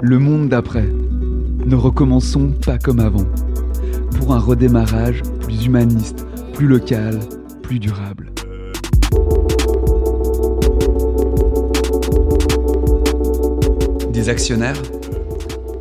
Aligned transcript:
Le 0.00 0.20
monde 0.20 0.48
d'après. 0.48 0.88
Ne 1.66 1.74
recommençons 1.74 2.52
pas 2.64 2.78
comme 2.78 3.00
avant. 3.00 3.26
Pour 4.16 4.32
un 4.32 4.38
redémarrage 4.38 5.22
plus 5.40 5.66
humaniste, 5.66 6.24
plus 6.52 6.68
local, 6.68 7.18
plus 7.62 7.80
durable. 7.80 8.30
Des 14.12 14.28
actionnaires, 14.28 14.80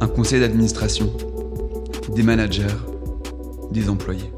un 0.02 0.07
conseil 0.07 0.39
d'administration, 0.39 1.11
des 2.15 2.23
managers, 2.23 2.65
des 3.71 3.88
employés. 3.88 4.34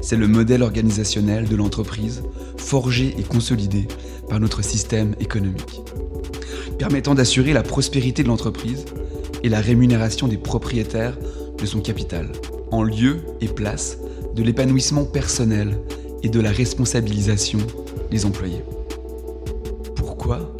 C'est 0.00 0.16
le 0.16 0.26
modèle 0.26 0.64
organisationnel 0.64 1.48
de 1.48 1.54
l'entreprise, 1.54 2.24
forgé 2.56 3.14
et 3.16 3.22
consolidé 3.22 3.86
par 4.28 4.40
notre 4.40 4.64
système 4.64 5.14
économique, 5.20 5.82
permettant 6.82 7.14
d'assurer 7.14 7.52
la 7.52 7.62
prospérité 7.62 8.24
de 8.24 8.28
l'entreprise 8.28 8.86
et 9.44 9.48
la 9.48 9.60
rémunération 9.60 10.26
des 10.26 10.36
propriétaires 10.36 11.16
de 11.56 11.64
son 11.64 11.78
capital, 11.78 12.32
en 12.72 12.82
lieu 12.82 13.20
et 13.40 13.46
place 13.46 13.98
de 14.34 14.42
l'épanouissement 14.42 15.04
personnel 15.04 15.78
et 16.24 16.28
de 16.28 16.40
la 16.40 16.50
responsabilisation 16.50 17.60
des 18.10 18.26
employés. 18.26 18.64
Pourquoi 19.94 20.56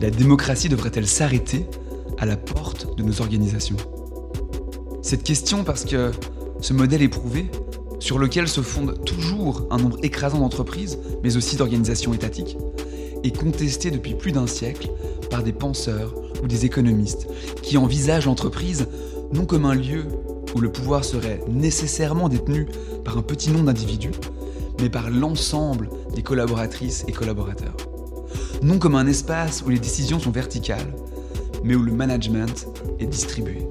la 0.00 0.10
démocratie 0.10 0.68
devrait-elle 0.68 1.06
s'arrêter 1.06 1.66
à 2.18 2.26
la 2.26 2.36
porte 2.36 2.98
de 2.98 3.04
nos 3.04 3.20
organisations? 3.20 3.76
Cette 5.02 5.22
question 5.22 5.62
parce 5.62 5.84
que 5.84 6.10
ce 6.60 6.72
modèle 6.72 7.02
éprouvé, 7.02 7.46
sur 8.00 8.18
lequel 8.18 8.48
se 8.48 8.60
fonde 8.60 9.04
toujours 9.04 9.68
un 9.70 9.76
nombre 9.76 9.98
écrasant 10.02 10.40
d'entreprises, 10.40 10.98
mais 11.22 11.36
aussi 11.36 11.54
d'organisations 11.54 12.12
étatiques, 12.12 12.56
est 13.24 13.36
contesté 13.36 13.90
depuis 13.90 14.14
plus 14.14 14.32
d'un 14.32 14.46
siècle 14.46 14.90
par 15.30 15.42
des 15.42 15.52
penseurs 15.52 16.14
ou 16.42 16.46
des 16.46 16.64
économistes 16.64 17.28
qui 17.62 17.76
envisagent 17.76 18.26
l'entreprise 18.26 18.86
non 19.32 19.46
comme 19.46 19.64
un 19.64 19.74
lieu 19.74 20.04
où 20.54 20.60
le 20.60 20.72
pouvoir 20.72 21.04
serait 21.04 21.40
nécessairement 21.48 22.28
détenu 22.28 22.66
par 23.04 23.16
un 23.18 23.22
petit 23.22 23.50
nombre 23.50 23.66
d'individus, 23.66 24.10
mais 24.80 24.90
par 24.90 25.10
l'ensemble 25.10 25.88
des 26.14 26.22
collaboratrices 26.22 27.04
et 27.06 27.12
collaborateurs. 27.12 27.76
Non 28.62 28.78
comme 28.78 28.96
un 28.96 29.06
espace 29.06 29.62
où 29.64 29.70
les 29.70 29.78
décisions 29.78 30.18
sont 30.18 30.30
verticales, 30.30 30.94
mais 31.64 31.74
où 31.74 31.82
le 31.82 31.92
management 31.92 32.68
est 32.98 33.06
distribué. 33.06 33.66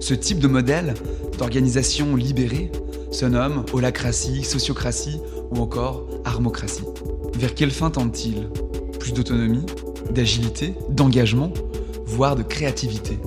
Ce 0.00 0.14
type 0.14 0.38
de 0.38 0.48
modèle 0.48 0.94
d'organisation 1.38 2.16
libérée 2.16 2.72
se 3.10 3.26
nomme 3.26 3.64
holacratie, 3.72 4.44
sociocratie 4.44 5.20
ou 5.50 5.58
encore 5.58 6.06
armocratie. 6.24 6.84
Vers 7.36 7.54
quelle 7.54 7.70
fin 7.70 7.90
tente-t-il? 7.90 8.48
Plus 8.98 9.12
d'autonomie, 9.12 9.64
d'agilité, 10.10 10.74
d'engagement, 10.90 11.52
voire 12.04 12.36
de 12.36 12.42
créativité, 12.42 13.18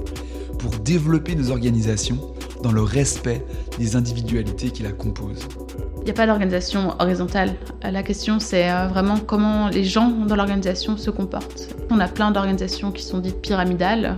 pour 0.60 0.72
développer 0.72 1.36
nos 1.36 1.52
organisations 1.52 2.20
dans 2.62 2.72
le 2.72 2.82
respect 2.82 3.46
des 3.78 3.96
individualités 3.96 4.70
qui 4.70 4.84
la 4.84 4.92
composent. 4.92 5.48
Il 6.00 6.06
n'y 6.06 6.12
a 6.12 6.14
pas 6.14 6.28
d'organisation 6.28 6.96
horizontale. 7.00 7.56
La 7.82 8.04
question, 8.04 8.40
c'est 8.40 8.70
euh, 8.70 8.88
vraiment 8.88 9.18
comment 9.20 9.70
les 9.70 9.86
gens 9.86 10.10
dans 10.10 10.36
l'organisation 10.36 10.98
se 10.98 11.10
comportent. 11.10 11.70
On 11.90 12.00
a 12.02 12.10
plein 12.10 12.32
d'organisations 12.32 12.92
qui 12.92 13.04
sont 13.04 13.20
dites 13.20 13.42
pyramidales, 13.42 14.18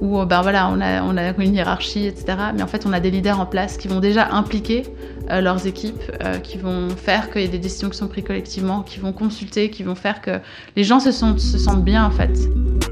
où 0.00 0.24
ben 0.24 0.40
voilà, 0.40 0.70
on, 0.70 0.80
a, 0.80 1.32
une 1.38 1.54
hiérarchie, 1.54 2.06
etc. 2.06 2.38
Mais 2.54 2.62
en 2.62 2.66
fait, 2.66 2.86
on 2.86 2.92
a 2.94 3.00
des 3.00 3.10
leaders 3.10 3.38
en 3.38 3.44
place 3.44 3.76
qui 3.76 3.86
vont 3.86 4.00
déjà 4.00 4.30
impliquer 4.30 4.84
leurs 5.40 5.66
équipes, 5.66 6.02
qui 6.42 6.58
vont 6.58 6.88
faire 6.90 7.30
qu'il 7.30 7.42
y 7.42 7.44
ait 7.44 7.48
des 7.48 7.58
décisions 7.58 7.88
qui 7.90 7.98
sont 7.98 8.08
prises 8.08 8.24
collectivement, 8.24 8.82
qui 8.82 8.98
vont 8.98 9.12
consulter, 9.12 9.70
qui 9.70 9.82
vont 9.82 9.94
faire 9.94 10.20
que 10.20 10.40
les 10.76 10.84
gens 10.84 11.00
se, 11.00 11.12
sentent, 11.12 11.40
se 11.40 11.58
sentent 11.58 11.84
bien, 11.84 12.04
en 12.04 12.10
fait. 12.10 12.32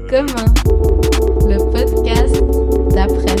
Commun, 0.09 0.45
le 1.47 1.57
podcast 1.71 2.41
d'après. 2.93 3.35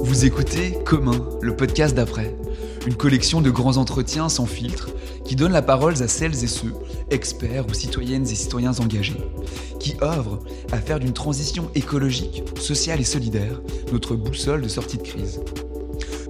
Vous 0.00 0.24
écoutez 0.26 0.78
Commun, 0.84 1.26
le 1.40 1.56
podcast 1.56 1.94
d'après, 1.94 2.36
une 2.86 2.94
collection 2.94 3.40
de 3.40 3.50
grands 3.50 3.76
entretiens 3.76 4.28
sans 4.28 4.46
filtre 4.46 4.90
qui 5.24 5.36
donne 5.36 5.52
la 5.52 5.62
parole 5.62 5.94
à 6.02 6.08
celles 6.08 6.44
et 6.44 6.46
ceux, 6.46 6.72
experts 7.10 7.66
ou 7.68 7.74
citoyennes 7.74 8.26
et 8.26 8.34
citoyens 8.34 8.78
engagés, 8.78 9.22
qui 9.80 9.96
œuvrent 10.02 10.40
à 10.70 10.78
faire 10.78 11.00
d'une 11.00 11.12
transition 11.12 11.70
écologique, 11.74 12.42
sociale 12.60 13.00
et 13.00 13.04
solidaire 13.04 13.60
notre 13.92 14.14
boussole 14.14 14.62
de 14.62 14.68
sortie 14.68 14.98
de 14.98 15.02
crise. 15.02 15.40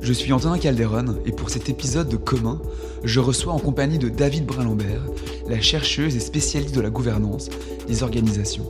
Je 0.03 0.13
suis 0.13 0.33
Antonin 0.33 0.59
Calderon 0.59 1.15
et 1.25 1.31
pour 1.31 1.49
cet 1.49 1.69
épisode 1.69 2.09
de 2.09 2.17
Commun, 2.17 2.61
je 3.05 3.21
reçois 3.21 3.53
en 3.53 3.61
compagnie 3.61 3.99
de 3.99 4.09
David 4.09 4.45
Brun-Lambert, 4.45 5.01
la 5.49 5.61
chercheuse 5.61 6.17
et 6.17 6.21
spécialiste 6.21 6.75
de 6.75 6.81
la 6.81 6.91
gouvernance 6.91 7.49
des 7.87 8.03
organisations, 8.03 8.67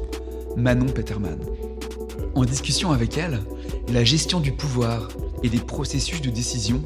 Manon 0.58 0.92
Peterman. 0.92 1.38
En 2.34 2.44
discussion 2.44 2.92
avec 2.92 3.16
elle, 3.16 3.40
la 3.90 4.04
gestion 4.04 4.40
du 4.40 4.52
pouvoir 4.52 5.08
et 5.42 5.48
des 5.48 5.58
processus 5.58 6.20
de 6.20 6.28
décision 6.28 6.82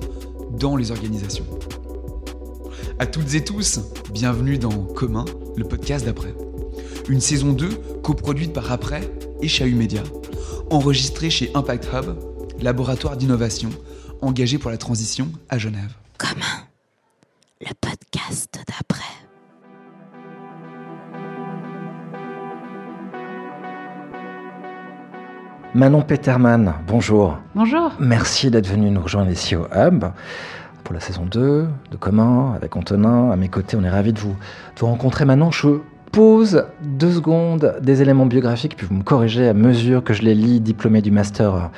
dans 0.53 0.77
les 0.77 0.93
organisations. 0.93 1.47
À 3.01 3.06
toutes 3.06 3.35
et 3.35 3.43
tous, 3.43 3.81
bienvenue 4.12 4.59
dans 4.59 4.85
Commun, 4.85 5.25
le 5.56 5.65
podcast 5.65 6.06
d'après. 6.06 6.35
Une 7.09 7.21
saison 7.21 7.53
2 7.53 7.69
coproduite 8.05 8.53
par 8.53 8.71
Après 8.71 9.11
et 9.43 9.49
Chahut 9.49 9.75
Média, 9.75 10.05
enregistrée 10.71 11.31
chez 11.31 11.51
Impact 11.55 11.89
Hub, 11.93 12.15
laboratoire 12.62 13.17
d'innovation 13.17 13.71
engagé 14.22 14.59
pour 14.59 14.71
la 14.71 14.77
transition 14.77 15.31
à 15.49 15.59
Genève. 15.59 15.94
Commun, 16.19 16.65
le 17.60 17.72
podcast 17.81 18.59
d'après. 18.66 19.03
Manon 25.75 26.00
Peterman, 26.00 26.75
bonjour. 26.87 27.38
Bonjour. 27.55 27.93
Merci 28.00 28.50
d'être 28.50 28.66
venu 28.66 28.91
nous 28.91 29.03
rejoindre 29.03 29.31
ici 29.31 29.56
au 29.56 29.66
Hub 29.75 30.06
pour 30.84 30.94
la 30.94 31.00
saison 31.00 31.26
2 31.26 31.69
de 31.91 31.97
Comment 31.99 32.55
avec 32.55 32.76
Antonin. 32.76 33.31
À 33.31 33.37
mes 33.37 33.49
côtés, 33.49 33.76
on 33.76 33.82
est 33.82 33.91
ravis 33.91 34.15
de 34.15 34.19
vous, 34.19 34.37
de 34.75 34.81
vous 34.81 34.87
rencontrer. 34.87 35.26
Manon, 35.26 35.50
je 35.50 35.81
pose 36.12 36.65
deux 36.83 37.12
secondes 37.12 37.77
des 37.81 38.03
éléments 38.03 38.27
biographiques, 38.27 38.77
puis 38.77 38.87
vous 38.87 38.94
me 38.94 39.03
corrigez 39.03 39.49
à 39.49 39.55
mesure 39.55 40.03
que 40.03 40.15
je 40.15 40.22
les 40.22 40.34
lis, 40.34 40.61
diplômé 40.61 41.03
du 41.03 41.11
master 41.11 41.71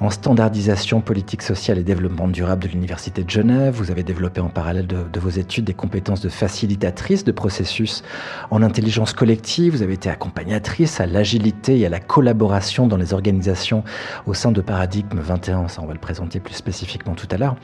en 0.00 0.10
standardisation 0.10 1.00
politique 1.00 1.42
sociale 1.42 1.78
et 1.78 1.82
développement 1.82 2.26
durable 2.26 2.64
de 2.64 2.68
l'Université 2.68 3.22
de 3.22 3.30
Genève. 3.30 3.74
Vous 3.76 3.90
avez 3.90 4.02
développé 4.02 4.40
en 4.40 4.48
parallèle 4.48 4.86
de, 4.86 5.20
vos 5.20 5.30
études 5.30 5.64
des 5.64 5.74
compétences 5.74 6.20
de 6.20 6.28
facilitatrice 6.28 7.24
de 7.24 7.32
processus 7.32 8.02
en 8.50 8.62
intelligence 8.62 9.12
collective. 9.12 9.74
Vous 9.76 9.82
avez 9.82 9.94
été 9.94 10.10
accompagnatrice 10.10 11.00
à 11.00 11.06
l'agilité 11.06 11.78
et 11.78 11.86
à 11.86 11.88
la 11.88 12.00
collaboration 12.00 12.86
dans 12.86 12.96
les 12.96 13.12
organisations 13.14 13.84
au 14.26 14.34
sein 14.34 14.52
de 14.52 14.60
Paradigme 14.60 15.20
21. 15.20 15.68
Ça, 15.68 15.82
on 15.82 15.86
va 15.86 15.92
le 15.92 16.00
présenter 16.00 16.40
plus 16.40 16.54
spécifiquement 16.54 17.14
tout 17.14 17.28
à 17.30 17.36
l'heure. 17.36 17.56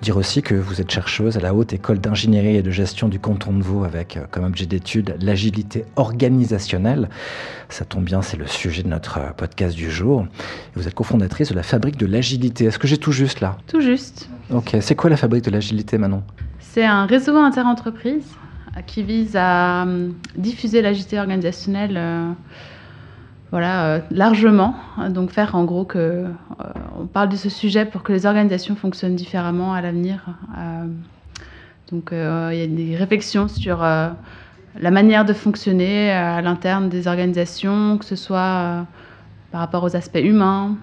Dire 0.00 0.16
aussi 0.16 0.42
que 0.42 0.54
vous 0.54 0.80
êtes 0.80 0.90
chercheuse 0.90 1.36
à 1.36 1.40
la 1.40 1.54
Haute 1.54 1.72
École 1.72 1.98
d'ingénierie 1.98 2.56
et 2.56 2.62
de 2.62 2.70
gestion 2.70 3.08
du 3.08 3.18
canton 3.18 3.52
de 3.52 3.62
Vaud 3.62 3.84
avec 3.84 4.18
comme 4.30 4.44
objet 4.44 4.66
d'étude 4.66 5.16
l'agilité 5.20 5.61
organisationnelle. 5.96 7.08
Ça 7.68 7.84
tombe 7.84 8.04
bien, 8.04 8.22
c'est 8.22 8.36
le 8.36 8.46
sujet 8.46 8.82
de 8.82 8.88
notre 8.88 9.34
podcast 9.34 9.76
du 9.76 9.90
jour. 9.90 10.26
Vous 10.74 10.86
êtes 10.86 10.94
cofondatrice 10.94 11.50
de 11.50 11.54
la 11.54 11.62
Fabrique 11.62 11.96
de 11.96 12.06
l'Agilité. 12.06 12.66
Est-ce 12.66 12.78
que 12.78 12.86
j'ai 12.86 12.98
tout 12.98 13.12
juste 13.12 13.40
là? 13.40 13.56
Tout 13.66 13.80
juste. 13.80 14.28
Ok, 14.50 14.76
c'est 14.80 14.94
quoi 14.94 15.10
la 15.10 15.16
Fabrique 15.16 15.44
de 15.44 15.50
l'Agilité, 15.50 15.98
Manon? 15.98 16.22
C'est 16.60 16.84
un 16.84 17.06
réseau 17.06 17.36
interentreprises 17.36 18.36
qui 18.86 19.02
vise 19.02 19.36
à 19.36 19.86
diffuser 20.36 20.80
l'agilité 20.80 21.18
organisationnelle 21.18 21.96
euh, 21.96 22.32
voilà, 23.50 23.84
euh, 23.84 24.00
largement. 24.10 24.74
Donc 25.10 25.30
faire 25.30 25.54
en 25.54 25.64
gros 25.64 25.84
que 25.84 25.98
euh, 25.98 26.24
on 26.98 27.06
parle 27.06 27.28
de 27.28 27.36
ce 27.36 27.50
sujet 27.50 27.84
pour 27.84 28.02
que 28.02 28.12
les 28.12 28.24
organisations 28.24 28.74
fonctionnent 28.74 29.14
différemment 29.14 29.74
à 29.74 29.82
l'avenir. 29.82 30.24
Euh, 30.58 30.86
donc 31.90 32.08
il 32.12 32.56
y 32.56 32.62
a 32.62 32.66
des 32.66 32.96
réflexions 32.96 33.48
sur 33.48 33.84
la 34.78 34.90
manière 34.90 35.24
de 35.24 35.32
fonctionner 35.32 36.10
à 36.10 36.40
l'interne 36.42 36.88
des 36.88 37.06
organisations, 37.06 37.98
que 37.98 38.04
ce 38.04 38.16
soit 38.16 38.86
par 39.50 39.60
rapport 39.60 39.84
aux 39.84 39.94
aspects 39.94 40.20
humains 40.22 40.76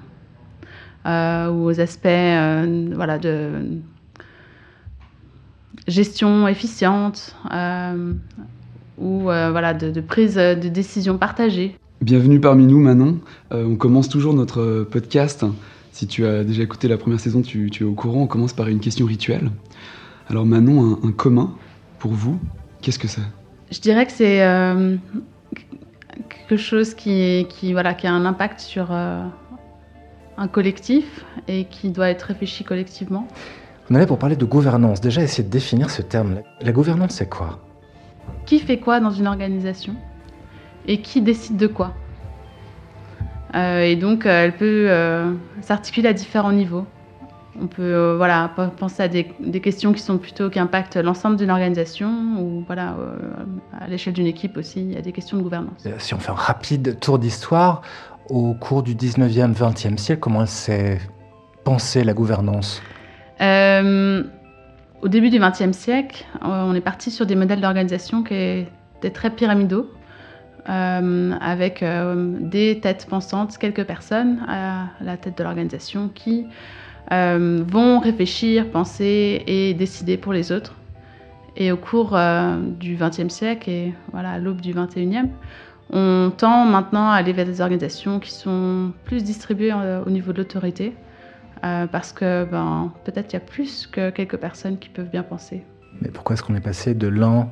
euh, 1.05 1.49
ou 1.49 1.65
aux 1.65 1.79
aspects 1.79 2.05
euh, 2.05 2.89
voilà, 2.93 3.17
de 3.17 3.51
gestion 5.87 6.47
efficiente 6.47 7.35
euh, 7.51 8.13
ou 8.97 9.21
voilà, 9.23 9.73
de, 9.73 10.01
prise 10.01 10.35
de 10.35 10.67
décision 10.67 11.17
partagée. 11.17 11.75
Bienvenue 12.01 12.39
parmi 12.39 12.65
nous 12.65 12.79
Manon. 12.79 13.19
on 13.51 13.75
commence 13.75 14.07
toujours 14.07 14.33
notre 14.33 14.87
podcast. 14.89 15.45
Si 15.91 16.05
tu 16.05 16.25
as 16.25 16.43
déjà 16.43 16.63
écouté 16.63 16.87
la 16.87 16.97
première 16.97 17.19
saison, 17.19 17.41
tu, 17.41 17.69
tu 17.71 17.83
es 17.83 17.85
au 17.85 17.93
courant. 17.93 18.21
On 18.23 18.27
commence 18.27 18.53
par 18.53 18.67
une 18.67 18.79
question 18.79 19.05
rituelle. 19.05 19.51
Alors 20.29 20.45
Manon, 20.45 20.99
un, 21.01 21.07
un 21.07 21.11
commun 21.11 21.55
pour 21.97 22.11
vous, 22.11 22.39
qu'est-ce 22.81 22.99
que 22.99 23.07
c'est? 23.07 23.38
Je 23.71 23.79
dirais 23.79 24.05
que 24.05 24.11
c'est 24.11 24.43
euh, 24.43 24.97
quelque 26.29 26.57
chose 26.57 26.93
qui, 26.93 27.45
qui, 27.49 27.73
voilà, 27.73 27.93
qui 27.93 28.07
a 28.07 28.11
un 28.11 28.25
impact 28.25 28.59
sur 28.59 28.87
euh, 28.91 29.23
un 30.37 30.47
collectif 30.47 31.25
et 31.47 31.65
qui 31.65 31.89
doit 31.89 32.09
être 32.09 32.23
réfléchi 32.23 32.63
collectivement. 32.63 33.27
On 33.91 33.95
là 33.95 34.05
pour 34.05 34.19
parler 34.19 34.35
de 34.35 34.45
gouvernance. 34.45 35.01
Déjà, 35.01 35.21
essayer 35.21 35.43
de 35.43 35.49
définir 35.49 35.89
ce 35.89 36.01
terme. 36.01 36.41
La 36.61 36.71
gouvernance, 36.71 37.13
c'est 37.13 37.29
quoi? 37.29 37.59
Qui 38.45 38.59
fait 38.59 38.77
quoi 38.77 38.99
dans 38.99 39.11
une 39.11 39.27
organisation? 39.27 39.95
Et 40.87 41.01
qui 41.01 41.21
décide 41.21 41.57
de 41.57 41.67
quoi? 41.67 41.95
Euh, 43.55 43.81
et 43.81 43.95
donc, 43.95 44.27
elle 44.27 44.55
peut 44.55 44.89
s'articuler 45.61 46.09
à 46.09 46.13
différents 46.13 46.51
niveaux. 46.51 46.85
On 47.61 47.67
peut 47.67 47.81
euh, 47.81 48.15
voilà, 48.17 48.49
penser 48.77 49.03
à 49.03 49.07
des, 49.07 49.31
des 49.39 49.59
questions 49.59 49.91
qui 49.93 50.01
sont 50.01 50.17
plutôt 50.17 50.49
qui 50.49 50.59
impactent 50.59 50.95
l'ensemble 50.97 51.35
d'une 51.35 51.51
organisation 51.51 52.09
ou 52.39 52.63
voilà, 52.65 52.95
euh, 52.99 53.17
à 53.79 53.87
l'échelle 53.87 54.13
d'une 54.13 54.27
équipe 54.27 54.57
aussi, 54.57 54.81
il 54.81 54.93
y 54.93 54.97
a 54.97 55.01
des 55.01 55.11
questions 55.11 55.37
de 55.37 55.43
gouvernance. 55.43 55.83
Euh, 55.85 55.91
Si 55.97 56.13
on 56.13 56.19
fait 56.19 56.31
un 56.31 56.35
rapide 56.35 56.99
tour 56.99 57.19
d'histoire, 57.19 57.81
au 58.29 58.53
cours 58.53 58.83
du 58.83 58.95
19e, 58.95 59.53
20e 59.53 59.97
siècle, 59.97 60.19
comment 60.19 60.45
s'est 60.45 60.99
pensée 61.63 62.03
la 62.03 62.13
gouvernance? 62.13 62.81
Euh, 63.41 64.23
au 65.01 65.07
début 65.07 65.29
du 65.29 65.39
XXe 65.39 65.71
siècle, 65.71 66.25
on 66.41 66.73
est 66.75 66.81
parti 66.81 67.11
sur 67.11 67.25
des 67.25 67.35
modèles 67.35 67.61
d'organisation 67.61 68.23
qui 68.23 68.65
étaient 68.97 69.09
très 69.11 69.29
pyramidaux, 69.29 69.89
euh, 70.69 71.31
avec 71.41 71.81
euh, 71.81 72.37
des 72.39 72.79
têtes 72.79 73.07
pensantes, 73.09 73.57
quelques 73.57 73.85
personnes 73.85 74.39
à 74.47 74.87
la 75.01 75.17
tête 75.17 75.37
de 75.37 75.43
l'organisation 75.43 76.09
qui 76.13 76.45
euh, 77.11 77.63
vont 77.67 77.99
réfléchir, 77.99 78.69
penser 78.71 79.43
et 79.47 79.73
décider 79.73 80.17
pour 80.17 80.33
les 80.33 80.51
autres. 80.51 80.75
Et 81.57 81.71
au 81.71 81.77
cours 81.77 82.15
euh, 82.15 82.57
du 82.79 82.95
XXe 82.95 83.33
siècle 83.33 83.69
et 83.69 83.93
voilà, 84.11 84.31
à 84.31 84.39
l'aube 84.39 84.61
du 84.61 84.73
XXIe, 84.73 85.29
on 85.91 86.31
tend 86.35 86.65
maintenant 86.65 87.09
à 87.09 87.15
aller 87.15 87.33
vers 87.33 87.45
des 87.45 87.61
organisations 87.61 88.19
qui 88.19 88.31
sont 88.31 88.91
plus 89.05 89.23
distribuées 89.23 89.73
euh, 89.73 90.03
au 90.05 90.09
niveau 90.09 90.31
de 90.31 90.37
l'autorité. 90.37 90.93
Euh, 91.65 91.87
parce 91.87 92.13
que 92.13 92.45
ben, 92.45 92.93
peut-être 93.03 93.33
il 93.33 93.33
y 93.33 93.37
a 93.37 93.41
plus 93.41 93.85
que 93.87 94.11
quelques 94.11 94.37
personnes 94.37 94.77
qui 94.77 94.87
peuvent 94.87 95.09
bien 95.09 95.23
penser. 95.23 95.63
Mais 96.01 96.09
pourquoi 96.09 96.35
est-ce 96.35 96.43
qu'on 96.43 96.55
est 96.55 96.61
passé 96.61 96.93
de 96.93 97.07
l'un 97.09 97.49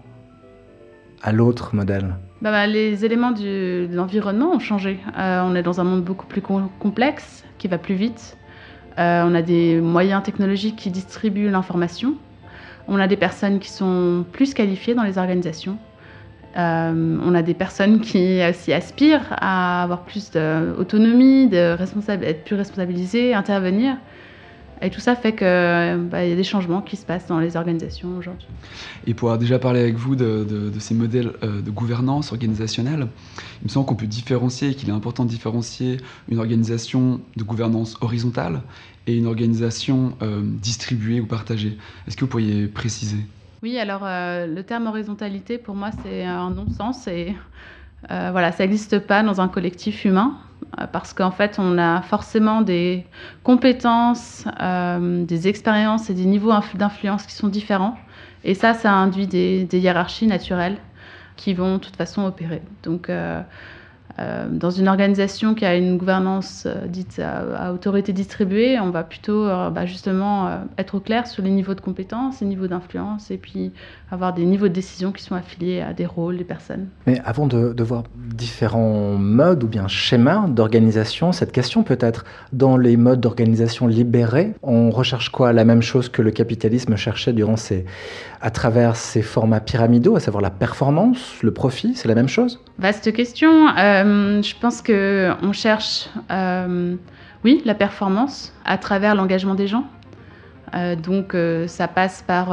à 1.23 1.33
l'autre 1.33 1.75
modèle? 1.75 2.15
Bah, 2.41 2.51
bah, 2.51 2.67
les 2.67 3.03
éléments 3.03 3.31
du, 3.31 3.43
de 3.43 3.89
l'environnement 3.91 4.51
ont 4.53 4.59
changé. 4.59 4.99
Euh, 5.17 5.41
on 5.43 5.55
est 5.55 5.63
dans 5.63 5.81
un 5.81 5.83
monde 5.83 6.03
beaucoup 6.03 6.27
plus 6.27 6.41
com- 6.41 6.69
complexe, 6.79 7.43
qui 7.57 7.67
va 7.67 7.77
plus 7.77 7.95
vite. 7.95 8.37
Euh, 8.97 9.23
on 9.25 9.35
a 9.35 9.41
des 9.41 9.79
moyens 9.79 10.23
technologiques 10.23 10.75
qui 10.75 10.89
distribuent 10.89 11.49
l'information. 11.49 12.15
On 12.87 12.99
a 12.99 13.07
des 13.07 13.17
personnes 13.17 13.59
qui 13.59 13.69
sont 13.69 14.25
plus 14.31 14.53
qualifiées 14.53 14.95
dans 14.95 15.03
les 15.03 15.17
organisations. 15.17 15.77
Euh, 16.57 17.17
on 17.23 17.35
a 17.35 17.41
des 17.43 17.53
personnes 17.53 17.99
qui 17.99 18.39
aussi 18.49 18.73
aspirent 18.73 19.27
à 19.31 19.83
avoir 19.83 20.01
plus 20.03 20.31
d'autonomie, 20.31 21.47
de 21.47 21.77
être 22.23 22.43
plus 22.45 22.55
responsabilisées, 22.55 23.33
intervenir. 23.33 23.97
Et 24.81 24.89
tout 24.89 24.99
ça 24.99 25.15
fait 25.15 25.31
qu'il 25.31 26.09
bah, 26.11 26.25
y 26.25 26.31
a 26.31 26.35
des 26.35 26.43
changements 26.43 26.81
qui 26.81 26.95
se 26.97 27.05
passent 27.05 27.27
dans 27.27 27.39
les 27.39 27.57
organisations 27.57 28.17
aujourd'hui. 28.17 28.47
Et 29.07 29.13
pour 29.13 29.29
avoir 29.29 29.39
déjà 29.39 29.57
parlé 29.59 29.79
avec 29.79 29.95
vous 29.95 30.15
de, 30.15 30.45
de- 30.47 30.69
de 30.69 30.79
ces 30.79 30.93
modèles 30.93 31.31
euh, 31.43 31.61
de 31.61 31.71
gouvernance 31.71 32.31
organisationnelle, 32.31 33.07
il 33.61 33.65
me 33.65 33.69
semble 33.69 33.85
qu'on 33.87 33.95
peut 33.95 34.05
différencier 34.07 34.75
qu'il 34.75 34.89
est 34.89 34.93
important 34.93 35.25
de 35.25 35.29
différencier 35.29 35.97
une 36.29 36.39
organisation 36.39 37.21
de 37.35 37.43
gouvernance 37.43 37.97
horizontale 38.01 38.61
et 39.07 39.15
une 39.17 39.25
organisation 39.25 40.13
euh, 40.21 40.41
distribuée 40.43 41.21
ou 41.21 41.25
partagée. 41.25 41.77
Est-ce 42.07 42.15
que 42.15 42.21
vous 42.21 42.27
pourriez 42.29 42.67
préciser? 42.67 43.17
Oui, 43.63 43.77
alors 43.79 44.01
euh, 44.03 44.45
le 44.45 44.61
terme 44.63 44.85
horizontalité, 44.87 45.57
pour 45.57 45.73
moi, 45.75 45.89
c'est 46.03 46.23
un 46.23 46.51
non-sens. 46.51 47.07
Et 47.07 47.33
euh, 48.11 48.29
voilà, 48.31 48.51
ça 48.51 48.63
n'existe 48.63 48.99
pas 48.99 49.23
dans 49.23 49.41
un 49.41 49.47
collectif 49.47 50.05
humain. 50.05 50.37
euh, 50.79 50.87
Parce 50.91 51.13
qu'en 51.13 51.31
fait, 51.31 51.57
on 51.59 51.77
a 51.77 52.01
forcément 52.01 52.61
des 52.61 53.05
compétences, 53.43 54.45
euh, 54.61 55.23
des 55.25 55.47
expériences 55.47 56.09
et 56.09 56.13
des 56.13 56.25
niveaux 56.25 56.51
inf- 56.51 56.77
d'influence 56.77 57.25
qui 57.25 57.33
sont 57.35 57.47
différents. 57.49 57.97
Et 58.43 58.53
ça, 58.53 58.73
ça 58.73 58.91
induit 58.93 59.27
des, 59.27 59.67
hiérarchies 59.73 60.27
naturelles 60.27 60.77
qui 61.35 61.53
vont 61.53 61.73
de 61.75 61.79
toute 61.79 61.95
façon 61.97 62.23
opérer. 62.25 62.61
Donc, 62.83 63.09
dans 64.51 64.71
une 64.71 64.87
organisation 64.87 65.53
qui 65.53 65.65
a 65.65 65.75
une 65.75 65.97
gouvernance 65.97 66.63
euh, 66.65 66.87
dite 66.87 67.19
à, 67.19 67.71
autorité 67.71 68.13
distribuée, 68.13 68.79
on 68.79 68.89
va 68.89 69.03
plutôt 69.03 69.45
euh, 69.45 69.69
bah, 69.69 69.85
justement 69.85 70.47
euh, 70.47 70.57
être 70.77 70.95
au 70.95 70.99
clair 70.99 71.27
sur 71.27 71.43
les 71.43 71.51
niveaux 71.51 71.75
de 71.75 71.81
compétences, 71.81 72.41
les 72.41 72.47
niveaux 72.47 72.67
d'influence, 72.67 73.29
et 73.29 73.37
puis 73.37 73.71
avoir 74.09 74.33
des 74.33 74.45
niveaux 74.45 74.69
de 74.69 74.73
décision 74.73 75.11
qui 75.11 75.23
sont 75.23 75.35
affiliés 75.35 75.81
à 75.81 75.93
des 75.93 76.05
rôles 76.05 76.37
des 76.37 76.43
personnes. 76.43 76.87
Mais 77.05 77.21
avant 77.25 77.45
de 77.45 77.83
voir 77.83 78.03
différents 78.15 79.17
modes 79.17 79.63
ou 79.63 79.67
bien 79.67 79.87
schémas 79.87 80.47
d'organisation, 80.47 81.31
cette 81.31 81.51
question 81.51 81.83
peut-être, 81.83 82.25
dans 82.53 82.77
les 82.77 82.97
modes 82.97 83.19
d'organisation 83.19 83.85
libérés, 83.85 84.53
on 84.63 84.89
recherche 84.89 85.29
quoi? 85.29 85.53
La 85.53 85.65
même 85.65 85.81
chose 85.81 86.09
que 86.09 86.21
le 86.21 86.31
capitalisme 86.31 86.95
cherchait 86.95 87.33
durant 87.33 87.57
ses, 87.57 87.85
à 88.41 88.51
travers 88.51 88.95
ces 88.95 89.21
formats 89.21 89.59
pyramidaux, 89.59 90.15
à 90.15 90.19
savoir 90.19 90.41
la 90.41 90.49
performance, 90.49 91.35
le 91.41 91.51
profit, 91.51 91.95
c'est 91.95 92.07
la 92.07 92.15
même 92.15 92.27
chose? 92.27 92.59
Vaste 92.77 93.11
question. 93.13 93.67
Euh, 93.69 94.41
je 94.41 94.53
pense 94.59 94.81
que 94.81 95.31
on 95.41 95.53
cherche, 95.53 96.09
euh, 96.31 96.95
oui, 97.43 97.61
la 97.65 97.73
performance 97.73 98.53
à 98.65 98.77
travers 98.77 99.15
l'engagement 99.15 99.55
des 99.55 99.67
gens. 99.67 99.85
Euh, 100.75 100.95
donc, 100.95 101.35
ça 101.67 101.87
passe 101.87 102.23
par 102.27 102.49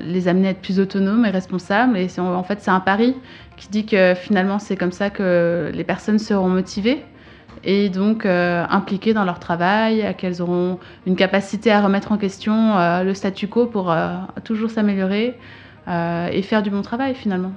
les 0.00 0.28
amener 0.28 0.48
à 0.48 0.50
être 0.52 0.62
plus 0.62 0.80
autonomes 0.80 1.26
et 1.26 1.30
responsables. 1.30 1.96
Et 1.98 2.08
en 2.18 2.42
fait, 2.42 2.60
c'est 2.60 2.70
un 2.70 2.80
pari 2.80 3.14
qui 3.56 3.68
dit 3.68 3.86
que 3.86 4.14
finalement, 4.14 4.58
c'est 4.58 4.76
comme 4.76 4.92
ça 4.92 5.10
que 5.10 5.70
les 5.74 5.84
personnes 5.84 6.18
seront 6.18 6.48
motivées 6.48 7.04
et 7.64 7.88
donc 7.88 8.26
euh, 8.26 8.64
impliquées 8.68 9.14
dans 9.14 9.24
leur 9.24 9.38
travail, 9.38 10.14
qu'elles 10.18 10.42
auront 10.42 10.78
une 11.06 11.16
capacité 11.16 11.70
à 11.70 11.80
remettre 11.80 12.12
en 12.12 12.16
question 12.16 12.76
euh, 12.76 13.02
le 13.02 13.14
statu 13.14 13.48
quo 13.48 13.66
pour 13.66 13.90
euh, 13.90 14.14
toujours 14.44 14.70
s'améliorer 14.70 15.34
et 15.88 16.42
faire 16.42 16.64
du 16.64 16.70
bon 16.70 16.82
travail 16.82 17.14
finalement. 17.14 17.52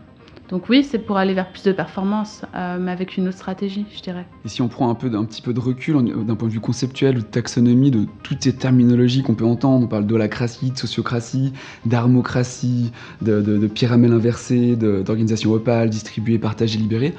Donc 0.50 0.70
oui, 0.70 0.84
c'est 0.84 1.00
pour 1.00 1.18
aller 1.18 1.34
vers 1.34 1.50
plus 1.50 1.64
de 1.64 1.72
performance, 1.72 2.44
mais 2.80 2.92
avec 2.92 3.18
une 3.18 3.28
autre 3.28 3.38
stratégie, 3.38 3.88
je 3.96 4.04
dirais. 4.04 4.28
Et 4.46 4.50
si 4.50 4.62
on 4.62 4.68
prend 4.68 4.88
un, 4.92 4.94
peu, 4.94 5.12
un 5.16 5.26
petit 5.26 5.42
peu 5.42 5.52
de 5.52 5.60
recul 5.60 5.96
d'un 5.96 6.36
point 6.36 6.48
de 6.48 6.54
vue 6.54 6.60
conceptuel 6.60 7.18
ou 7.18 7.22
de 7.22 7.26
taxonomie 7.26 7.90
de 7.90 8.06
toutes 8.22 8.44
ces 8.44 8.54
terminologies 8.54 9.24
qu'on 9.24 9.34
peut 9.34 9.46
entendre, 9.46 9.86
on 9.86 9.88
parle 9.88 10.06
d'holacratie, 10.06 10.70
de 10.70 10.78
sociocratie, 10.78 11.54
d'armocratie, 11.88 12.92
de, 13.24 13.42
de, 13.42 13.58
de 13.58 13.68
pyramide 13.68 14.12
inversée, 14.12 14.76
d'organisation 14.76 15.52
opale, 15.52 15.90
distribuée, 15.90 16.38
partagée, 16.38 16.78
libérée. 16.78 17.16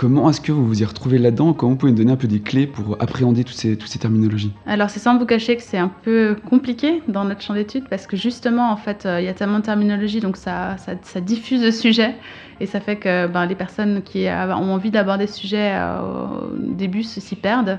Comment 0.00 0.30
est-ce 0.30 0.40
que 0.40 0.50
vous 0.50 0.66
vous 0.66 0.80
y 0.80 0.84
retrouvez 0.86 1.18
là-dedans? 1.18 1.52
Comment 1.52 1.72
vous 1.72 1.76
pouvez 1.76 1.92
nous 1.92 1.98
donner 1.98 2.12
un 2.12 2.16
peu 2.16 2.26
des 2.26 2.40
clés 2.40 2.66
pour 2.66 2.96
appréhender 3.00 3.44
toutes 3.44 3.58
ces, 3.58 3.76
terminologies? 3.76 4.50
Alors 4.64 4.88
c'est 4.88 4.98
sans 4.98 5.18
vous 5.18 5.26
cacher 5.26 5.56
que 5.56 5.62
c'est 5.62 5.76
un 5.76 5.92
peu 6.02 6.38
compliqué 6.48 7.02
dans 7.06 7.26
notre 7.26 7.42
champ 7.42 7.52
d'études 7.52 7.84
parce 7.86 8.06
que 8.06 8.16
justement 8.16 8.72
en 8.72 8.78
fait 8.78 9.04
euh, 9.04 9.20
il 9.20 9.26
y 9.26 9.28
a 9.28 9.34
tellement 9.34 9.58
de 9.58 9.64
terminologie 9.64 10.20
donc 10.20 10.38
ça, 10.38 10.76
diffuse 11.20 11.62
le 11.62 11.70
sujet 11.70 12.14
et 12.60 12.64
ça 12.64 12.80
fait 12.80 12.96
que 12.96 13.26
ben, 13.26 13.44
les 13.44 13.54
personnes 13.54 14.00
qui 14.00 14.26
ont 14.26 14.72
envie 14.72 14.90
d'aborder 14.90 15.26
ce 15.26 15.34
sujet 15.34 15.72
euh, 15.74 16.00
au 16.00 16.72
début 16.72 17.02
s'y 17.02 17.36
perdent. 17.36 17.78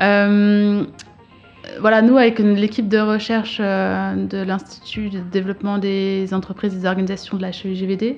Euh, 0.00 0.84
voilà, 1.80 2.02
nous, 2.02 2.16
avec 2.16 2.38
l'équipe 2.38 2.88
de 2.88 2.98
recherche 2.98 3.58
euh, 3.60 4.14
de 4.14 4.38
l'Institut 4.38 5.10
de 5.10 5.20
développement 5.20 5.78
des 5.78 6.32
entreprises 6.32 6.74
et 6.74 6.78
des 6.78 6.86
organisations 6.86 7.36
de 7.36 7.42
la 7.42 7.50
HEGVD, 7.50 8.16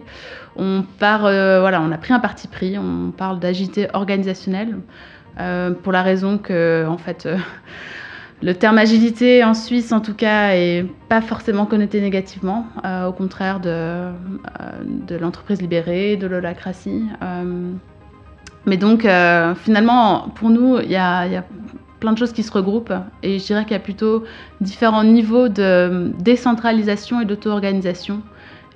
on, 0.57 0.85
part, 0.99 1.27
euh, 1.27 1.61
voilà, 1.61 1.83
on 1.83 1.91
a 1.93 1.99
pris 1.99 2.13
un 2.13 2.21
parti 2.21 2.49
pris, 2.49 2.79
on 2.79 3.11
parle 3.11 3.39
d'agilité 3.39 3.89
organisationnelle, 3.93 4.77
euh, 5.39 5.73
pour 5.73 5.93
la 5.93 6.03
raison 6.03 6.39
que, 6.39 6.87
en 6.89 6.99
fait, 6.99 7.29
le 8.43 8.55
terme 8.55 8.79
agilité 8.79 9.45
en 9.45 9.55
Suisse, 9.55 9.93
en 9.93 10.01
tout 10.01 10.15
cas, 10.15 10.55
est 10.55 10.87
pas 11.09 11.21
forcément 11.21 11.67
connoté 11.67 12.01
négativement, 12.01 12.67
au 13.07 13.13
contraire 13.13 13.61
de, 13.61 14.11
de 14.85 15.17
l'entreprise 15.17 15.61
libérée, 15.61 16.17
de 16.17 16.27
l'holacratie. 16.27 17.05
mais 18.67 18.77
donc, 18.77 19.07
finalement, 19.57 20.29
pour 20.35 20.51
nous, 20.51 20.79
il 20.81 20.91
y 20.91 20.97
a 20.97 21.45
plein 22.01 22.13
de 22.13 22.19
choses 22.19 22.33
qui 22.33 22.43
se 22.43 22.51
regroupent 22.53 22.93
et 23.23 23.39
je 23.39 23.47
dirais 23.47 23.63
qu'il 23.65 23.73
y 23.73 23.77
a 23.77 23.81
plutôt 23.81 24.25
différents 24.61 25.05
niveaux 25.05 25.49
de 25.49 26.13
décentralisation 26.19 27.21
et 27.21 27.25
d'auto-organisation. 27.27 28.23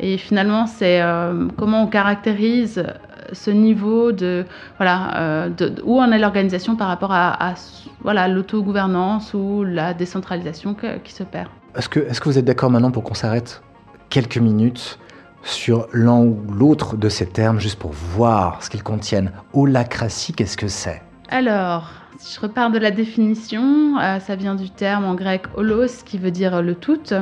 Et 0.00 0.18
finalement, 0.18 0.66
c'est 0.66 1.00
euh, 1.00 1.46
comment 1.56 1.82
on 1.84 1.86
caractérise 1.86 2.84
ce 3.32 3.50
niveau 3.50 4.12
de 4.12 4.44
voilà 4.76 5.16
euh, 5.16 5.50
où 5.84 6.00
en 6.00 6.10
est 6.12 6.18
l'organisation 6.18 6.76
par 6.76 6.88
rapport 6.88 7.12
à, 7.12 7.50
à, 7.50 7.54
voilà 8.02 8.28
l'autogouvernance 8.28 9.32
ou 9.34 9.64
la 9.64 9.94
décentralisation 9.94 10.74
que- 10.74 10.98
qui 10.98 11.12
s'opère. 11.12 11.50
Est-ce 11.76 11.88
que, 11.88 12.00
est 12.00 12.18
que 12.20 12.28
vous 12.28 12.38
êtes 12.38 12.44
d'accord 12.44 12.70
maintenant 12.70 12.90
pour 12.90 13.02
qu'on 13.04 13.14
s'arrête 13.14 13.62
quelques 14.10 14.38
minutes 14.38 14.98
sur 15.42 15.86
l'un 15.92 16.18
ou 16.20 16.38
l'autre 16.52 16.96
de 16.96 17.08
ces 17.08 17.26
termes, 17.26 17.58
juste 17.60 17.78
pour 17.78 17.92
voir 17.92 18.62
ce 18.62 18.70
qu'ils 18.70 18.82
contiennent? 18.82 19.32
Holacratie, 19.52 20.32
qu'est-ce 20.32 20.56
que 20.56 20.68
c'est? 20.68 21.02
Alors, 21.28 21.90
si 22.18 22.34
je 22.34 22.40
repars 22.40 22.70
de 22.70 22.78
la 22.78 22.90
définition, 22.90 23.98
euh, 23.98 24.20
ça 24.20 24.36
vient 24.36 24.54
du 24.54 24.70
terme 24.70 25.04
en 25.04 25.14
grec 25.14 25.42
holos 25.56 26.02
qui 26.04 26.18
veut 26.18 26.30
dire 26.30 26.62
le 26.62 26.74
tout 26.74 27.14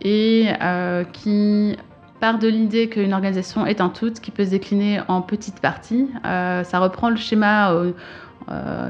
et 0.00 0.48
euh, 0.62 1.04
qui 1.04 1.76
part 2.20 2.38
de 2.38 2.48
l'idée 2.48 2.88
qu'une 2.88 3.12
organisation 3.12 3.66
est 3.66 3.80
un 3.80 3.88
tout 3.88 4.12
qui 4.12 4.30
peut 4.30 4.44
se 4.44 4.50
décliner 4.50 5.00
en 5.08 5.22
petites 5.22 5.60
parties. 5.60 6.08
Euh, 6.24 6.64
ça 6.64 6.78
reprend 6.78 7.10
le 7.10 7.16
schéma, 7.16 7.74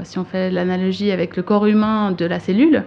si 0.03 0.17
on 0.17 0.23
fait 0.23 0.49
l'analogie 0.49 1.11
avec 1.11 1.35
le 1.35 1.43
corps 1.43 1.65
humain 1.65 2.11
de 2.11 2.25
la 2.25 2.39
cellule. 2.39 2.83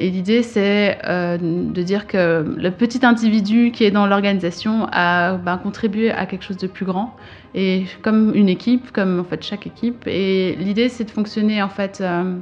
Et 0.00 0.10
l'idée, 0.10 0.42
c'est 0.42 0.98
de 1.04 1.82
dire 1.82 2.06
que 2.06 2.54
le 2.56 2.70
petit 2.70 3.04
individu 3.04 3.72
qui 3.72 3.84
est 3.84 3.90
dans 3.90 4.06
l'organisation 4.06 4.86
a 4.92 5.34
ben, 5.34 5.58
contribué 5.58 6.10
à 6.10 6.26
quelque 6.26 6.44
chose 6.44 6.58
de 6.58 6.68
plus 6.68 6.86
grand, 6.86 7.16
et 7.54 7.84
comme 8.02 8.34
une 8.34 8.48
équipe, 8.48 8.92
comme 8.92 9.20
en 9.20 9.24
fait 9.24 9.42
chaque 9.42 9.66
équipe. 9.66 10.06
Et 10.06 10.54
l'idée, 10.56 10.88
c'est 10.88 11.04
de 11.04 11.10
fonctionner 11.10 11.62
en 11.62 11.68
fait 11.68 12.00
euh, 12.00 12.36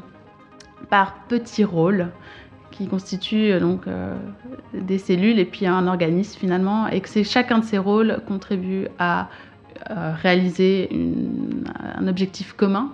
par 0.90 1.14
petits 1.28 1.64
rôles 1.64 2.08
qui 2.70 2.86
constituent 2.86 3.52
euh, 3.52 3.60
donc 3.60 3.86
euh, 3.86 4.14
des 4.74 4.98
cellules 4.98 5.38
et 5.38 5.44
puis 5.44 5.66
un 5.66 5.86
organisme 5.86 6.38
finalement, 6.38 6.88
et 6.88 7.00
que 7.00 7.08
c'est 7.08 7.24
chacun 7.24 7.58
de 7.60 7.64
ces 7.64 7.78
rôles 7.78 8.20
contribue 8.26 8.88
à 8.98 9.28
réaliser 10.22 10.88
un 11.96 12.08
objectif 12.08 12.54
commun 12.54 12.92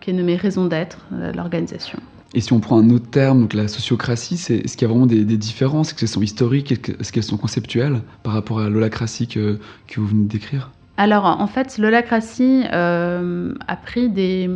qui 0.00 0.10
est 0.10 0.12
nommé 0.12 0.36
raison 0.36 0.66
d'être 0.66 1.06
de 1.12 1.34
l'organisation. 1.34 1.98
Et 2.34 2.40
si 2.40 2.52
on 2.52 2.60
prend 2.60 2.78
un 2.78 2.90
autre 2.90 3.08
terme, 3.08 3.40
donc 3.42 3.54
la 3.54 3.68
sociocratie, 3.68 4.34
est-ce 4.34 4.76
qu'il 4.76 4.82
y 4.82 4.84
a 4.84 4.88
vraiment 4.92 5.06
des, 5.06 5.24
des 5.24 5.38
différences? 5.38 5.88
Est-ce 5.88 5.94
qu'elles 6.00 6.08
sont 6.08 6.20
historiques? 6.20 6.72
Est-ce 6.72 6.80
que- 6.80 7.00
est-ce 7.00 7.12
qu'elles 7.12 7.22
sont 7.22 7.38
conceptuelles 7.38 8.02
par 8.24 8.34
rapport 8.34 8.58
à 8.60 8.68
l'holacratie 8.68 9.26
que 9.28 9.58
vous 9.96 10.06
venez 10.06 10.24
de 10.24 10.28
décrire? 10.28 10.70
Alors, 10.98 11.26
en 11.26 11.46
fait, 11.46 11.78
l'holacratie 11.78 12.64
euh, 12.72 13.54
a 13.68 13.76
pris 13.76 14.10
des 14.10 14.50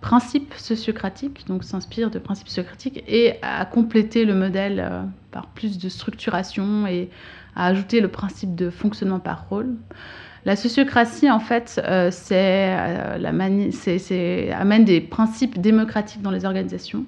principes 0.00 0.54
sociocratiques, 0.54 1.44
donc 1.48 1.64
s'inspire 1.64 2.08
de 2.08 2.20
principes 2.20 2.46
sociocratiques, 2.46 3.02
et 3.08 3.34
a 3.42 3.64
complété 3.64 4.24
le 4.24 4.34
modèle 4.34 4.78
euh, 4.78 5.02
par 5.32 5.48
plus 5.48 5.76
de 5.76 5.88
structuration 5.88 6.86
et 6.86 7.10
a 7.56 7.66
ajouté 7.66 8.00
le 8.00 8.06
principe 8.06 8.54
de 8.54 8.70
fonctionnement 8.70 9.18
par 9.18 9.48
rôle. 9.48 9.74
La 10.44 10.54
sociocratie, 10.54 11.28
en 11.28 11.40
fait, 11.40 11.80
euh, 11.84 12.12
amène 13.24 14.84
des 14.84 15.00
principes 15.00 15.60
démocratiques 15.60 16.22
dans 16.22 16.30
les 16.30 16.44
organisations 16.44 17.04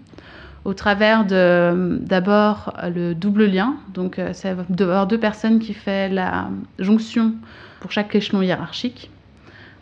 au 0.65 0.75
travers 0.75 1.25
d'abord 1.25 2.77
le 2.93 3.15
double 3.15 3.47
lien. 3.47 3.77
Donc, 3.95 4.19
euh, 4.19 4.31
c'est 4.33 4.57
d'avoir 4.69 5.07
deux 5.07 5.19
personnes 5.19 5.61
qui 5.61 5.75
fait 5.75 6.09
la 6.09 6.51
jonction 6.81 7.35
pour 7.81 7.91
chaque 7.93 8.15
échelon 8.15 8.43
hiérarchique. 8.43 9.11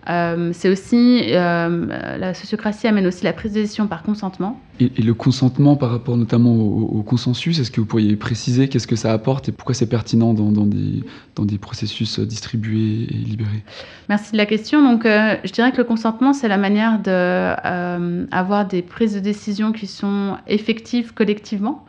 Euh, 0.09 0.53
c'est 0.55 0.71
aussi 0.71 1.23
euh, 1.33 2.17
la 2.19 2.33
sociocratie 2.33 2.87
amène 2.87 3.07
aussi 3.07 3.25
la 3.25 3.35
prise 3.35 3.53
de 3.53 3.61
décision 3.61 3.87
par 3.87 4.03
consentement. 4.03 4.59
et, 4.81 4.91
et 4.97 5.03
le 5.03 5.13
consentement 5.13 5.77
par 5.77 5.91
rapport 5.91 6.17
notamment 6.17 6.55
au, 6.55 6.99
au 6.99 7.03
consensus, 7.03 7.59
est-ce 7.59 7.71
que 7.71 7.81
vous 7.81 7.87
pourriez 7.87 8.17
préciser 8.17 8.69
qu'est-ce 8.69 8.87
que 8.87 8.97
ça 8.97 9.13
apporte 9.13 9.51
et 9.51 9.53
pourquoi 9.53 9.75
c'est 9.75 9.89
pertinent 9.89 10.33
dans, 10.33 10.51
dans 10.51 10.65
des, 10.65 11.05
dans 11.35 11.45
des 11.45 11.59
processus 11.59 12.21
distribués 12.21 13.07
et 13.11 13.15
libérés? 13.15 13.63
Merci 14.09 14.33
de 14.33 14.39
la 14.39 14.47
question. 14.47 14.83
Donc, 14.83 15.05
euh, 15.05 15.37
je 15.45 15.53
dirais 15.53 15.73
que 15.73 15.77
le 15.79 15.85
consentement, 15.85 16.33
c'est 16.33 16.49
la 16.49 16.59
manière 16.59 17.01
de 17.01 17.11
euh, 17.11 18.25
avoir 18.31 18.67
des 18.67 18.81
prises 18.81 19.15
de 19.15 19.21
décision 19.21 19.73
qui 19.73 19.87
sont 19.87 20.39
effectives 20.47 21.13
collectivement. 21.13 21.85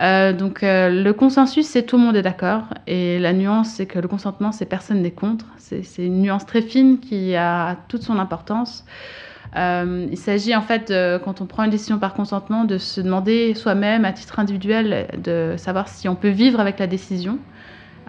Euh, 0.00 0.32
donc, 0.32 0.62
euh, 0.62 0.90
le 0.90 1.12
consensus, 1.12 1.66
c'est 1.66 1.82
tout 1.82 1.96
le 1.96 2.02
monde 2.02 2.16
est 2.16 2.22
d'accord. 2.22 2.64
Et 2.86 3.18
la 3.18 3.32
nuance, 3.32 3.70
c'est 3.70 3.86
que 3.86 3.98
le 3.98 4.08
consentement, 4.08 4.52
c'est 4.52 4.66
personne 4.66 5.02
n'est 5.02 5.10
contre. 5.10 5.46
C'est 5.58 5.82
une 5.98 6.22
nuance 6.22 6.46
très 6.46 6.62
fine 6.62 6.98
qui 7.00 7.34
a 7.34 7.76
toute 7.88 8.02
son 8.02 8.18
importance. 8.18 8.84
Euh, 9.56 10.06
il 10.10 10.18
s'agit 10.18 10.54
en 10.54 10.60
fait, 10.62 10.92
quand 11.24 11.40
on 11.40 11.46
prend 11.46 11.64
une 11.64 11.70
décision 11.70 11.98
par 11.98 12.14
consentement, 12.14 12.64
de 12.64 12.78
se 12.78 13.00
demander 13.00 13.54
soi-même, 13.54 14.04
à 14.04 14.12
titre 14.12 14.38
individuel, 14.38 15.08
de 15.22 15.54
savoir 15.56 15.88
si 15.88 16.08
on 16.08 16.14
peut 16.14 16.28
vivre 16.28 16.60
avec 16.60 16.78
la 16.78 16.86
décision. 16.86 17.38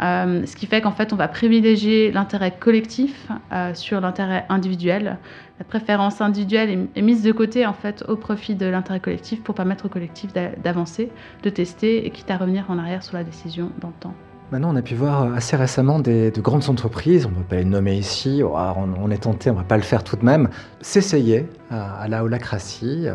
Euh, 0.01 0.45
ce 0.45 0.55
qui 0.55 0.65
fait 0.65 0.81
qu'en 0.81 0.91
fait, 0.91 1.11
on 1.11 1.15
va 1.15 1.27
privilégier 1.27 2.11
l'intérêt 2.11 2.53
collectif 2.57 3.27
euh, 3.51 3.73
sur 3.73 3.99
l'intérêt 3.99 4.45
individuel. 4.49 5.17
La 5.59 5.65
préférence 5.65 6.21
individuelle 6.21 6.87
est, 6.95 7.01
mise 7.01 7.21
de 7.21 7.33
côté 7.33 7.65
en 7.65 7.73
fait 7.73 8.05
au 8.07 8.15
profit 8.15 8.55
de 8.55 8.65
l'intérêt 8.65 9.01
collectif 9.01 9.43
pour 9.43 9.55
permettre 9.55 9.87
au 9.87 9.89
collectif 9.89 10.31
d'a- 10.31 10.55
d'avancer, 10.55 11.11
de 11.43 11.49
tester 11.49 12.05
et 12.05 12.11
quitte 12.11 12.31
à 12.31 12.37
revenir 12.37 12.65
en 12.69 12.77
arrière 12.77 13.03
sur 13.03 13.17
la 13.17 13.25
décision 13.25 13.71
dans 13.81 13.89
le 13.89 13.93
temps. 13.99 14.13
Maintenant, 14.51 14.73
on 14.73 14.75
a 14.77 14.81
pu 14.81 14.95
voir 14.95 15.23
euh, 15.23 15.33
assez 15.33 15.57
récemment 15.57 15.99
des, 15.99 16.31
de 16.31 16.41
grandes 16.41 16.69
entreprises, 16.69 17.25
on 17.25 17.29
ne 17.29 17.35
peut 17.35 17.43
pas 17.43 17.55
les 17.57 17.65
nommer 17.65 17.97
ici, 17.97 18.41
oh, 18.43 18.53
ah, 18.55 18.75
on, 18.77 19.11
est 19.11 19.17
tenté, 19.23 19.49
on 19.49 19.53
ne 19.53 19.59
va 19.59 19.65
pas 19.65 19.77
le 19.77 19.83
faire 19.83 20.03
tout 20.03 20.15
de 20.15 20.25
même, 20.25 20.49
s'essayer 20.81 21.45
à, 21.69 21.99
à 22.01 22.07
la 22.07 22.23
holacratie, 22.23 23.07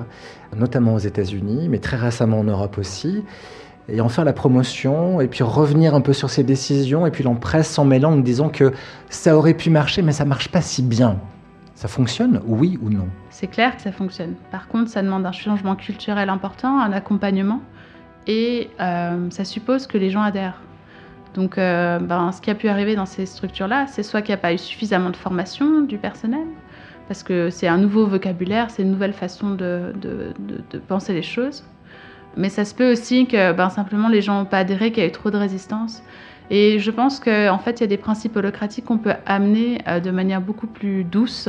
notamment 0.55 0.95
aux 0.95 0.99
États-Unis, 0.99 1.69
mais 1.69 1.79
très 1.79 1.97
récemment 1.97 2.39
en 2.39 2.45
Europe 2.45 2.79
aussi, 2.79 3.25
et 3.89 4.01
en 4.01 4.09
faire 4.09 4.25
la 4.25 4.33
promotion, 4.33 5.21
et 5.21 5.29
puis 5.29 5.43
revenir 5.43 5.95
un 5.95 6.01
peu 6.01 6.13
sur 6.13 6.31
ces 6.31 6.43
décisions, 6.43 7.07
et 7.07 7.11
puis 7.11 7.23
l'en 7.23 7.35
presse 7.35 7.79
en 7.79 7.85
mêlant, 7.85 8.13
en 8.13 8.17
disant 8.17 8.49
que 8.49 8.73
ça 9.11 9.37
aurait 9.37 9.55
pu 9.55 9.71
marcher, 9.71 10.03
mais 10.03 10.13
ça 10.13 10.25
marche 10.25 10.49
pas 10.49 10.63
si 10.63 10.83
bien. 10.83 11.19
Ça 11.75 11.89
fonctionne, 11.89 12.41
oui 12.47 12.79
ou 12.83 12.89
non? 12.89 13.09
C'est 13.31 13.49
clair 13.49 13.77
que 13.77 13.83
ça 13.83 13.93
fonctionne. 13.93 14.35
Par 14.51 14.69
contre, 14.69 14.91
ça 14.91 15.03
demande 15.03 15.27
un 15.27 15.33
changement 15.33 15.77
culturel 15.77 16.31
important, 16.31 16.81
un 16.81 16.93
accompagnement, 16.93 17.61
et 18.27 18.71
euh, 18.81 19.29
ça 19.31 19.45
suppose 19.45 19.87
que 19.87 19.99
les 19.99 20.09
gens 20.09 20.23
adhèrent. 20.23 20.63
Donc, 21.35 21.59
euh, 21.59 21.99
ben, 21.99 22.33
ce 22.33 22.41
qui 22.41 22.51
a 22.51 22.55
pu 22.55 22.69
arriver 22.69 22.95
dans 22.95 23.07
ces 23.07 23.27
structures-là, 23.27 23.87
c'est 23.89 24.05
soit 24.05 24.23
qu'il 24.23 24.31
n'y 24.31 24.39
a 24.39 24.43
pas 24.43 24.55
eu 24.55 24.59
suffisamment 24.59 25.11
de 25.11 25.17
formation 25.17 25.83
du 25.83 25.99
personnel, 25.99 26.47
parce 27.07 27.23
que 27.23 27.51
c'est 27.51 27.69
un 27.69 27.77
nouveau 27.77 28.07
vocabulaire, 28.07 28.71
c'est 28.71 28.83
une 28.83 28.93
nouvelle 28.93 29.13
façon 29.13 29.51
de 29.51 29.93
penser 30.89 31.13
les 31.13 31.23
choses. 31.23 31.65
Mais 32.37 32.49
ça 32.49 32.65
se 32.65 32.75
peut 32.75 32.93
aussi 32.93 33.27
que 33.27 33.53
ben, 33.53 33.71
simplement 33.71 34.09
les 34.09 34.23
gens 34.23 34.41
n'ont 34.41 34.45
pas 34.45 34.59
adhéré, 34.59 34.91
qu'il 34.91 35.03
y 35.03 35.07
a 35.07 35.09
eu 35.09 35.13
trop 35.13 35.31
de 35.31 35.37
résistance. 35.37 36.03
Et 36.51 36.79
je 36.79 36.91
pense 36.91 37.21
qu'en 37.21 37.55
en 37.55 37.59
fait, 37.59 37.81
il 37.81 37.83
y 37.83 37.85
a 37.85 37.89
des 37.89 37.97
principes 37.97 38.37
holocratiques 38.37 38.85
qu'on 38.85 38.99
peut 38.99 39.15
amener 39.25 39.79
euh, 39.89 40.01
de 40.01 40.11
manière 40.11 40.41
beaucoup 40.41 40.67
plus 40.67 41.05
douce, 41.05 41.49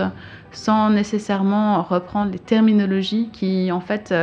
sans 0.51 0.89
nécessairement 0.89 1.84
reprendre 1.84 2.32
les 2.32 2.39
terminologies 2.39 3.30
qui, 3.34 3.72
en 3.72 3.82
fait, 3.82 4.13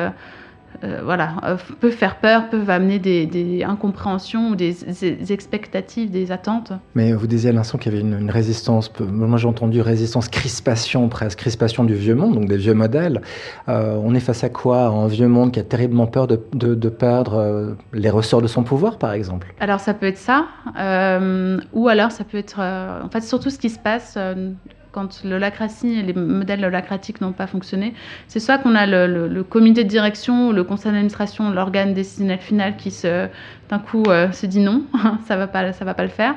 euh, 0.85 1.01
voilà, 1.05 1.35
euh, 1.45 1.57
peuvent 1.81 1.93
faire 1.93 2.17
peur, 2.17 2.49
peuvent 2.51 2.71
amener 2.71 2.99
des, 2.99 3.27
des 3.27 3.63
incompréhensions 3.65 4.51
ou 4.51 4.55
des, 4.57 4.77
des 5.01 5.33
expectatives, 5.33 6.11
des 6.11 6.33
attentes. 6.33 6.73
Mais 6.95 7.13
vous 7.13 7.27
disiez 7.27 7.51
à 7.51 7.53
l'instant 7.53 7.79
qu'il 7.79 7.93
y 7.93 7.95
avait 7.97 8.05
une, 8.07 8.19
une 8.19 8.31
résistance, 8.31 8.91
moi 9.01 9.39
j'ai 9.39 9.49
entendu 9.49 9.81
résistance, 9.81 10.29
crispation 10.29 11.09
presque, 11.09 11.39
crispation 11.39 11.85
du 11.85 11.95
vieux 11.95 12.15
monde, 12.15 12.35
donc 12.35 12.49
des 12.49 12.57
vieux 12.57 12.75
modèles. 12.75 13.21
Euh, 13.69 13.97
on 14.03 14.15
est 14.15 14.21
face 14.21 14.45
à 14.45 14.49
quoi? 14.49 14.87
Un 14.87 15.07
vieux 15.07 15.29
monde 15.29 15.53
qui 15.53 15.61
a 15.61 15.65
terriblement 15.65 16.07
peur 16.07 16.27
de, 16.27 16.41
de- 16.53 16.75
de 16.75 16.89
perdre 16.89 17.77
les 17.93 18.11
ressorts 18.11 18.43
de 18.43 18.47
son 18.49 18.63
pouvoir, 18.63 18.99
par 18.99 19.13
exemple? 19.13 19.55
Alors 19.61 19.81
ça 19.81 19.95
peut 19.95 20.07
être 20.07 20.19
ça, 20.19 20.47
ou 21.73 21.89
alors 21.89 22.11
ça 22.13 22.25
peut 22.25 22.39
être, 22.39 22.61
en 22.61 23.09
fait, 23.09 23.23
surtout 23.23 23.51
ce 23.51 23.59
qui 23.59 23.71
se 23.71 23.79
passe 23.79 24.19
quand 24.93 25.25
l'holacratie 25.25 25.95
et 25.99 26.03
les 26.03 26.13
modèles 26.13 26.65
holacratiques 26.65 27.21
n'ont 27.21 27.33
pas 27.33 27.47
fonctionné, 27.47 27.95
c'est 28.29 28.41
soit 28.41 28.59
qu'on 28.59 28.75
a 28.75 28.87
le, 28.87 29.07
le- 29.07 29.29
le 29.29 29.43
comité 29.45 29.85
de 29.85 29.89
direction, 29.89 30.53
le 30.53 30.65
conseil 30.65 30.93
d'administration, 30.93 31.51
l'organe 31.51 31.95
décisionnel 31.95 32.39
final 32.41 32.77
qui 32.77 32.91
d'un 33.71 33.79
coup 33.79 34.05
euh, 34.09 34.31
se 34.33 34.47
dit 34.47 34.61
non, 34.61 34.85
ça 35.27 35.37
va 35.37 35.47
pas, 35.47 35.73
ça 35.73 35.85
va 35.85 35.95
pas 35.95 36.03
le 36.03 36.09
faire. 36.09 36.35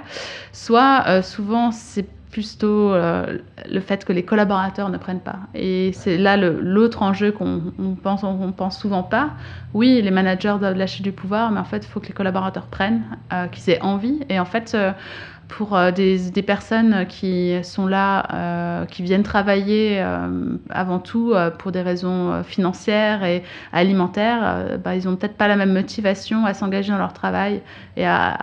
Soit 0.51 1.03
euh, 1.07 1.21
souvent 1.21 1.71
c'est 1.71 2.07
plutôt 2.31 2.91
euh, 2.93 3.37
le 3.71 3.79
fait 3.79 4.03
que 4.03 4.11
les 4.11 4.23
collaborateurs 4.25 4.89
ne 4.89 4.97
prennent 4.97 5.21
pas. 5.21 5.39
Et 5.53 5.91
c'est 5.93 6.17
là 6.17 6.35
le- 6.35 6.59
l'autre 6.59 7.01
enjeu 7.01 7.31
qu'on 7.31 7.73
on 7.79 7.95
pense, 7.95 8.25
pense 8.57 8.77
souvent 8.79 9.03
pas. 9.03 9.31
Oui, 9.73 10.01
les 10.01 10.11
managers 10.11 10.55
doivent 10.59 10.77
lâcher 10.77 11.01
du 11.03 11.13
pouvoir, 11.13 11.51
mais 11.51 11.59
en 11.61 11.63
fait, 11.65 11.85
il 11.85 11.87
faut 11.87 12.01
que 12.01 12.07
les 12.07 12.13
collaborateurs 12.13 12.67
prennent, 12.67 13.03
qu'ils 13.51 13.69
aient 13.73 13.81
envie. 13.81 14.19
Et 14.29 14.39
en 14.39 14.45
fait, 14.45 14.75
pour 15.47 15.75
euh, 15.75 15.91
des, 15.91 16.31
des 16.31 16.41
personnes 16.41 17.05
qui 17.07 17.53
sont 17.63 17.87
là, 17.87 18.27
euh, 18.33 18.85
qui 18.85 19.03
viennent 19.03 19.23
travailler 19.23 20.01
euh, 20.01 20.57
avant 20.69 20.99
tout 20.99 21.33
pour 21.59 21.71
des 21.71 21.81
raisons 21.81 22.43
financières 22.43 23.23
et 23.23 23.43
alimentaires, 23.73 24.77
bah, 24.83 24.95
ils 24.95 25.05
n'ont 25.05 25.15
peut-être 25.15 25.37
pas 25.37 25.47
la 25.47 25.55
même 25.55 25.73
motivation 25.73 26.45
à 26.45 26.53
s'engager 26.53 26.91
dans 26.91 26.97
leur 26.97 27.13
travail 27.13 27.61
et 27.97 28.05
à, 28.05 28.37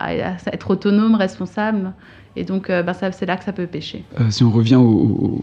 être 0.52 0.70
autonomes, 0.70 1.14
responsables. 1.14 1.92
Et 2.36 2.44
donc, 2.44 2.68
bah, 2.68 2.94
c'est 2.94 3.26
là 3.26 3.36
que 3.36 3.44
ça 3.44 3.52
peut 3.52 3.66
pêcher. 3.66 4.04
Si 4.30 4.42
on 4.44 4.50
revient 4.50 4.76
au- 4.76 5.40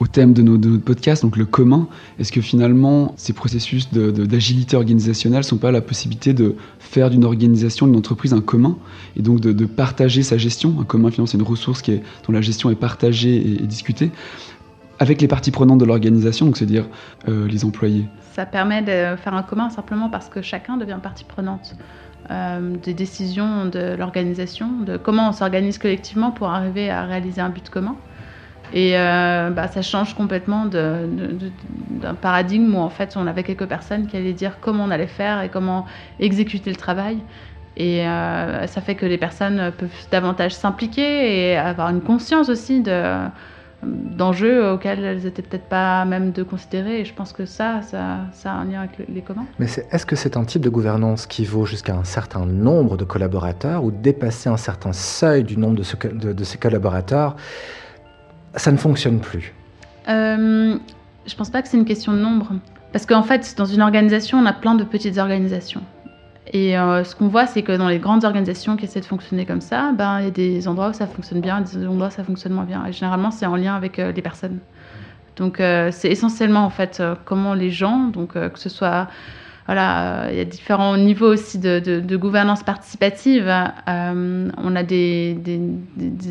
au 0.00 0.06
thème 0.06 0.32
de, 0.32 0.42
nos- 0.42 0.56
notre 0.56 0.82
podcast, 0.82 1.22
donc 1.22 1.36
le 1.36 1.44
commun, 1.44 1.86
est-ce 2.18 2.32
que 2.32 2.40
finalement 2.40 3.12
ces 3.16 3.34
processus 3.34 3.92
d'agilité 3.92 4.76
organisationnelle 4.76 5.44
sont 5.44 5.58
pas 5.58 5.70
la 5.70 5.82
possibilité 5.82 6.32
de 6.32 6.56
faire 6.78 7.10
d'une 7.10 7.24
organisation, 7.24 7.86
d'une 7.86 7.96
entreprise 7.96 8.32
un 8.32 8.40
commun 8.40 8.78
et 9.16 9.22
donc 9.22 9.40
de, 9.40 9.66
partager 9.66 10.22
sa 10.22 10.38
gestion? 10.38 10.76
Un 10.80 10.84
commun, 10.84 11.10
finalement, 11.10 11.26
c'est 11.26 11.36
une 11.38 11.44
ressource 11.44 11.82
qui 11.82 11.92
est, 11.92 12.02
dont 12.26 12.32
la 12.32 12.40
gestion 12.40 12.70
est 12.70 12.74
partagée 12.74 13.36
et, 13.36 13.66
discutée 13.66 14.10
avec 14.98 15.20
les 15.20 15.28
parties 15.28 15.50
prenantes 15.50 15.80
de 15.80 15.84
l'organisation, 15.84 16.52
c'est-à-dire 16.54 16.86
euh, 17.28 17.46
les 17.46 17.64
employés? 17.64 18.06
Ça 18.32 18.44
permet 18.44 18.82
de 18.82 19.16
faire 19.16 19.34
un 19.34 19.42
commun 19.42 19.70
simplement 19.70 20.10
parce 20.10 20.28
que 20.28 20.42
chacun 20.42 20.76
devient 20.76 20.98
partie 21.02 21.24
prenante 21.24 21.74
euh, 22.30 22.76
des 22.82 22.92
décisions 22.92 23.64
de 23.66 23.96
l'organisation, 23.98 24.68
de 24.84 24.96
comment 24.98 25.30
on 25.30 25.32
s'organise 25.32 25.78
collectivement 25.78 26.30
pour 26.30 26.48
arriver 26.48 26.90
à 26.90 27.04
réaliser 27.04 27.40
un 27.40 27.48
but 27.48 27.68
commun. 27.70 27.96
Et 28.72 28.96
euh, 28.96 29.50
bah, 29.50 29.68
ça 29.68 29.82
change 29.82 30.14
complètement 30.14 30.66
d'un 30.66 32.14
paradigme 32.14 32.74
où 32.74 32.78
en 32.78 32.90
fait 32.90 33.16
on 33.16 33.26
avait 33.26 33.42
quelques 33.42 33.66
personnes 33.66 34.06
qui 34.06 34.16
allaient 34.16 34.32
dire 34.32 34.58
comment 34.60 34.84
on 34.84 34.90
allait 34.90 35.06
faire 35.06 35.42
et 35.42 35.48
comment 35.48 35.86
exécuter 36.20 36.70
le 36.70 36.76
travail. 36.76 37.18
Et 37.76 38.06
euh, 38.06 38.66
ça 38.66 38.80
fait 38.80 38.94
que 38.94 39.06
les 39.06 39.18
personnes 39.18 39.72
peuvent 39.78 39.88
davantage 40.10 40.52
s'impliquer 40.52 41.50
et 41.50 41.56
avoir 41.56 41.88
une 41.88 42.00
conscience 42.00 42.48
aussi 42.48 42.80
de, 42.80 43.02
d'enjeux 43.82 44.70
auxquels 44.72 45.02
elles 45.04 45.26
étaient 45.26 45.42
peut-être 45.42 45.68
pas 45.68 46.04
même 46.04 46.32
de 46.32 46.42
considérer. 46.42 47.00
Et 47.00 47.04
je 47.04 47.14
pense 47.14 47.32
que 47.32 47.46
ça, 47.46 47.80
ça, 47.82 48.28
a 48.44 48.50
un 48.50 48.64
lien 48.64 48.80
avec 48.80 48.98
le- 48.98 49.06
les 49.14 49.22
communs. 49.22 49.46
Mais 49.58 49.66
est-ce 49.90 50.04
que 50.04 50.16
c'est 50.16 50.36
un 50.36 50.44
type 50.44 50.62
de 50.62 50.68
gouvernance 50.68 51.26
qui 51.26 51.44
vaut 51.44 51.64
jusqu'à 51.64 51.94
un 51.94 52.04
certain 52.04 52.44
nombre 52.44 52.96
de 52.96 53.04
collaborateurs 53.04 53.82
ou 53.84 53.90
dépasser 53.90 54.48
un 54.48 54.56
certain 54.58 54.92
seuil 54.92 55.44
du 55.44 55.56
nombre 55.56 55.76
de 55.76 56.44
ces 56.44 56.58
collaborateurs, 56.58 57.36
ça 58.54 58.72
ne 58.72 58.76
fonctionne 58.76 59.20
plus 59.20 59.54
Euh, 60.08 60.76
je 61.26 61.34
pense 61.34 61.50
pas 61.50 61.62
que 61.62 61.68
c'est 61.68 61.76
une 61.76 61.84
question 61.84 62.12
de 62.12 62.18
nombre. 62.18 62.52
Parce 62.92 63.06
qu'en 63.06 63.22
fait, 63.22 63.54
dans 63.56 63.66
une 63.66 63.82
organisation, 63.82 64.38
on 64.38 64.46
a 64.46 64.52
plein 64.52 64.74
de 64.74 64.84
petites 64.84 65.18
organisations. 65.18 65.82
Et 66.52 66.76
euh, 66.76 67.04
ce 67.04 67.14
qu'on 67.14 67.28
voit, 67.28 67.46
c'est 67.46 67.62
que 67.62 67.76
dans 67.76 67.88
les 67.88 68.00
grandes 68.00 68.24
organisations 68.24 68.76
qui 68.76 68.84
essaient 68.84 69.00
de 69.00 69.04
fonctionner 69.04 69.46
comme 69.46 69.60
ça, 69.60 69.92
ben, 69.92 70.18
il 70.18 70.24
y 70.24 70.28
a 70.28 70.32
des 70.32 70.66
endroits 70.66 70.88
où 70.88 70.92
ça 70.92 71.06
fonctionne 71.06 71.40
bien, 71.40 71.60
des 71.60 71.86
endroits 71.86 72.08
où 72.08 72.10
ça 72.10 72.24
fonctionne 72.24 72.52
moins 72.54 72.64
bien. 72.64 72.84
Et 72.86 72.92
généralement, 72.92 73.30
c'est 73.30 73.46
en 73.46 73.54
lien 73.54 73.76
avec 73.76 73.98
euh, 74.00 74.10
les 74.10 74.22
personnes. 74.22 74.58
Donc, 75.36 75.60
euh, 75.60 75.90
c'est 75.92 76.08
essentiellement, 76.08 76.64
en 76.64 76.70
fait, 76.70 77.00
comment 77.24 77.54
les 77.54 77.70
gens, 77.70 78.08
donc 78.08 78.32
que 78.32 78.58
ce 78.58 78.68
soit... 78.68 79.06
Voilà, 79.70 80.24
euh, 80.24 80.30
il 80.32 80.36
y 80.36 80.40
a 80.40 80.44
différents 80.44 80.96
niveaux 80.96 81.32
aussi 81.32 81.56
de, 81.56 82.16
gouvernance 82.16 82.64
participative. 82.64 83.46
Euh, 83.46 84.50
on 84.58 84.74
a 84.74 84.82
des, 84.82 85.38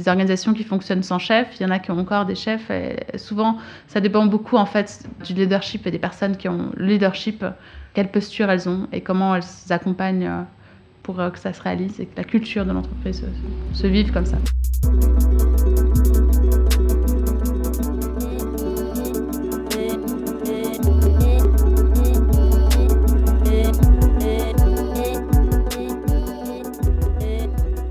organisations 0.07 0.53
qui 0.53 0.65
fonctionnent 0.65 1.03
sans 1.03 1.19
chef, 1.19 1.47
il 1.57 1.63
y 1.63 1.65
en 1.65 1.69
a 1.69 1.79
qui 1.79 1.89
ont 1.89 1.97
encore 1.97 2.25
des 2.25 2.35
chefs. 2.35 2.69
Souvent, 3.15 3.57
ça 3.87 4.01
dépend 4.01 4.25
beaucoup 4.25 4.57
en 4.57 4.65
fait 4.65 5.07
du 5.25 5.33
leadership 5.33 5.87
et 5.87 5.91
des 5.91 5.99
personnes 5.99 6.35
qui 6.35 6.49
ont 6.49 6.73
le 6.75 6.85
leadership, 6.85 7.45
quelle 7.93 8.09
posture 8.09 8.49
elles 8.49 8.67
ont 8.67 8.89
et 8.91 8.99
comment 8.99 9.33
elles 9.33 9.43
accompagnent 9.69 10.27
euh, 10.27 10.41
pour 11.01 11.15
que 11.15 11.39
ça 11.39 11.53
se 11.53 11.61
réalise 11.61 11.97
et 12.01 12.07
que 12.07 12.17
la 12.17 12.25
culture 12.25 12.65
de 12.65 12.73
l'entreprise 12.73 13.21
se, 13.73 13.81
se 13.81 13.87
vive 13.87 14.11
comme 14.11 14.25
ça. 14.25 14.35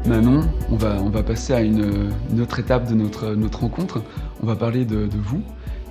Manon, 0.08 0.40
on 0.70 0.76
va, 0.76 0.96
on 1.02 1.10
va 1.10 1.22
passer 1.22 1.52
à 1.52 1.60
une, 1.60 2.10
autre 2.40 2.58
étape 2.58 2.88
de 2.88 2.94
notre, 2.94 3.34
notre 3.34 3.60
rencontre. 3.60 4.02
On 4.42 4.46
va 4.46 4.56
parler 4.56 4.86
de, 4.86 5.06
vous 5.12 5.42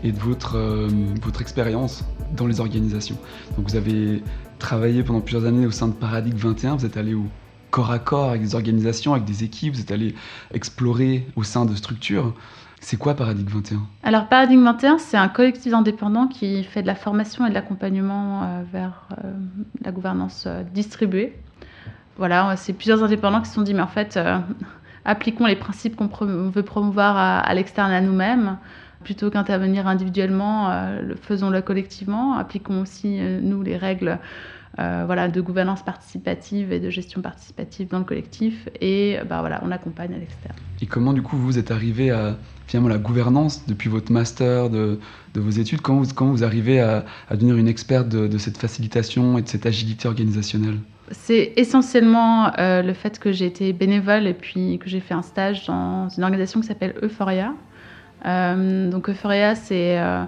et 0.03 0.11
de 0.11 0.17
votre, 0.17 0.57
euh, 0.57 0.87
votre 1.21 1.41
expérience 1.41 2.03
dans 2.35 2.47
les 2.47 2.59
organisations. 2.59 3.17
Donc 3.55 3.69
vous 3.69 3.75
avez 3.75 4.23
travaillé 4.57 5.03
pendant 5.03 5.21
plusieurs 5.21 5.45
années 5.45 5.67
au 5.67 5.71
sein 5.71 5.87
de 5.87 5.93
Paradigme 5.93 6.35
21, 6.35 6.77
vous 6.77 6.85
êtes 6.87 6.97
allé 6.97 7.13
au 7.13 7.25
corps 7.69 7.91
à 7.91 7.99
corps 7.99 8.29
avec 8.29 8.41
des 8.41 8.55
organisations, 8.55 9.13
avec 9.13 9.25
des 9.25 9.43
équipes, 9.43 9.75
vous 9.75 9.81
êtes 9.81 9.91
allé 9.91 10.15
explorer 10.51 11.27
au 11.35 11.43
sein 11.43 11.65
de 11.65 11.75
structures. 11.75 12.33
C'est 12.81 12.97
quoi 12.97 13.13
Paradigme 13.13 13.49
21 13.49 13.81
Alors, 14.01 14.27
Paradigme 14.29 14.63
21, 14.63 14.97
c'est 14.97 15.17
un 15.17 15.29
collectif 15.29 15.75
indépendant 15.75 16.27
qui 16.27 16.63
fait 16.63 16.81
de 16.81 16.87
la 16.87 16.95
formation 16.95 17.45
et 17.45 17.49
de 17.49 17.53
l'accompagnement 17.53 18.41
euh, 18.41 18.63
vers 18.71 19.07
euh, 19.23 19.31
la 19.83 19.91
gouvernance 19.91 20.47
distribuée. 20.73 21.35
Voilà, 22.17 22.55
c'est 22.55 22.73
plusieurs 22.73 23.03
indépendants 23.03 23.41
qui 23.41 23.49
se 23.49 23.55
sont 23.55 23.61
dit, 23.61 23.73
mais 23.73 23.81
en 23.81 23.87
fait, 23.87 24.17
euh, 24.17 24.39
appliquons 25.05 25.45
les 25.45 25.55
principes 25.55 25.95
qu'on 25.95 26.07
veut 26.07 26.63
promouvoir 26.63 27.15
à, 27.15 27.39
à 27.39 27.53
l'externe 27.53 27.91
à 27.91 28.01
nous-mêmes. 28.01 28.57
Plutôt 29.03 29.29
qu'intervenir 29.29 29.87
individuellement, 29.87 30.71
euh, 30.71 31.01
le- 31.01 31.15
faisons-le 31.15 31.61
collectivement. 31.61 32.33
Appliquons 32.33 32.81
aussi, 32.81 33.19
euh, 33.19 33.39
nous, 33.41 33.61
les 33.61 33.77
règles 33.77 34.19
voilà, 34.79 35.27
de 35.27 35.41
gouvernance 35.41 35.81
participative 35.81 36.71
et 36.71 36.79
de 36.79 36.91
gestion 36.91 37.19
participative 37.19 37.87
dans 37.87 37.97
le 37.97 38.03
collectif. 38.03 38.69
Et 38.79 39.17
bah, 39.27 39.39
voilà, 39.39 39.59
on 39.65 39.71
accompagne 39.71 40.13
à 40.13 40.19
l'externe. 40.19 40.55
Et 40.83 40.85
comment 40.85 41.13
du 41.13 41.23
coup 41.23 41.35
vous 41.35 41.57
êtes 41.57 41.71
arrivé 41.71 42.11
à 42.11 42.37
finalement 42.67 42.89
la 42.89 42.99
gouvernance 42.99 43.65
depuis 43.65 43.89
votre 43.89 44.11
master 44.11 44.69
de, 44.69 44.99
vos 45.33 45.49
études? 45.49 45.81
Comment 45.81 46.01
vous, 46.01 46.13
comment 46.13 46.29
vous 46.29 46.43
arrivez 46.43 46.79
à, 46.79 47.05
devenir 47.31 47.57
une 47.57 47.67
experte 47.67 48.09
de 48.09 48.37
cette 48.37 48.59
facilitation 48.59 49.39
et 49.39 49.41
de 49.41 49.47
cette 49.47 49.65
agilité 49.65 50.07
organisationnelle? 50.07 50.77
C'est 51.11 51.53
essentiellement 51.55 52.51
euh, 52.59 52.81
le 52.81 52.93
fait 52.93 53.19
que 53.19 53.31
j'ai 53.31 53.45
été 53.45 53.71
bénévole 53.73 54.27
et 54.27 54.33
puis 54.33 54.77
que 54.79 54.89
j'ai 54.89 54.99
fait 54.99 55.13
un 55.13 55.21
stage 55.21 55.65
dans 55.65 56.09
une 56.09 56.23
organisation 56.23 56.59
qui 56.59 56.67
s'appelle 56.67 56.95
Euphoria. 57.01 57.53
Euh, 58.25 58.89
donc 58.89 59.09
Euphoria, 59.09 59.55
c'est 59.55 59.97
euh, 59.99 60.23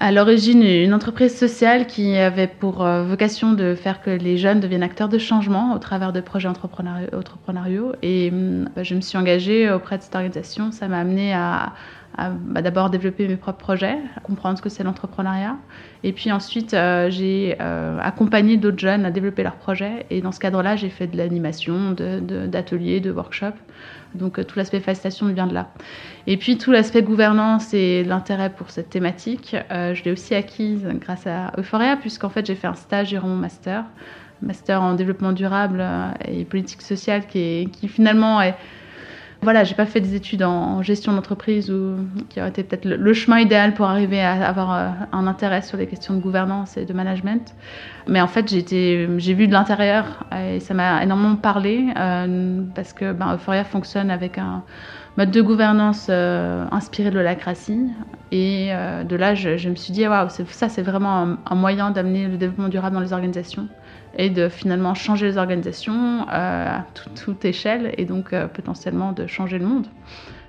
à 0.00 0.12
l'origine 0.12 0.62
une 0.62 0.94
entreprise 0.94 1.36
sociale 1.36 1.86
qui 1.86 2.16
avait 2.16 2.46
pour 2.46 2.84
vocation 2.84 3.52
de 3.52 3.74
faire 3.74 4.00
que 4.00 4.10
les 4.10 4.38
jeunes 4.38 4.60
deviennent 4.60 4.82
acteurs 4.82 5.08
de 5.08 5.18
changement 5.18 5.74
au 5.74 5.78
travers 5.78 6.12
de 6.12 6.20
projets 6.20 6.48
entrepreneuriaux. 6.48 7.92
Et 8.02 8.32
je 8.82 8.94
me 8.94 9.00
suis 9.00 9.18
engagée 9.18 9.70
auprès 9.70 9.98
de 9.98 10.02
cette 10.02 10.14
organisation. 10.14 10.72
Ça 10.72 10.88
m'a 10.88 10.98
amené 10.98 11.34
à, 11.34 11.74
bah, 12.16 12.62
d'abord 12.62 12.90
développer 12.90 13.26
mes 13.26 13.36
propres 13.36 13.58
projets, 13.58 13.96
comprendre 14.22 14.56
ce 14.56 14.62
que 14.62 14.68
c'est 14.68 14.84
l'entrepreneuriat. 14.84 15.56
Et 16.04 16.12
puis 16.12 16.30
ensuite, 16.30 16.72
euh, 16.74 17.10
j'ai 17.10 17.56
euh, 17.60 17.98
accompagné 18.00 18.56
d'autres 18.56 18.78
jeunes 18.78 19.04
à 19.04 19.10
développer 19.10 19.42
leurs 19.42 19.56
projets. 19.56 20.06
Et 20.10 20.20
dans 20.20 20.30
ce 20.30 20.38
cadre-là, 20.38 20.76
j'ai 20.76 20.90
fait 20.90 21.06
de 21.08 21.16
l'animation, 21.16 21.90
de- 21.90 22.20
de- 22.20 22.46
d'ateliers, 22.46 23.00
de, 23.00 23.10
workshops. 23.10 23.58
Donc 24.14 24.38
euh, 24.38 24.44
tout 24.44 24.58
l'aspect 24.58 24.78
facilitation 24.80 25.26
vient 25.26 25.46
de 25.48 25.54
là. 25.54 25.70
Et 26.28 26.36
puis 26.36 26.56
tout 26.56 26.70
l'aspect 26.70 27.02
gouvernance 27.02 27.74
et 27.74 28.04
l'intérêt 28.04 28.50
pour 28.50 28.70
cette 28.70 28.90
thématique, 28.90 29.56
je 29.70 30.04
l'ai 30.04 30.12
aussi 30.12 30.34
acquise 30.34 30.86
grâce 31.00 31.26
à 31.26 31.52
Euphoria, 31.58 31.96
puisqu'en 31.96 32.28
fait 32.28 32.46
j'ai 32.46 32.54
fait 32.54 32.68
un 32.68 32.74
stage 32.74 33.08
durant 33.08 33.28
mon 33.28 33.36
master, 33.36 33.84
master 34.40 34.80
en 34.82 34.94
développement 34.94 35.32
durable 35.32 35.84
et 36.26 36.44
politique 36.44 36.82
sociale, 36.82 37.26
qui 37.26 37.68
finalement 37.88 38.40
est 38.40 38.54
voilà, 39.44 39.62
j'ai 39.62 39.76
pas 39.76 39.86
fait 39.86 40.00
des 40.00 40.14
études 40.16 40.42
en, 40.42 40.82
gestion 40.82 41.12
d'entreprise 41.12 41.70
ou 41.70 41.96
qui 42.28 42.40
aurait 42.40 42.50
été 42.50 42.64
peut-être 42.64 42.84
le, 42.84 43.12
chemin 43.12 43.38
idéal 43.38 43.74
pour 43.74 43.86
arriver 43.86 44.20
à 44.20 44.46
avoir 44.46 44.74
euh, 44.74 44.88
un 45.12 45.26
intérêt 45.26 45.62
sur 45.62 45.76
les 45.76 45.86
questions 45.86 46.14
de 46.14 46.20
gouvernance 46.20 46.76
et 46.76 46.84
de 46.84 46.92
management. 46.92 47.54
Mais 48.08 48.20
en 48.20 48.26
fait, 48.26 48.48
j'ai 48.48 49.34
vu 49.34 49.46
de 49.46 49.52
l'intérieur 49.52 50.24
et 50.36 50.60
ça 50.60 50.74
m'a 50.74 51.02
énormément 51.02 51.36
parlé 51.36 51.86
euh, 51.96 52.62
parce 52.74 52.92
que 52.92 53.12
ben, 53.12 53.34
Euphoria 53.34 53.64
fonctionne 53.64 54.10
avec 54.10 54.38
un 54.38 54.64
mode 55.16 55.30
de 55.30 55.40
gouvernance 55.42 56.08
euh, 56.10 56.66
inspiré 56.70 57.10
de 57.10 57.16
l'holacratie. 57.16 57.90
Et 58.32 58.68
euh, 58.72 59.04
de 59.04 59.16
là, 59.16 59.34
je, 59.34 59.68
me 59.68 59.76
suis 59.76 59.92
dit, 59.92 60.06
waouh, 60.06 60.28
ça, 60.28 60.68
c'est 60.68 60.82
vraiment 60.82 61.36
un, 61.46 61.54
moyen 61.54 61.90
d'amener 61.90 62.26
le 62.26 62.36
développement 62.36 62.68
durable 62.68 62.94
dans 62.94 63.00
les 63.02 63.12
organisations 63.12 63.68
et 64.16 64.30
de 64.30 64.48
finalement 64.48 64.94
changer 64.94 65.26
les 65.26 65.38
organisations 65.38 66.22
euh, 66.22 66.78
à 66.78 66.86
tout- 66.94 67.10
toute 67.14 67.44
échelle 67.44 67.94
et 67.96 68.04
donc 68.04 68.34
potentiellement 68.54 69.12
de 69.12 69.26
changer 69.26 69.58
le 69.58 69.66
monde. 69.66 69.86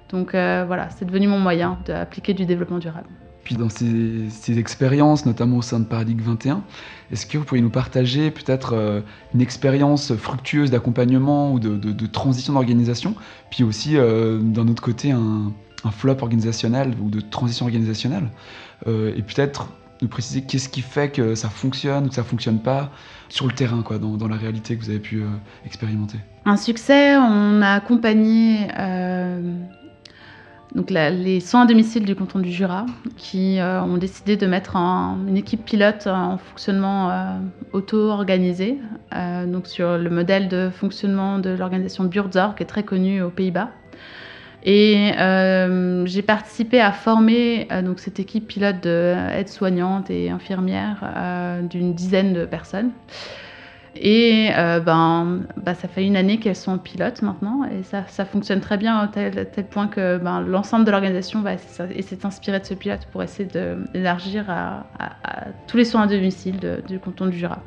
Donc 0.10 0.32
voilà, 0.32 0.89
c'est 0.89 1.06
devenu 1.06 1.28
mon 1.28 1.39
moyen 1.39 1.80
d'appliquer 1.86 2.34
du 2.34 2.45
développement 2.45 2.80
durable. 2.80 3.10
Puis 3.45 3.55
dans 3.55 3.69
ces, 3.69 4.27
ces 4.31 4.58
expériences, 4.58 5.27
notamment 5.27 5.58
au 5.58 5.62
sein 5.62 5.79
de 5.79 5.86
Paradigme 5.86 6.23
21, 6.23 6.63
est-ce 7.12 7.27
que 7.27 7.38
vous 7.38 7.45
pourriez 7.45 7.62
nous 7.62 7.69
partager 7.69 8.31
peut-être 8.31 8.73
euh, 8.73 9.01
une 9.36 9.41
expérience 9.41 10.15
fructueuse 10.15 10.71
d'accompagnement 10.71 11.53
ou 11.53 11.60
de, 11.60 12.08
transition 12.08 12.53
d'organisation, 12.53 13.13
puis 13.51 13.63
aussi 13.63 13.97
euh, 13.97 14.39
d'un 14.41 14.67
autre 14.67 14.81
côté 14.81 15.12
un, 15.12 15.53
flop 15.91 16.17
organisationnel 16.21 16.95
ou 16.99 17.12
de 17.12 17.21
transition 17.21 17.65
organisationnelle, 17.65 18.29
Euh, 18.88 19.13
et 19.15 19.21
peut-être 19.21 19.69
nous 20.01 20.10
préciser 20.10 20.41
qu'est-ce 20.41 20.67
qui 20.67 20.81
fait 20.81 21.10
que 21.10 21.36
ça 21.36 21.49
fonctionne 21.49 22.05
ou 22.05 22.10
que 22.10 22.15
ça 22.15 22.25
fonctionne 22.25 22.60
pas 22.60 22.91
sur 23.29 23.47
le 23.47 23.53
terrain, 23.53 23.81
quoi, 23.84 23.97
dans, 23.99 24.27
la 24.27 24.36
réalité 24.36 24.75
que 24.75 24.84
vous 24.84 24.89
avez 24.89 24.99
pu 24.99 25.23
expérimenter? 25.65 26.17
Un 26.43 26.58
succès, 26.58 27.15
on 27.15 27.62
a 27.62 27.69
accompagné 27.69 28.67
donc 30.73 30.89
les 30.89 31.39
soins 31.39 31.63
à 31.63 31.65
domicile 31.65 32.04
du 32.04 32.15
canton 32.15 32.39
du 32.39 32.51
Jura 32.51 32.86
qui 33.17 33.60
euh, 33.60 33.82
ont 33.82 33.97
décidé 33.97 34.36
de 34.36 34.47
mettre 34.47 34.75
une 34.75 35.38
équipe 35.38 35.63
pilote 35.63 36.08
en 36.08 36.38
fonctionnement 36.38 37.12
euh, 37.12 37.38
auto-organisé, 37.71 38.80
euh, 39.15 39.45
donc 39.45 39.67
sur 39.67 39.97
le 39.97 40.10
modèle 40.10 40.49
de 40.49 40.69
fonctionnement 40.69 41.39
de 41.39 41.51
l'organisation 41.51 42.04
Buurtzorg 42.04 42.56
qui 42.56 42.63
est 42.63 42.67
très 42.67 42.84
connue 42.84 43.21
aux 43.21 43.30
Pays-Bas. 43.30 43.69
Et 44.65 45.12
euh, 45.19 46.08
j'ai 46.08 46.23
participé 46.23 46.82
à 46.82 46.91
former 46.91 47.67
euh, 47.71 47.84
donc 47.84 47.99
cette 47.99 48.19
équipe 48.19 48.47
pilote 48.47 48.82
de 48.82 49.15
aides-soignantes 49.32 50.10
et 50.10 50.32
infirmières 50.32 51.04
euh, 51.04 51.62
d'une 51.62 51.93
dizaine 51.93 52.34
de 52.34 52.45
personnes. 52.45 52.89
Et 53.97 54.49
euh, 54.58 54.81
ben, 54.81 55.43
bah, 55.55 55.73
ça 55.73 55.88
fait 55.88 56.05
une 56.05 56.17
année 56.17 56.38
qu'elles 56.38 56.55
sont 56.55 56.73
en 56.73 56.77
pilote 56.77 57.21
maintenant 57.21 57.63
et 57.63 57.81
ça, 57.84 58.03
ça 58.08 58.25
fonctionne 58.25 58.60
très 58.60 58.77
bien 58.77 58.97
à 58.97 59.08
tel, 59.08 59.39
à 59.39 59.45
tel 59.45 59.65
point 59.65 59.88
que 59.88 60.17
ben, 60.17 60.41
l'ensemble 60.41 60.84
de 60.84 60.91
l'organisation 60.91 61.41
va 61.41 61.53
essayer 61.53 62.17
de 62.17 62.21
s'inspirer 62.21 62.60
de 62.60 62.65
ce 62.65 62.73
pilote 62.73 63.08
pour 63.12 63.23
essayer 63.23 63.47
d'élargir 63.93 64.49
à, 64.49 64.84
tous 65.67 65.77
les 65.77 65.86
soins 65.86 66.03
à 66.03 66.08
domicile 66.08 66.81
du 66.88 66.99
canton 66.99 67.27
du 67.27 67.38
Jura. 67.38 67.62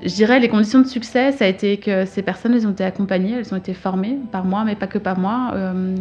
Je 0.00 0.14
dirais 0.14 0.38
les 0.38 0.48
conditions 0.48 0.78
de 0.78 0.86
succès, 0.86 1.32
ça 1.32 1.44
a 1.44 1.48
été 1.48 1.78
que 1.78 2.04
ces 2.04 2.22
personnes, 2.22 2.54
elles 2.54 2.68
ont 2.68 2.70
été 2.70 2.84
accompagnées, 2.84 3.32
elles 3.32 3.52
ont 3.52 3.56
été 3.56 3.74
formées 3.74 4.16
par 4.30 4.44
moi, 4.44 4.62
mais 4.64 4.76
pas 4.76 4.86
que 4.86 4.98
par 4.98 5.18
moi. 5.18 5.50
Euh, 5.54 5.96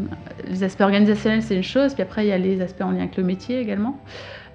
les 0.48 0.64
aspects 0.64 0.82
organisationnels, 0.82 1.42
c'est 1.42 1.56
une 1.56 1.64
chose, 1.64 1.96
puis 1.96 2.04
après, 2.04 2.24
il 2.24 2.30
y 2.30 2.32
a 2.32 2.38
les 2.38 2.62
aspects 2.62 2.84
en 2.84 2.92
lien 2.92 3.00
avec 3.00 3.18
le 3.18 3.24
métier 3.24 3.60
également, 3.60 4.00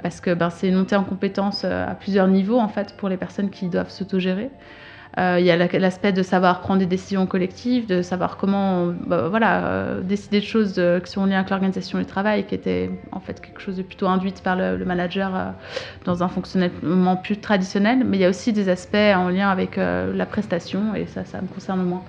parce 0.00 0.20
que 0.20 0.32
ben, 0.32 0.48
c'est 0.48 0.68
une 0.68 0.76
montée 0.76 0.94
en 0.94 1.02
compétences 1.02 1.62
euh, 1.64 1.90
à 1.90 1.96
plusieurs 1.96 2.28
niveaux, 2.28 2.60
en 2.60 2.68
fait, 2.68 2.94
pour 2.96 3.08
les 3.08 3.16
personnes 3.16 3.50
qui 3.50 3.66
doivent 3.66 3.90
s'autogérer. 3.90 4.48
Euh, 5.18 5.36
il 5.38 5.44
y 5.44 5.50
a 5.50 5.56
l'aspect 5.56 6.12
de 6.12 6.22
savoir 6.22 6.60
prendre 6.60 6.80
des 6.80 6.86
décisions 6.86 7.26
collectives, 7.26 7.86
de 7.86 8.00
savoir 8.00 8.38
comment 8.38 8.86
bah, 9.06 9.28
voilà, 9.28 9.66
euh, 9.66 10.00
décider 10.00 10.40
de 10.40 10.44
choses 10.44 10.80
qui 11.04 11.10
sont 11.10 11.26
liées 11.26 11.34
avec 11.34 11.50
l'organisation 11.50 11.98
du 11.98 12.06
travail, 12.06 12.46
qui 12.46 12.54
était 12.54 12.90
en 13.12 13.20
fait 13.20 13.40
quelque 13.40 13.60
chose 13.60 13.76
de 13.76 13.82
plutôt 13.82 14.08
induite 14.08 14.42
par 14.42 14.56
le, 14.56 14.82
manager 14.84 15.34
euh, 15.34 15.50
dans 16.06 16.22
un 16.22 16.28
fonctionnement 16.28 17.16
plus 17.16 17.38
traditionnel. 17.38 18.04
Mais 18.06 18.16
il 18.16 18.20
y 18.20 18.24
a 18.24 18.30
aussi 18.30 18.52
des 18.52 18.68
aspects 18.68 18.96
en 18.96 19.28
lien 19.28 19.50
avec 19.50 19.76
la 19.76 20.26
prestation, 20.26 20.94
et 20.94 21.06
ça, 21.06 21.24
ça 21.24 21.40
me 21.40 21.46
concerne 21.46 21.82
moins. 21.82 22.04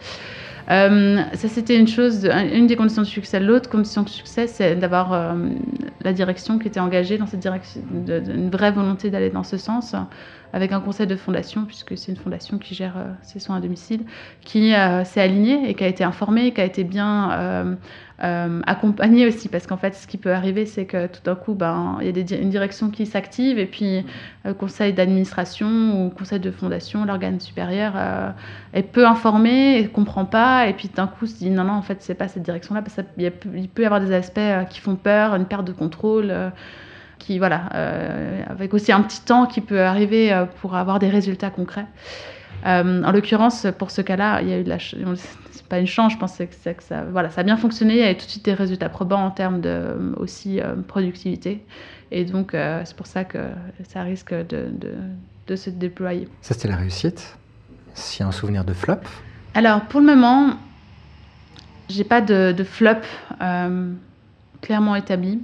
Euh, 0.71 1.21
ça, 1.33 1.47
c'était 1.47 1.77
une 1.77 1.87
chose, 1.87 2.25
une 2.25 2.67
des 2.67 2.75
conditions 2.75 3.01
de 3.01 3.07
succès. 3.07 3.39
L'autre 3.39 3.69
condition 3.69 4.03
de 4.03 4.09
succès, 4.09 4.47
c'est 4.47 4.75
d'avoir 4.75 5.13
euh, 5.13 5.33
la 6.01 6.13
direction 6.13 6.59
qui 6.59 6.67
était 6.67 6.79
engagée 6.79 7.17
dans 7.17 7.27
cette 7.27 7.41
direction, 7.41 7.81
une 7.91 8.49
vraie 8.49 8.71
volonté 8.71 9.09
d'aller 9.09 9.29
dans 9.29 9.43
ce 9.43 9.57
sens, 9.57 9.95
avec 10.53 10.71
un 10.71 10.79
conseil 10.79 11.07
de 11.07 11.15
fondation, 11.15 11.65
puisque 11.65 11.97
c'est 11.97 12.11
une 12.11 12.17
fondation 12.17 12.57
qui 12.57 12.75
gère 12.75 12.97
euh, 12.97 13.11
ses 13.23 13.39
soins 13.39 13.57
à 13.57 13.59
domicile, 13.59 14.01
qui 14.41 14.73
s'est 15.05 15.21
alignée 15.21 15.69
et 15.69 15.73
qui 15.73 15.83
a 15.83 15.87
été 15.87 16.03
informée, 16.03 16.53
qui 16.53 16.61
a 16.61 16.65
été 16.65 16.83
bien 16.83 17.77
euh, 18.21 18.61
accompagner 18.67 19.25
aussi, 19.25 19.49
parce 19.49 19.65
qu'en 19.65 19.77
fait, 19.77 19.95
ce 19.95 20.05
qui 20.05 20.17
peut 20.17 20.31
arriver, 20.31 20.67
c'est 20.67 20.85
que 20.85 21.07
tout 21.07 21.21
d'un 21.23 21.33
coup, 21.33 21.55
ben, 21.55 21.97
il 21.99 22.15
y 22.15 22.33
a 22.33 22.37
une 22.37 22.51
direction 22.51 22.91
qui 22.91 23.07
s'active, 23.07 23.57
et 23.57 23.65
puis 23.65 24.05
le 24.45 24.51
euh, 24.51 24.53
conseil 24.53 24.93
d'administration 24.93 26.05
ou 26.05 26.09
conseil 26.11 26.39
de 26.39 26.51
fondation, 26.51 27.05
l'organe 27.05 27.39
supérieur, 27.39 27.93
euh, 27.95 28.29
est 28.73 28.83
peu 28.83 29.07
informé, 29.07 29.79
et 29.79 29.87
comprend 29.87 30.25
pas, 30.25 30.67
et 30.67 30.73
puis 30.73 30.89
d'un 30.95 31.07
coup, 31.07 31.25
se 31.25 31.35
dit 31.35 31.49
non, 31.49 31.63
non, 31.63 31.73
en 31.73 31.81
fait, 31.81 31.97
c'est 32.01 32.13
pas 32.13 32.27
cette 32.27 32.43
direction-là, 32.43 32.83
parce 32.83 32.95
qu'il 32.95 33.31
il 33.55 33.67
peut 33.67 33.81
y 33.81 33.85
avoir 33.85 33.99
des 33.99 34.13
aspects 34.13 34.39
qui 34.69 34.79
font 34.79 34.95
peur, 34.95 35.33
une 35.33 35.45
perte 35.45 35.65
de 35.65 35.73
contrôle. 35.73 36.31
qui 37.19 37.39
voilà, 37.39 37.67
avec 38.49 38.73
aussi 38.73 38.91
un 38.91 39.01
petit 39.01 39.21
temps 39.21 39.45
qui 39.45 39.61
peut 39.61 39.81
arriver 39.81 40.45
pour 40.61 40.75
avoir 40.75 40.99
des 40.99 41.09
résultats 41.09 41.49
concrets. 41.49 41.87
En 42.63 43.11
l'occurrence, 43.11 43.67
pour 43.77 43.91
ce 43.91 44.01
cas-là, 44.01 44.41
il 44.41 44.49
y 44.49 44.53
a 44.53 44.59
eu 44.59 44.63
de 44.63 44.69
la, 44.69 44.77
pas 45.73 45.79
une 45.79 45.87
chance, 45.87 46.13
je 46.13 46.17
pense 46.19 46.37
que, 46.37 46.43
que 46.43 46.83
ça, 46.83 47.03
voilà, 47.03 47.31
ça 47.31 47.41
a 47.41 47.43
bien 47.43 47.57
fonctionné, 47.57 47.93
il 47.93 47.99
y 47.99 48.03
avait 48.03 48.13
tout 48.13 48.27
de 48.27 48.29
suite 48.29 48.45
des 48.45 48.53
résultats 48.53 48.89
probants 48.89 49.25
en 49.25 49.31
termes 49.31 49.59
de 49.59 50.13
aussi 50.17 50.59
euh, 50.59 50.75
productivité. 50.87 51.65
Et 52.11 52.25
donc, 52.25 52.53
euh, 52.53 52.83
c'est 52.85 52.95
pour 52.95 53.07
ça 53.07 53.23
que 53.23 53.39
ça 53.89 54.03
risque 54.03 54.35
de, 54.35 54.67
de, 54.71 54.93
de 55.47 55.55
se 55.55 55.71
déployer. 55.71 56.27
Ça, 56.41 56.53
c'était 56.53 56.67
la 56.67 56.75
réussite. 56.75 57.39
A 58.19 58.23
un 58.23 58.31
souvenir 58.31 58.65
de 58.65 58.73
flop 58.73 58.99
Alors, 59.55 59.81
pour 59.81 59.99
le 59.99 60.05
moment, 60.05 60.57
j'ai 61.89 62.03
pas 62.03 62.21
de, 62.21 62.51
de 62.51 62.63
flop 62.63 63.01
euh, 63.41 63.91
clairement 64.61 64.95
établi. 64.95 65.41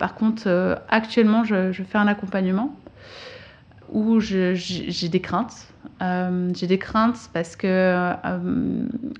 par 0.00 0.16
contre, 0.16 0.76
actuellement, 0.88 1.44
je, 1.44 1.70
je, 1.70 1.84
fais 1.84 1.98
un 1.98 2.08
accompagnement 2.08 2.74
où 3.92 4.18
j'ai 4.18 5.08
des 5.08 5.20
craintes. 5.20 5.67
Euh, 6.00 6.50
j'ai 6.54 6.66
des 6.66 6.78
craintes 6.78 7.30
parce 7.32 7.56
que 7.56 7.66
euh, 7.66 8.14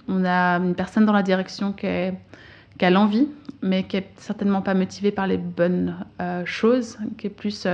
on 0.07 0.25
a 0.25 0.59
une 0.59 0.75
personne 0.75 1.07
dans 1.07 1.13
la 1.13 1.23
direction 1.23 1.73
qui, 1.73 1.87
a 1.87 2.91
l'envie, 2.91 3.29
mais 3.63 3.85
qui 3.85 3.97
est 3.97 4.09
certainement 4.17 4.63
pas 4.63 4.75
motivée 4.75 5.11
par 5.11 5.27
les 5.27 5.39
bonnes 5.39 5.97
euh, 6.21 6.43
choses, 6.45 6.99
qui 7.17 7.27
est 7.27 7.31
plus 7.31 7.67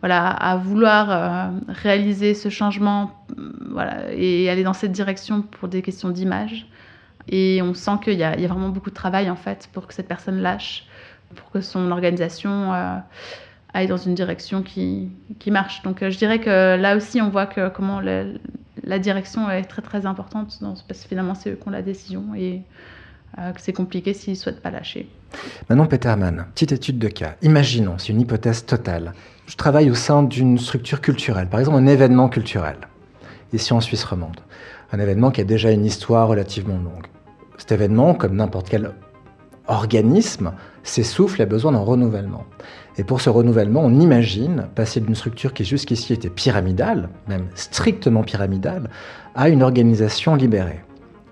voilà 0.00 0.28
à 0.28 0.56
vouloir 0.56 1.52
réaliser 1.68 2.34
ce 2.34 2.48
changement, 2.48 3.12
voilà 3.70 4.12
et 4.12 4.50
aller 4.50 4.64
dans 4.64 4.72
cette 4.72 4.92
direction 4.92 5.42
pour 5.42 5.68
des 5.68 5.82
questions 5.82 6.10
d'image. 6.10 6.66
Et 7.28 7.60
on 7.62 7.74
sent 7.74 7.98
qu'il 8.04 8.14
y, 8.14 8.18
y, 8.18 8.24
a 8.24 8.48
vraiment 8.48 8.68
beaucoup 8.68 8.90
de 8.90 8.94
travail 8.94 9.30
en 9.30 9.36
fait 9.36 9.68
pour 9.72 9.88
que 9.88 9.94
cette 9.94 10.06
personne 10.06 10.40
lâche, 10.40 10.86
pour 11.34 11.50
que 11.50 11.60
son 11.60 11.90
organisation 11.90 12.72
aille 13.74 13.86
dans 13.86 13.96
une 13.96 14.14
direction 14.14 14.62
qui, 14.62 15.10
qui 15.38 15.50
marche. 15.50 15.82
Donc 15.82 16.02
euh, 16.02 16.10
je 16.10 16.18
dirais 16.18 16.40
que 16.40 16.76
là 16.76 16.96
aussi, 16.96 17.20
on 17.20 17.30
voit 17.30 17.46
que 17.46 17.68
comment 17.68 18.00
la, 18.00 18.98
direction 18.98 19.50
est 19.50 19.64
très 19.64 19.82
très 19.82 20.06
importante, 20.06 20.58
parce 20.60 21.02
que 21.02 21.08
finalement, 21.08 21.34
c'est 21.34 21.50
eux 21.50 21.58
qui 21.60 21.68
ont 21.68 21.72
la 21.72 21.82
décision 21.82 22.34
et 22.34 22.62
euh, 23.38 23.52
que 23.52 23.60
c'est 23.60 23.72
compliqué 23.72 24.14
s'ils 24.14 24.34
ne 24.34 24.38
souhaitent 24.38 24.62
pas 24.62 24.70
lâcher. 24.70 25.08
Maintenant, 25.68 25.86
Peterman, 25.86 26.46
petite 26.54 26.72
étude 26.72 26.98
de 26.98 27.08
cas. 27.08 27.34
Imaginons, 27.42 27.98
c'est 27.98 28.08
une 28.08 28.20
hypothèse 28.20 28.64
totale. 28.64 29.12
Je 29.46 29.56
travaille 29.56 29.90
au 29.90 29.94
sein 29.94 30.22
d'une 30.22 30.58
structure 30.58 31.00
culturelle, 31.00 31.48
par 31.48 31.60
exemple 31.60 31.78
un 31.78 31.86
événement 31.86 32.28
culturel, 32.28 32.76
ici 33.52 33.72
en 33.72 33.80
Suisse 33.80 34.04
romande. 34.04 34.40
Un 34.92 35.00
événement 35.00 35.30
qui 35.30 35.40
a 35.40 35.44
déjà 35.44 35.70
une 35.70 35.84
histoire 35.84 36.28
relativement 36.28 36.78
longue. 36.78 37.06
Cet 37.58 37.72
événement, 37.72 38.14
comme 38.14 38.36
n'importe 38.36 38.68
quel 38.68 38.92
organisme, 39.66 40.52
s'essouffle 40.82 41.40
et 41.40 41.44
a 41.44 41.46
besoin 41.46 41.72
d'un 41.72 41.78
renouvellement. 41.78 42.44
Et 42.98 43.04
pour 43.04 43.20
ce 43.20 43.28
renouvellement, 43.28 43.82
on 43.84 44.00
imagine 44.00 44.68
passer 44.74 45.00
d'une 45.00 45.14
structure 45.14 45.52
qui 45.52 45.64
jusqu'ici 45.64 46.14
était 46.14 46.30
pyramidale, 46.30 47.10
même 47.28 47.46
strictement 47.54 48.22
pyramidale, 48.22 48.88
à 49.34 49.50
une 49.50 49.62
organisation 49.62 50.34
libérée. 50.34 50.80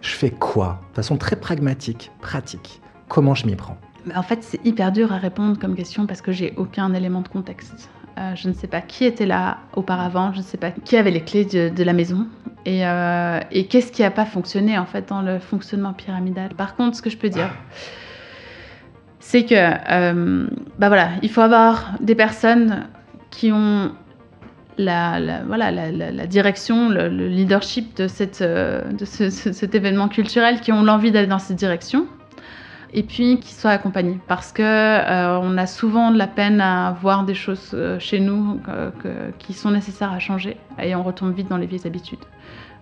Je 0.03 0.11
fais 0.11 0.31
quoi? 0.31 0.83
De 0.91 0.97
façon 0.97 1.17
très 1.17 1.37
pragmatique, 1.37 2.11
pratique. 2.21 2.83
Comment 3.09 3.35
je 3.35 3.47
m'y 3.47 3.57
prends? 3.57 3.79
En 4.15 4.23
fait, 4.23 4.43
c'est 4.43 4.65
hyper 4.67 4.93
dur 4.93 5.13
à 5.13 5.17
répondre 5.17 5.59
comme 5.59 5.75
question 5.75 6.07
parce 6.07 6.21
que 6.21 6.33
j'ai 6.33 6.53
aucun 6.59 6.93
élément 6.93 7.23
de 7.23 7.29
contexte. 7.29 7.89
Euh, 8.19 8.35
je 8.37 8.49
ne 8.49 8.53
sais 8.53 8.67
pas 8.67 8.83
qui 8.83 9.07
était 9.07 9.27
là 9.27 9.59
auparavant, 9.75 10.33
je 10.33 10.39
ne 10.39 10.43
sais 10.43 10.59
pas 10.59 10.71
qui 10.71 10.97
avait 10.97 11.11
les 11.11 11.23
clés 11.23 11.47
de, 11.47 11.83
la 11.83 11.93
maison 11.93 12.29
et, 12.65 12.87
euh, 12.87 13.41
et 13.51 13.67
qu'est-ce 13.67 13.91
qui 13.91 14.03
n'a 14.03 14.11
pas 14.11 14.27
fonctionné 14.27 14.79
en 14.79 14.87
fait 14.87 15.09
dans 15.09 15.21
le 15.21 15.41
fonctionnement 15.41 15.95
pyramidal? 15.95 16.51
Par 16.55 16.77
contre, 16.77 16.97
ce 16.97 17.03
que 17.03 17.11
je 17.11 17.17
peux 17.17 17.31
dire, 17.31 17.51
c'est 19.25 19.47
que 19.47 19.55
euh, 19.55 20.47
bah 20.79 20.89
voilà, 20.89 21.09
il 21.23 21.31
faut 21.31 21.41
avoir 21.41 21.95
des 22.01 22.15
personnes 22.15 22.85
qui 23.31 23.51
ont 23.53 23.91
la, 24.77 25.43
voilà, 25.47 25.71
la, 25.71 26.27
direction, 26.27 26.91
le, 26.91 27.09
leadership 27.09 27.97
de, 27.97 28.07
cette, 28.07 28.43
euh, 28.43 28.83
de 28.93 29.07
cet 29.07 29.75
événement 29.75 30.09
culturel, 30.09 30.61
qui 30.61 30.73
ont 30.73 30.83
l'envie 30.83 31.11
d'aller 31.11 31.27
dans 31.27 31.39
cette 31.39 31.57
direction, 31.57 32.07
et 32.93 33.03
puis 33.03 33.41
qui 33.41 33.55
soient 33.55 33.71
accompagnés. 33.71 34.21
Parce 34.29 34.53
que 34.53 34.63
euh, 34.63 35.39
on 35.41 35.57
a 35.57 35.67
souvent 35.67 36.11
de 36.11 36.19
la 36.19 36.27
peine 36.27 36.61
à 36.61 36.95
voir 37.01 37.25
des 37.25 37.35
choses 37.35 37.75
chez 38.01 38.21
nous 38.21 38.61
qui 39.39 39.55
sont 39.55 39.71
nécessaires 39.71 40.13
à 40.13 40.19
changer, 40.19 40.59
et 40.83 40.95
on 40.95 41.03
retombe 41.03 41.35
vite 41.35 41.49
dans 41.49 41.57
les 41.57 41.67
vieilles 41.67 41.87
habitudes. 41.87 42.21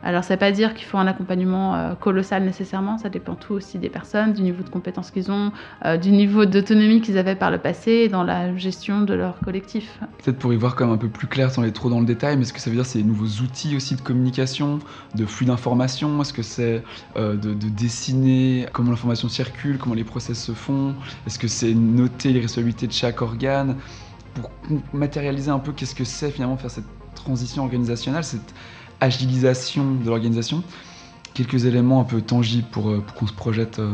Alors, 0.04 0.24
ça 0.24 0.34
ne 0.34 0.36
veut 0.36 0.40
pas 0.40 0.50
dire 0.50 0.74
qu'il 0.74 0.84
faut 0.84 0.98
un 0.98 1.06
accompagnement 1.06 1.74
euh, 1.74 1.94
colossal 1.94 2.42
nécessairement, 2.42 2.98
ça 2.98 3.08
dépend 3.08 3.36
tout 3.36 3.54
aussi 3.54 3.78
des 3.78 3.88
personnes, 3.88 4.32
du 4.32 4.42
niveau 4.42 4.64
de 4.64 4.68
compétences 4.68 5.12
qu'ils 5.12 5.30
ont, 5.30 5.52
euh, 5.84 5.96
du 5.96 6.10
niveau 6.10 6.44
d'autonomie 6.44 7.00
qu'ils 7.00 7.18
avaient 7.18 7.36
par 7.36 7.52
le 7.52 7.58
passé 7.58 8.08
dans 8.08 8.24
la 8.24 8.56
gestion 8.56 9.02
de 9.02 9.14
leur 9.14 9.38
collectif. 9.38 10.00
Peut-être 10.22 10.38
pour 10.38 10.52
y 10.52 10.56
voir 10.56 10.74
comme 10.74 10.90
un 10.90 10.96
peu 10.96 11.08
plus 11.08 11.28
clair 11.28 11.52
sans 11.52 11.62
aller 11.62 11.72
trop 11.72 11.88
dans 11.88 12.00
le 12.00 12.06
détail, 12.06 12.36
mais 12.36 12.42
est-ce 12.42 12.52
que 12.52 12.60
ça 12.60 12.68
veut 12.68 12.76
dire 12.76 12.84
c'est 12.84 12.98
des 12.98 13.04
nouveaux 13.04 13.42
outils 13.42 13.76
aussi 13.76 13.94
de 13.94 14.00
communication, 14.00 14.80
de 15.14 15.24
flux 15.24 15.46
d'information 15.46 16.20
Est-ce 16.20 16.32
que 16.32 16.42
c'est 16.42 16.82
euh, 17.16 17.36
de, 17.36 17.52
dessiner 17.54 18.66
comment 18.72 18.90
l'information 18.90 19.28
circule, 19.28 19.78
comment 19.78 19.94
les 19.94 20.04
process 20.04 20.42
se 20.42 20.52
font? 20.52 20.94
Est-ce 21.28 21.38
que 21.38 21.48
c'est 21.48 21.74
noter 21.74 22.32
les 22.32 22.40
responsabilités 22.40 22.88
de 22.88 22.92
chaque 22.92 23.22
organe? 23.22 23.76
Pour 24.34 24.50
matérialiser 24.94 25.50
un 25.50 25.58
peu 25.58 25.72
qu'est-ce 25.72 25.94
que 25.94 26.04
c'est 26.04 26.30
finalement 26.30 26.56
faire 26.56 26.70
cette 26.70 26.86
transition 27.14 27.62
organisationnelle, 27.62 28.24
cette 28.24 28.54
agilisation 29.02 29.94
de 29.94 30.06
l'organisation. 30.06 30.62
Quelques 31.34 31.64
éléments 31.64 32.00
un 32.00 32.04
peu 32.04 32.20
tangibles 32.20 32.68
pour, 32.70 32.90
euh, 32.90 33.02
qu'on 33.18 33.26
se 33.26 33.32
projette 33.32 33.78
euh, 33.78 33.90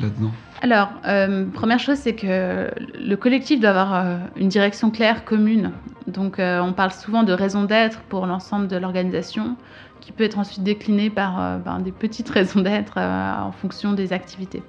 là-dedans. 0.00 0.32
Alors, 0.60 0.90
euh, 1.06 1.46
première 1.46 1.78
chose, 1.78 1.96
c'est 1.96 2.14
que 2.14 2.68
le 2.98 3.14
collectif 3.16 3.60
doit 3.60 3.70
avoir 3.70 4.18
une 4.36 4.48
direction 4.48 4.90
claire, 4.90 5.24
commune. 5.24 5.72
Donc, 6.06 6.36
on 6.38 6.72
parle 6.74 6.90
souvent 6.90 7.22
de 7.22 7.32
raison 7.32 7.64
d'être 7.64 8.00
pour 8.00 8.26
l'ensemble 8.26 8.68
de 8.68 8.76
l'organisation, 8.76 9.56
qui 10.00 10.12
peut 10.12 10.24
être 10.24 10.38
ensuite 10.38 10.62
déclinée 10.62 11.08
par 11.08 11.60
ben, 11.60 11.78
des 11.78 11.92
petites 11.92 12.28
raisons 12.38 12.60
d'être 12.60 12.98
en 12.98 13.52
fonction 13.52 13.92
des 13.92 14.12
activités. 14.12 14.62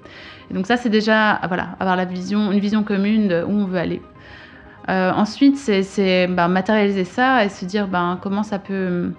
Donc 0.50 0.66
ça, 0.66 0.78
c'est 0.78 0.88
déjà 0.88 1.40
voilà, 1.46 1.76
avoir 1.78 1.96
la 1.96 2.06
vision, 2.06 2.52
une 2.52 2.60
vision 2.60 2.84
commune 2.84 3.28
de 3.28 3.42
où 3.42 3.50
on 3.50 3.66
veut 3.66 3.78
aller. 3.78 4.00
Ensuite, 4.88 5.56
c'est 5.56 6.26
ben, 6.26 6.48
matérialiser 6.48 7.04
ça 7.04 7.44
et 7.44 7.48
se 7.48 7.64
dire 7.64 7.88
ben, 7.88 8.18
comment 8.22 8.42
ça 8.42 8.58
peut 8.58 9.12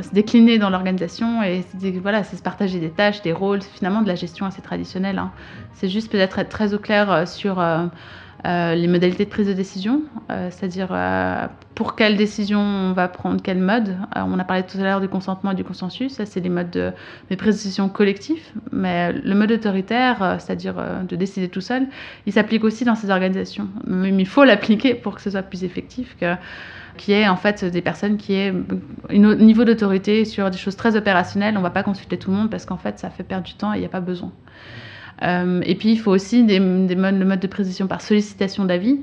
se 0.00 0.10
décliner 0.10 0.58
dans 0.58 0.70
l'organisation 0.70 1.42
et 1.42 1.64
voilà, 2.00 2.24
c'est 2.24 2.36
se 2.36 2.42
partager 2.42 2.80
des 2.80 2.90
tâches, 2.90 3.20
des 3.22 3.32
rôles, 3.32 3.60
finalement 3.62 4.00
de 4.00 4.08
la 4.08 4.14
gestion 4.14 4.46
assez 4.46 4.62
traditionnelle. 4.62 5.18
Hein. 5.18 5.32
C'est 5.74 5.88
juste 5.88 6.10
peut-être 6.10 6.38
être 6.38 6.48
très 6.48 6.72
au 6.72 6.78
clair 6.78 7.10
euh, 7.10 7.26
sur 7.26 7.60
euh, 7.60 7.86
euh, 8.44 8.74
les 8.74 8.88
modalités 8.88 9.24
de 9.24 9.30
prise 9.30 9.46
de 9.46 9.52
décision, 9.52 10.02
c'est-à-dire 10.28 10.96
pour 11.74 11.94
quelle 11.94 12.16
décision 12.16 12.60
on 12.60 12.92
va 12.92 13.08
prendre 13.08 13.40
quel 13.42 13.58
mode. 13.58 13.96
on 14.16 14.38
a 14.38 14.44
parlé 14.44 14.62
tout 14.62 14.78
à 14.78 14.82
l'heure 14.82 15.00
du 15.00 15.08
consentement 15.08 15.52
et 15.52 15.54
du 15.54 15.64
consensus, 15.64 16.14
ça 16.14 16.26
c'est 16.26 16.40
les 16.40 16.48
modes 16.48 16.70
de, 16.70 16.92
prise 17.36 17.56
de 17.56 17.62
décision 17.62 17.88
collectifs, 17.88 18.52
mais 18.72 19.12
le 19.12 19.34
mode 19.34 19.52
autoritaire, 19.52 20.38
c'est-à-dire 20.40 20.74
de 21.06 21.16
décider 21.16 21.48
tout 21.48 21.60
seul, 21.60 21.86
il 22.26 22.32
s'applique 22.32 22.64
aussi 22.64 22.84
dans 22.84 22.94
ces 22.94 23.10
organisations. 23.10 23.68
Mais 23.86 24.08
il 24.08 24.26
faut 24.26 24.44
l'appliquer 24.44 24.94
pour 24.94 25.14
que 25.14 25.20
ce 25.20 25.30
soit 25.30 25.42
plus 25.42 25.64
effectif 25.64 26.16
que 26.18 26.34
qui 26.96 27.12
est 27.12 27.28
en 27.28 27.36
fait 27.36 27.64
des 27.64 27.82
personnes 27.82 28.16
qui 28.16 28.34
aient 28.34 28.52
un 29.10 29.34
niveau 29.36 29.64
d'autorité 29.64 30.24
sur 30.24 30.50
des 30.50 30.58
choses 30.58 30.76
très 30.76 30.96
opérationnelles. 30.96 31.54
On 31.56 31.60
ne 31.60 31.64
va 31.64 31.70
pas 31.70 31.82
consulter 31.82 32.18
tout 32.18 32.30
le 32.30 32.36
monde 32.36 32.50
parce 32.50 32.66
qu'en 32.66 32.76
fait, 32.76 32.98
ça 32.98 33.10
fait 33.10 33.22
perdre 33.22 33.44
du 33.44 33.54
temps 33.54 33.72
et 33.72 33.78
il 33.78 33.80
n'y 33.80 33.86
a 33.86 33.90
pas 33.90 34.00
besoin. 34.00 34.32
Euh, 35.22 35.60
et 35.64 35.74
puis, 35.74 35.92
il 35.92 35.98
faut 35.98 36.10
aussi 36.10 36.44
des, 36.44 36.58
des 36.58 36.96
modes, 36.96 37.18
le 37.18 37.24
mode 37.24 37.40
de 37.40 37.46
précision 37.46 37.86
par 37.86 38.00
sollicitation 38.00 38.64
d'avis, 38.64 39.00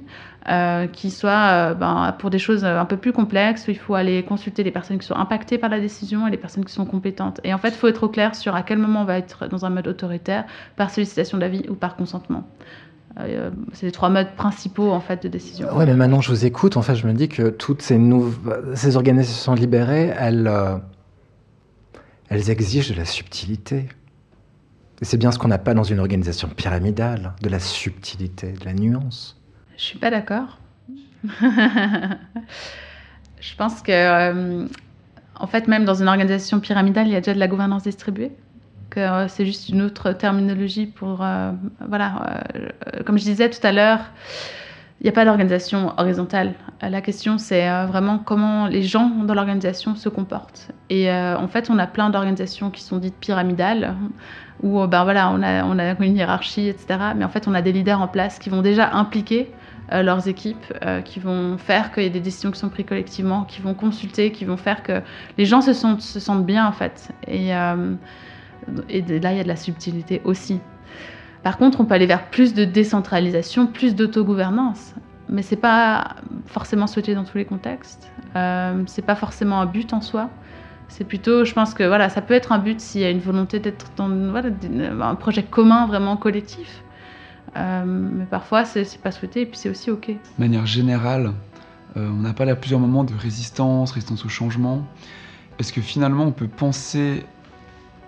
euh, 0.49 0.87
qui 0.87 1.11
soit 1.11 1.31
euh, 1.31 1.73
ben, 1.73 2.15
pour 2.17 2.29
des 2.29 2.39
choses 2.39 2.65
un 2.65 2.85
peu 2.85 2.97
plus 2.97 3.13
complexes, 3.13 3.67
où 3.67 3.71
il 3.71 3.77
faut 3.77 3.95
aller 3.95 4.23
consulter 4.23 4.63
les 4.63 4.71
personnes 4.71 4.97
qui 4.97 5.05
sont 5.05 5.15
impactées 5.15 5.57
par 5.57 5.69
la 5.69 5.79
décision 5.79 6.27
et 6.27 6.31
les 6.31 6.37
personnes 6.37 6.65
qui 6.65 6.73
sont 6.73 6.85
compétentes. 6.85 7.39
Et 7.43 7.53
en 7.53 7.57
fait, 7.57 7.69
il 7.69 7.75
faut 7.75 7.87
être 7.87 8.03
au 8.03 8.09
clair 8.09 8.35
sur 8.35 8.55
à 8.55 8.63
quel 8.63 8.79
moment 8.79 9.01
on 9.01 9.05
va 9.05 9.17
être 9.17 9.47
dans 9.47 9.65
un 9.65 9.69
mode 9.69 9.87
autoritaire, 9.87 10.45
par 10.75 10.89
sollicitation 10.89 11.37
d'avis 11.37 11.65
ou 11.69 11.75
par 11.75 11.95
consentement. 11.95 12.47
C'est 13.73 13.85
les 13.85 13.91
trois 13.91 14.07
modes 14.07 14.33
principaux 14.37 14.91
en 14.91 15.01
fait 15.01 15.23
de 15.23 15.27
décision. 15.27 15.75
Ouais, 15.75 15.85
mais 15.85 15.95
maintenant 15.95 16.21
je 16.21 16.29
vous 16.29 16.45
écoute, 16.45 16.77
en 16.77 16.81
fait, 16.81 16.95
je 16.95 17.05
me 17.05 17.11
dis 17.11 17.27
que 17.27 17.49
toutes 17.49 17.81
ces, 17.81 17.99
ces 18.75 18.95
organisations 18.95 19.55
libérées, 19.55 20.13
elles, 20.17 20.49
elles 22.29 22.49
exigent 22.49 22.93
de 22.93 22.97
la 22.97 23.03
subtilité. 23.03 23.89
C'est 25.01 25.17
bien 25.17 25.31
ce 25.31 25.39
qu'on 25.39 25.47
n'a 25.47 25.57
pas 25.57 25.73
dans 25.73 25.83
une 25.83 25.99
organisation 25.99 26.49
pyramidale, 26.49 27.33
de 27.41 27.49
la 27.49 27.59
subtilité, 27.59 28.51
de 28.51 28.65
la 28.65 28.73
nuance. 28.73 29.37
Je 29.77 29.83
suis 29.83 29.97
pas 29.97 30.09
d'accord. 30.09 30.59
je 31.23 32.15
pense 33.57 33.81
que, 33.81 33.91
euh, 33.91 34.67
en 35.35 35.47
fait, 35.47 35.67
même 35.67 35.85
dans 35.85 35.95
une 35.95 36.09
organisation 36.09 36.59
pyramidale, 36.59 37.07
il 37.07 37.13
y 37.13 37.15
a 37.15 37.21
déjà 37.21 37.33
de 37.33 37.39
la 37.39 37.47
gouvernance 37.47 37.83
distribuée 37.83 38.31
euh, 38.97 39.27
c'est 39.29 39.45
juste 39.45 39.69
une 39.69 39.83
autre 39.83 40.13
terminologie 40.13 40.87
pour... 40.87 41.23
Euh, 41.23 41.51
voilà, 41.87 42.43
comme 43.05 43.17
je 43.17 43.23
disais 43.23 43.49
tout 43.49 43.65
à 43.65 43.71
l'heure, 43.71 44.01
il 45.01 45.03
n'y 45.03 45.09
a 45.09 45.13
pas 45.13 45.23
d'organisation 45.23 45.93
horizontale. 45.97 46.55
La 46.81 47.01
question, 47.01 47.37
c'est 47.37 47.69
vraiment 47.85 48.17
comment 48.17 48.67
les 48.67 48.83
gens 48.83 49.09
dans 49.09 49.33
l'organisation 49.33 49.95
se 49.95 50.09
comportent. 50.09 50.71
Et 50.89 51.09
en 51.09 51.47
fait, 51.47 51.69
on 51.69 51.79
a 51.79 51.87
plein 51.87 52.09
d'organisations 52.09 52.69
qui 52.69 52.81
sont 52.81 52.97
dites 52.97 53.15
pyramidales, 53.15 53.95
où 54.61 54.85
ben 54.87 55.05
voilà, 55.05 55.31
on 55.31 55.41
a, 55.41 55.63
on 55.63 55.79
a 55.79 55.93
une 56.03 56.17
hiérarchie, 56.17 56.67
etc. 56.67 56.99
Mais 57.15 57.23
en 57.23 57.29
fait, 57.29 57.47
on 57.47 57.53
a 57.53 57.61
des 57.61 57.71
leaders 57.71 58.01
en 58.01 58.09
place 58.09 58.39
qui 58.39 58.49
vont 58.49 58.61
déjà 58.61 58.91
impliquer 58.91 59.53
leurs 59.89 60.27
équipes, 60.27 60.73
qui 61.05 61.21
vont 61.21 61.57
faire 61.57 61.93
qu'il 61.93 62.03
y 62.03 62.05
ait 62.07 62.09
des 62.09 62.19
décisions 62.19 62.51
qui 62.51 62.59
sont 62.59 62.67
prises 62.67 62.85
collectivement, 62.85 63.45
qui 63.45 63.61
vont 63.61 63.73
consulter, 63.73 64.33
qui 64.33 64.43
vont 64.43 64.57
faire 64.57 64.83
que 64.83 65.01
les 65.37 65.45
gens 65.45 65.61
se 65.61 65.71
sentent, 65.71 66.01
se 66.01 66.19
sentent 66.19 66.45
bien, 66.45 66.67
en 66.67 66.73
fait. 66.73 67.13
Et 67.25 67.49
là, 67.49 67.77
il 68.89 68.97
y 68.97 69.39
a 69.39 69.43
de 69.43 69.47
la 69.47 69.55
subtilité 69.55 70.21
aussi. 70.25 70.59
Par 71.43 71.57
contre, 71.57 71.79
on 71.79 71.85
peut 71.85 71.93
aller 71.93 72.05
vers 72.05 72.29
plus 72.29 72.53
de 72.53 72.65
décentralisation, 72.65 73.67
plus 73.67 73.95
d'autogouvernance. 73.95 74.93
Mais 75.29 75.41
c'est 75.41 75.55
pas 75.55 76.15
forcément 76.47 76.87
souhaité 76.87 77.13
dans 77.13 77.23
tous 77.23 77.37
les 77.37 77.45
contextes. 77.45 78.11
Euh, 78.35 78.83
c'est 78.87 79.05
pas 79.05 79.15
forcément 79.15 79.61
un 79.61 79.65
but 79.65 79.93
en 79.93 80.01
soi. 80.01 80.29
C'est 80.87 81.03
plutôt, 81.03 81.45
je 81.45 81.53
pense 81.53 81.75
que 81.75 81.83
voilà, 81.83 82.09
ça 82.09 82.21
peut 82.21 82.33
être 82.33 82.51
un 82.51 82.57
but 82.57 82.81
s'il 82.81 83.01
y 83.01 83.03
a 83.03 83.11
une 83.11 83.19
volonté 83.19 83.59
d'être 83.59 83.91
dans 83.95 84.09
voilà, 84.09 84.49
un 85.01 85.15
projet 85.15 85.43
commun, 85.43 85.85
vraiment 85.85 86.17
collectif. 86.17 86.83
Euh, 87.55 87.83
mais 87.85 88.25
parfois, 88.25 88.65
c'est 88.65 88.99
pas 88.99 89.11
souhaité 89.11 89.41
et 89.41 89.45
puis 89.45 89.57
c'est 89.57 89.69
aussi 89.69 89.91
OK. 89.91 90.07
De 90.07 90.15
manière 90.39 90.65
générale, 90.65 91.33
euh, 91.95 92.09
on 92.09 92.21
n'a 92.21 92.33
pas 92.33 92.45
là 92.45 92.55
plusieurs 92.55 92.79
moments 92.79 93.03
de 93.03 93.13
résistance, 93.13 93.91
résistance 93.91 94.25
au 94.25 94.29
changement. 94.29 94.83
Est-ce 95.59 95.73
que 95.73 95.81
finalement, 95.81 96.23
on 96.23 96.31
peut 96.31 96.47
penser 96.47 97.23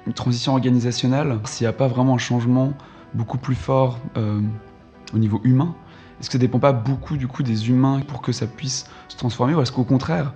une 0.08 0.14
transition 0.14 0.54
organisationnelle, 0.54 1.38
s'il 1.46 1.66
n'y 1.66 1.70
a 1.70 1.74
pas 1.74 1.88
vraiment 1.88 2.16
un 2.16 2.20
changement 2.20 2.74
beaucoup 3.14 3.38
plus 3.38 3.56
fort 3.56 4.00
euh, 4.18 4.42
au 5.14 5.18
niveau 5.18 5.42
humain, 5.44 5.76
est-ce 6.20 6.30
que 6.30 6.34
ça 6.34 6.40
dépend 6.40 6.60
pas 6.60 6.74
beaucoup 6.74 7.18
du 7.18 7.28
coup 7.28 7.44
des 7.44 7.70
humains 7.70 8.02
pour 8.08 8.22
que 8.22 8.32
ça 8.32 8.48
puisse 8.48 8.86
se 9.08 9.18
transformer 9.18 9.56
ou 9.56 9.62
est-ce 9.62 9.72
qu'au 9.72 9.84
contraire, 9.84 10.34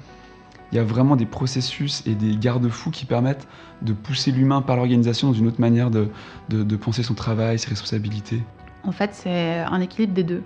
il 0.72 0.76
y 0.76 0.80
a 0.80 0.84
vraiment 0.84 1.16
des 1.16 1.28
processus 1.28 2.02
et 2.08 2.16
des 2.16 2.36
garde-fous 2.36 2.92
qui 2.92 3.06
permettent 3.06 3.48
de 3.82 3.94
pousser 3.94 4.32
l'humain 4.32 4.62
par 4.62 4.76
l'organisation 4.78 5.28
dans 5.28 5.34
une 5.34 5.48
autre 5.48 5.62
manière 5.62 5.92
de 5.92 6.76
penser 6.76 7.04
son 7.04 7.14
travail, 7.14 7.60
ses 7.60 7.70
responsabilités? 7.70 8.44
En 8.84 8.92
fait, 8.92 9.12
c'est 9.14 9.60
un 9.60 9.82
équilibre 9.82 10.14
des 10.14 10.24
deux. 10.24 10.44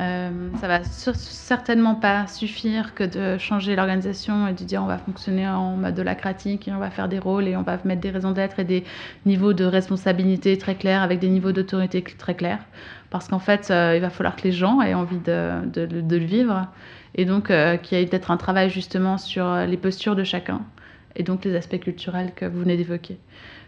Euh, 0.00 0.48
ça 0.56 0.68
va 0.68 0.82
certainement 0.84 1.94
pas 1.94 2.26
suffire 2.26 2.94
que 2.94 3.04
de 3.04 3.36
changer 3.38 3.76
l'organisation 3.76 4.48
et 4.48 4.54
de 4.54 4.64
dire 4.64 4.82
on 4.82 4.86
va 4.86 4.96
fonctionner 4.96 5.46
en 5.46 5.76
mode 5.76 5.98
holacratique 5.98 6.66
et 6.66 6.72
on 6.72 6.78
va 6.78 6.90
faire 6.90 7.08
des 7.08 7.18
rôles 7.18 7.46
et 7.46 7.56
on 7.56 7.62
va 7.62 7.78
mettre 7.84 8.00
des 8.00 8.10
raisons 8.10 8.30
d'être 8.30 8.58
et 8.58 8.64
des 8.64 8.84
niveaux 9.26 9.52
de 9.52 9.64
responsabilité 9.64 10.56
très 10.56 10.76
clairs 10.76 11.02
avec 11.02 11.18
des 11.18 11.28
niveaux 11.28 11.52
d'autorité 11.52 12.02
très 12.02 12.34
clairs. 12.34 12.64
Parce 13.10 13.28
qu'en 13.28 13.38
fait, 13.38 13.70
euh, 13.70 13.94
il 13.94 14.00
va 14.00 14.08
falloir 14.08 14.34
que 14.36 14.42
les 14.42 14.52
gens 14.52 14.80
aient 14.80 14.94
envie 14.94 15.18
de, 15.18 15.60
le 15.76 16.16
vivre 16.24 16.68
et 17.14 17.26
donc 17.26 17.50
euh, 17.50 17.76
qu'il 17.76 17.98
y 17.98 18.00
ait 18.00 18.06
peut-être 18.06 18.30
un 18.30 18.38
travail 18.38 18.70
justement 18.70 19.18
sur 19.18 19.54
les 19.54 19.76
postures 19.76 20.16
de 20.16 20.24
chacun 20.24 20.62
et 21.16 21.22
donc 21.22 21.44
les 21.44 21.54
aspects 21.56 21.78
culturels 21.78 22.32
que 22.34 22.44
vous 22.44 22.60
venez 22.60 22.76
d'évoquer. 22.76 23.18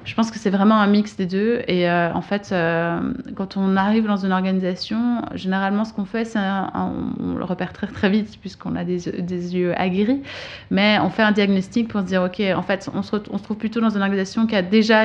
Je 0.05 0.15
pense 0.15 0.31
que 0.31 0.39
c'est 0.39 0.51
vraiment 0.51 0.81
un 0.81 0.87
mix 0.87 1.17
des 1.17 1.27
deux. 1.27 1.63
Et 1.67 1.89
euh, 1.89 2.13
en 2.13 2.21
fait, 2.21 2.51
euh, 2.53 3.01
quand 3.37 3.57
on 3.57 3.77
arrive 3.77 4.07
dans 4.07 4.19
une 4.19 4.33
organisation, 4.33 5.23
généralement, 5.35 5.85
ce 5.85 5.95
qu'on 5.95 6.05
fait, 6.05 6.25
c'est 6.25 6.39
on 6.39 7.35
le 7.37 7.45
repère 7.45 7.73
très 7.73 7.87
très 7.87 8.11
vite 8.11 8.39
puisqu'on 8.41 8.77
a 8.77 8.85
des, 8.85 8.99
des, 8.99 9.57
yeux 9.57 9.79
aguerris. 9.81 10.23
Mais 10.71 10.99
on 11.03 11.09
fait 11.09 11.23
un 11.23 11.33
diagnostic 11.33 11.89
pour 11.89 12.03
se 12.03 12.07
dire, 12.07 12.23
ok, 12.23 12.43
en 12.55 12.63
fait, 12.63 12.89
on 12.95 13.03
se, 13.03 13.17
on 13.31 13.39
trouve 13.39 13.57
plutôt 13.57 13.81
dans 13.81 13.91
une 13.91 14.03
organisation 14.03 14.47
qui 14.47 14.57
a 14.57 14.63
déjà 14.63 15.05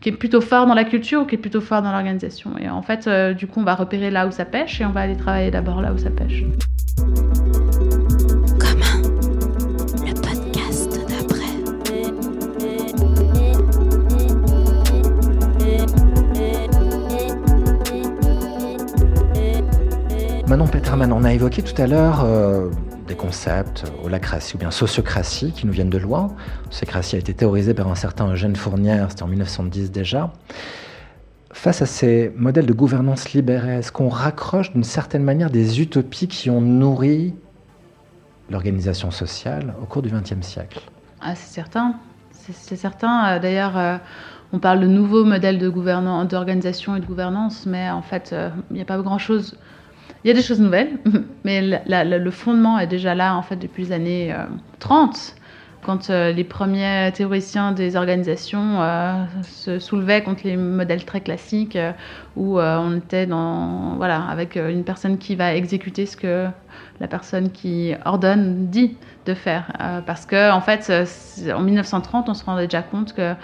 qui 0.00 0.08
est 0.08 0.12
plutôt 0.12 0.40
fort 0.40 0.66
dans 0.66 0.74
la 0.74 0.84
culture 0.84 1.22
ou 1.22 1.24
qui 1.26 1.34
est 1.34 1.38
plutôt 1.38 1.60
fort 1.60 1.82
dans 1.82 1.92
l'organisation. 1.92 2.56
Et 2.58 2.68
en 2.68 2.82
fait, 2.82 3.06
euh, 3.06 3.34
du 3.34 3.46
coup, 3.46 3.60
on 3.60 3.64
va 3.64 3.74
repérer 3.74 4.10
là 4.10 4.26
où 4.26 4.30
ça 4.30 4.44
pêche 4.44 4.80
et 4.80 4.86
on 4.86 4.92
va 4.92 5.00
aller 5.00 5.16
travailler 5.16 5.50
d'abord 5.50 5.82
là 5.82 5.92
où 5.92 5.98
ça 5.98 6.10
pêche. 6.10 6.44
Manon 20.50 20.66
Peterman, 20.66 21.12
on 21.12 21.22
a 21.22 21.32
évoqué 21.32 21.62
tout 21.62 21.80
à 21.80 21.86
l'heure 21.86 22.24
euh, 22.24 22.70
des 23.06 23.14
concepts, 23.14 23.84
holacratie 24.02 24.56
ou 24.56 24.58
bien 24.58 24.72
sociocratie, 24.72 25.52
qui 25.52 25.64
nous 25.64 25.72
viennent 25.72 25.90
de 25.90 25.98
loin. 25.98 26.34
Sociocratie 26.70 27.14
a 27.14 27.20
été 27.20 27.32
théorisée 27.32 27.72
par 27.72 27.86
un 27.86 27.94
certain 27.94 28.32
Eugène 28.32 28.56
Fournière, 28.56 29.06
c'était 29.10 29.22
en 29.22 29.28
1910 29.28 29.92
déjà. 29.92 30.32
Face 31.52 31.82
à 31.82 31.86
ces 31.86 32.32
modèles 32.34 32.66
de 32.66 32.72
gouvernance 32.72 33.32
libérée, 33.32 33.76
est-ce 33.76 33.92
qu'on 33.92 34.08
raccroche 34.08 34.72
d'une 34.72 34.82
certaine 34.82 35.22
manière 35.22 35.50
des 35.50 35.80
utopies 35.80 36.26
qui 36.26 36.50
ont 36.50 36.60
nourri 36.60 37.32
l'organisation 38.50 39.12
sociale 39.12 39.76
au 39.80 39.84
cours 39.84 40.02
du 40.02 40.08
XXe 40.08 40.44
siècle? 40.44 40.80
Ah, 41.20 41.36
C'est 41.36 41.54
certain. 41.54 41.94
C'est 42.32 42.74
certain. 42.74 43.36
Euh, 43.36 43.38
d'ailleurs, 43.38 43.78
euh, 43.78 43.98
on 44.52 44.58
parle 44.58 44.80
de 44.80 44.88
nouveaux 44.88 45.24
modèles 45.24 45.60
d'organisation 45.60 46.96
et 46.96 47.00
de 47.00 47.06
gouvernance, 47.06 47.66
mais 47.66 47.88
en 47.88 48.02
fait, 48.02 48.34
il 48.70 48.74
n'y 48.74 48.82
a 48.82 48.84
pas 48.84 48.98
grand-chose 48.98 49.56
il 50.24 50.28
y 50.28 50.30
a 50.30 50.34
des 50.34 50.42
choses 50.42 50.60
nouvelles, 50.60 50.98
mais 51.44 51.62
le 51.62 52.30
fondement 52.30 52.78
est 52.78 52.86
déjà 52.86 53.14
là 53.14 53.36
en 53.36 53.42
fait 53.42 53.56
depuis 53.56 53.84
les 53.84 53.92
années 53.92 54.34
30, 54.78 55.10
euh, 55.10 55.40
quand 55.82 56.10
euh, 56.10 56.30
les 56.32 56.44
premiers 56.44 57.10
théoriciens 57.14 57.72
des 57.72 57.96
organisations 57.96 58.82
euh, 58.82 59.24
se 59.42 59.78
soulevaient 59.78 60.22
contre 60.22 60.42
les 60.44 60.56
modèles 60.56 61.04
très 61.04 61.20
classiques 61.20 61.78
où 62.36 62.60
on 62.60 62.96
était 62.96 63.26
dans 63.26 63.94
voilà 63.96 64.22
avec 64.24 64.56
une 64.56 64.84
personne 64.84 65.18
qui 65.18 65.36
va 65.36 65.54
exécuter 65.54 66.06
ce 66.06 66.16
que 66.16 66.46
la 67.00 67.08
personne 67.08 67.50
qui 67.50 67.94
ordonne 68.04 68.66
dit 68.66 68.96
de 69.26 69.34
faire, 69.34 69.72
parce 70.06 70.26
que 70.26 70.50
en 70.50 70.60
fait 70.60 70.92
en 71.50 71.60
1930 71.60 72.28
on 72.28 72.34
se 72.34 72.44
rendait 72.44 72.66
déjà 72.66 72.82
compte 72.82 73.14
que 73.14 73.34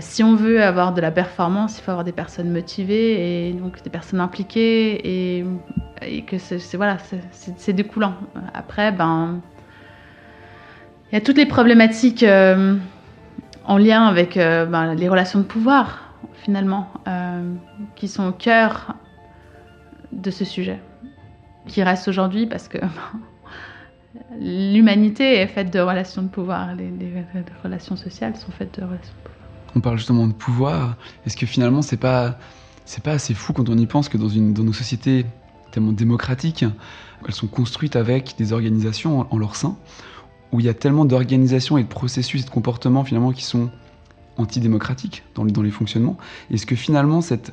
si 0.00 0.24
on 0.24 0.34
veut 0.34 0.62
avoir 0.62 0.92
de 0.92 1.00
la 1.00 1.10
performance, 1.10 1.78
il 1.78 1.82
faut 1.82 1.90
avoir 1.90 2.04
des 2.04 2.12
personnes 2.12 2.50
motivées 2.50 3.48
et 3.48 3.52
donc 3.52 3.82
des 3.82 3.90
personnes 3.90 4.20
impliquées 4.20 5.38
et, 5.38 5.44
que 6.26 6.38
c'est 6.38 6.76
voilà, 6.76 6.98
découlant. 7.68 8.14
Après, 8.52 8.92
ben, 8.92 9.40
il 11.10 11.14
y 11.14 11.18
a 11.18 11.20
toutes 11.20 11.36
les 11.36 11.46
problématiques 11.46 12.24
euh, 12.24 12.76
en 13.64 13.78
lien 13.78 14.06
avec 14.06 14.36
euh, 14.36 14.66
ben, 14.66 14.94
les 14.94 15.08
relations 15.08 15.38
de 15.38 15.44
pouvoir 15.44 16.00
finalement, 16.44 16.90
qui 17.94 18.06
sont 18.06 18.28
au 18.28 18.32
cœur 18.32 18.96
de 20.12 20.30
ce 20.30 20.44
sujet, 20.44 20.78
qui 21.66 21.82
reste 21.82 22.06
aujourd'hui 22.06 22.46
parce 22.46 22.68
que 22.68 22.76
l'humanité 24.38 25.36
est 25.36 25.46
faite 25.46 25.72
de 25.72 25.80
relations 25.80 26.20
de 26.20 26.28
pouvoir, 26.28 26.74
les 26.74 27.24
relations 27.62 27.96
sociales 27.96 28.36
sont 28.36 28.52
faites 28.52 28.78
de 28.78 28.84
relations 28.84 29.14
de 29.14 29.22
pouvoir 29.22 29.33
on 29.76 29.80
parle 29.80 29.98
justement 29.98 30.26
de 30.26 30.32
pouvoir. 30.32 30.96
Est-ce 31.26 31.36
que 31.36 31.46
finalement, 31.46 31.82
c'est 31.82 31.96
pas, 31.96 32.38
pas 33.02 33.12
assez 33.12 33.34
fou 33.34 33.52
quand 33.52 33.68
on 33.68 33.76
y 33.76 33.86
pense 33.86 34.08
que 34.08 34.18
dans, 34.18 34.28
une, 34.28 34.52
dans 34.52 34.62
nos 34.62 34.72
sociétés 34.72 35.26
tellement 35.72 35.92
démocratiques, 35.92 36.64
elles 37.26 37.34
sont 37.34 37.46
construites 37.46 37.96
avec 37.96 38.34
des 38.38 38.52
organisations 38.52 39.26
en, 39.32 39.38
leur 39.38 39.56
sein, 39.56 39.76
où 40.52 40.60
il 40.60 40.66
y 40.66 40.68
a 40.68 40.74
tellement 40.74 41.04
d'organisations 41.04 41.78
et 41.78 41.82
de 41.82 41.88
processus 41.88 42.42
et 42.42 42.44
de 42.44 42.50
comportements 42.50 43.04
finalement 43.04 43.32
qui 43.32 43.44
sont 43.44 43.70
antidémocratiques 44.36 45.24
dans, 45.34 45.44
dans 45.44 45.62
les 45.62 45.70
fonctionnements. 45.70 46.16
Est-ce 46.50 46.66
que 46.66 46.76
finalement, 46.76 47.20
cette 47.20 47.52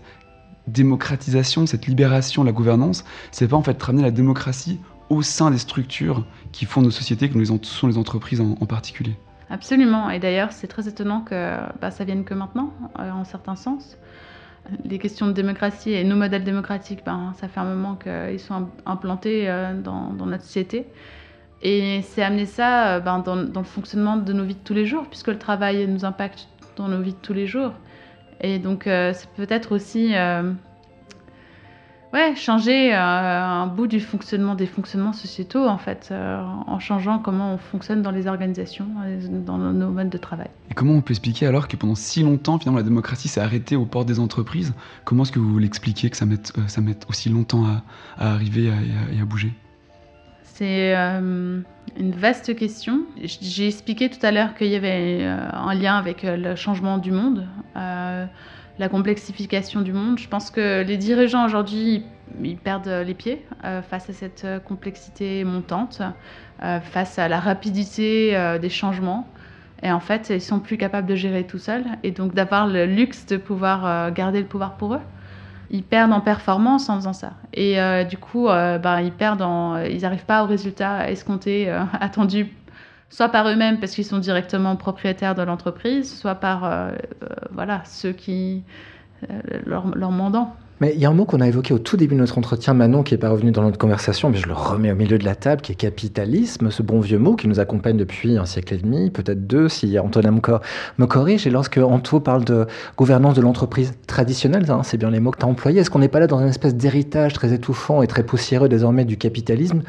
démocratisation, 0.67 1.65
cette 1.65 1.87
libération 1.87 2.43
de 2.43 2.47
la 2.47 2.53
gouvernance, 2.53 3.03
c'est 3.31 3.47
pas 3.47 3.55
en 3.55 3.63
fait 3.63 3.81
ramener 3.81 4.03
la 4.03 4.11
démocratie 4.11 4.79
au 5.09 5.23
sein 5.23 5.51
des 5.51 5.57
structures 5.57 6.25
qui 6.51 6.65
font 6.65 6.81
nos 6.81 6.91
sociétés, 6.91 7.29
que 7.29 7.43
sont 7.63 7.87
les 7.87 7.97
entreprises 7.97 8.41
en 8.41 8.65
particulier? 8.65 9.15
Absolument. 9.51 10.09
Et 10.09 10.19
d'ailleurs, 10.19 10.51
c'est 10.51 10.67
très 10.67 10.87
étonnant 10.87 11.21
que 11.21 11.57
bah, 11.81 11.91
ça 11.91 12.03
vienne 12.05 12.23
que 12.23 12.33
maintenant, 12.33 12.73
euh, 12.99 13.11
en 13.11 13.23
certains 13.25 13.55
sens. 13.55 13.97
les 14.85 14.99
questions 14.99 15.27
de 15.27 15.33
démocratie 15.33 15.91
et 15.91 16.03
nos 16.03 16.15
modèles 16.15 16.43
démocratiques, 16.43 17.03
ben, 17.05 17.33
ça 17.35 17.47
fait 17.47 17.59
un 17.59 17.65
moment 17.65 17.95
qu'ils 17.95 18.39
sont 18.39 18.69
implantés 18.85 19.47
dans, 19.83 20.13
dans, 20.13 20.25
notre 20.25 20.43
société. 20.43 20.85
Et 21.61 22.01
c'est 22.03 22.23
amener 22.23 22.45
ça 22.45 22.99
ben, 23.01 23.19
dans, 23.19 23.35
dans, 23.35 23.61
le 23.61 23.65
fonctionnement 23.65 24.17
de 24.17 24.33
nos 24.33 24.43
vies 24.43 24.55
de 24.55 24.63
tous 24.63 24.73
les 24.73 24.85
jours, 24.85 25.05
puisque 25.07 25.27
le 25.27 25.37
travail 25.37 25.87
nous 25.87 26.05
impacte 26.05 26.47
dans 26.77 26.87
nos 26.87 27.01
vies 27.01 27.13
de 27.13 27.21
tous 27.21 27.33
les 27.33 27.47
jours. 27.47 27.73
Et 28.39 28.59
donc, 28.59 28.83
c'est 28.85 29.29
peut-être 29.35 29.73
aussi 29.73 30.13
ouais, 32.13 32.35
changer 32.35 32.93
euh, 32.93 32.97
un 32.97 33.67
bout 33.67 33.87
du 33.87 33.99
fonctionnement 33.99 34.55
des 34.55 34.65
fonctionnements 34.65 35.13
sociétaux 35.13 35.65
en 35.65 35.77
fait, 35.77 36.09
euh, 36.11 36.41
en 36.67 36.79
changeant 36.79 37.19
comment 37.19 37.53
on 37.53 37.57
fonctionne 37.57 38.01
dans 38.01 38.11
les 38.11 38.27
organisations, 38.27 38.87
dans 39.45 39.57
nos 39.57 39.89
modes 39.89 40.09
de 40.09 40.17
travail. 40.17 40.49
Et 40.69 40.73
comment 40.73 40.93
on 40.93 41.01
peut 41.01 41.11
expliquer 41.11 41.47
alors 41.47 41.67
que 41.67 41.75
pendant 41.75 41.95
si 41.95 42.23
longtemps, 42.23 42.59
finalement, 42.59 42.79
la 42.79 42.83
démocratie 42.83 43.27
s'est 43.27 43.41
arrêtée 43.41 43.75
aux 43.75 43.85
portes 43.85 44.07
des 44.07 44.19
entreprises? 44.19 44.73
Comment 45.05 45.23
est-ce 45.23 45.31
que 45.31 45.39
vous 45.39 45.57
l'expliquez 45.57 46.09
que 46.09 46.17
ça 46.17 46.25
mette, 46.25 46.53
euh, 46.57 46.67
ça 46.67 46.81
mette 46.81 47.05
aussi 47.09 47.29
longtemps 47.29 47.65
à, 48.17 48.33
arriver 48.33 48.71
et 49.13 49.21
à, 49.21 49.25
bouger? 49.25 49.53
C'est 50.43 50.93
une 50.93 51.63
vaste 52.11 52.55
question. 52.55 53.01
J'ai 53.23 53.67
expliqué 53.67 54.09
tout 54.09 54.23
à 54.23 54.31
l'heure 54.31 54.53
qu'il 54.53 54.67
y 54.67 54.75
avait 54.75 55.23
un 55.23 55.73
lien 55.73 55.95
avec 55.95 56.23
le 56.23 56.55
changement 56.55 56.97
du 56.99 57.11
monde 57.11 57.47
la 58.81 58.89
complexification 58.89 59.81
du 59.81 59.93
monde. 59.93 60.17
Je 60.17 60.27
pense 60.27 60.49
que 60.49 60.81
les 60.81 60.97
dirigeants 60.97 61.45
aujourd'hui, 61.45 62.03
ils 62.43 62.57
perdent 62.57 63.03
les 63.05 63.13
pieds 63.13 63.45
euh, 63.63 63.83
face 63.83 64.09
à 64.09 64.13
cette 64.13 64.43
euh, 64.43 64.59
complexité 64.59 65.43
montante, 65.43 66.01
euh, 66.63 66.79
face 66.81 67.19
à 67.19 67.27
la 67.27 67.39
rapidité 67.39 68.35
des 68.59 68.69
changements. 68.69 69.27
Et 69.83 69.91
en 69.91 69.99
fait, 69.99 70.31
ils 70.31 70.41
sont 70.41 70.59
plus 70.59 70.77
capables 70.77 71.07
de 71.07 71.15
gérer 71.15 71.45
tout 71.45 71.59
seuls 71.59 71.85
et 72.03 72.09
donc 72.11 72.33
d'avoir 72.33 72.67
le 72.67 72.85
luxe 72.85 73.27
de 73.27 73.37
pouvoir 73.37 74.11
garder 74.11 74.39
le 74.39 74.47
pouvoir 74.47 74.77
pour 74.77 74.95
eux. 74.95 75.01
Ils 75.69 75.83
perdent 75.83 76.13
en 76.13 76.21
performance 76.21 76.89
en 76.89 76.95
faisant 76.97 77.13
ça. 77.13 77.33
Et 77.53 77.77
du 78.05 78.17
coup, 78.17 78.45
ben, 78.45 79.01
ils 79.01 79.11
perdent 79.11 79.43
ils 79.89 80.01
n'arrivent 80.01 80.25
pas 80.25 80.43
au 80.43 80.45
résultat 80.45 81.09
escompté, 81.09 81.67
attendu 81.99 82.47
soit 83.11 83.29
par 83.29 83.47
eux-mêmes 83.47 83.79
parce 83.79 83.93
qu'ils 83.93 84.05
sont 84.05 84.17
directement 84.17 84.75
propriétaires 84.75 85.35
de 85.35 85.43
l'entreprise, 85.43 86.11
soit 86.11 86.35
par 86.35 86.63
euh, 86.63 86.89
euh, 87.23 87.27
voilà, 87.51 87.83
ceux 87.85 88.13
qui 88.13 88.63
euh, 89.29 89.39
leur, 89.65 89.95
leur 89.95 90.11
mandant. 90.11 90.55
Mais 90.79 90.93
il 90.95 90.99
y 90.99 91.05
a 91.05 91.09
un 91.09 91.13
mot 91.13 91.25
qu'on 91.25 91.41
a 91.41 91.47
évoqué 91.47 91.75
au 91.75 91.77
tout 91.77 91.95
début 91.95 92.15
de 92.15 92.19
notre 92.19 92.39
entretien, 92.39 92.73
Manon, 92.73 93.03
qui 93.03 93.13
n'est 93.13 93.19
pas 93.19 93.29
revenu 93.29 93.51
dans 93.51 93.61
notre 93.61 93.77
conversation, 93.77 94.31
mais 94.31 94.37
je 94.37 94.47
le 94.47 94.53
remets 94.53 94.91
au 94.91 94.95
milieu 94.95 95.19
de 95.19 95.25
la 95.25 95.35
table, 95.35 95.61
qui 95.61 95.73
est 95.73 95.75
capitalisme, 95.75 96.71
ce 96.71 96.81
bon 96.81 96.99
vieux 96.99 97.19
mot 97.19 97.35
qui 97.35 97.47
nous 97.47 97.59
accompagne 97.59 97.97
depuis 97.97 98.35
un 98.39 98.45
siècle 98.45 98.73
et 98.73 98.77
demi, 98.77 99.11
peut-être 99.11 99.45
deux, 99.45 99.69
si 99.69 99.99
Antonin 99.99 100.31
me 100.31 101.05
corrige. 101.05 101.45
Et 101.45 101.51
lorsque 101.51 101.77
Anto 101.77 102.19
parle 102.19 102.45
de 102.45 102.65
gouvernance 102.97 103.35
de 103.35 103.41
l'entreprise 103.41 103.93
traditionnelle, 104.07 104.65
hein, 104.71 104.81
c'est 104.81 104.97
bien 104.97 105.11
les 105.11 105.19
mots 105.19 105.29
que 105.29 105.37
tu 105.37 105.45
as 105.45 105.49
employés, 105.49 105.81
est-ce 105.81 105.91
qu'on 105.91 105.99
n'est 105.99 106.07
pas 106.07 106.19
là 106.19 106.25
dans 106.25 106.39
une 106.39 106.47
espèce 106.47 106.73
d'héritage 106.75 107.33
très 107.33 107.53
étouffant 107.53 108.01
et 108.01 108.07
très 108.07 108.23
poussiéreux 108.23 108.67
désormais 108.67 109.05
du 109.05 109.17
capitalisme, 109.17 109.83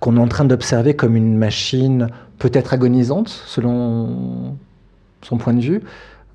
qu'on 0.00 0.16
est 0.16 0.20
en 0.20 0.28
train 0.28 0.46
d'observer 0.46 0.96
comme 0.96 1.14
une 1.14 1.36
machine 1.36 2.08
peut-être 2.38 2.72
agonisante, 2.72 3.28
selon 3.28 4.56
son 5.22 5.38
point 5.38 5.54
de 5.54 5.60
vue 5.60 5.82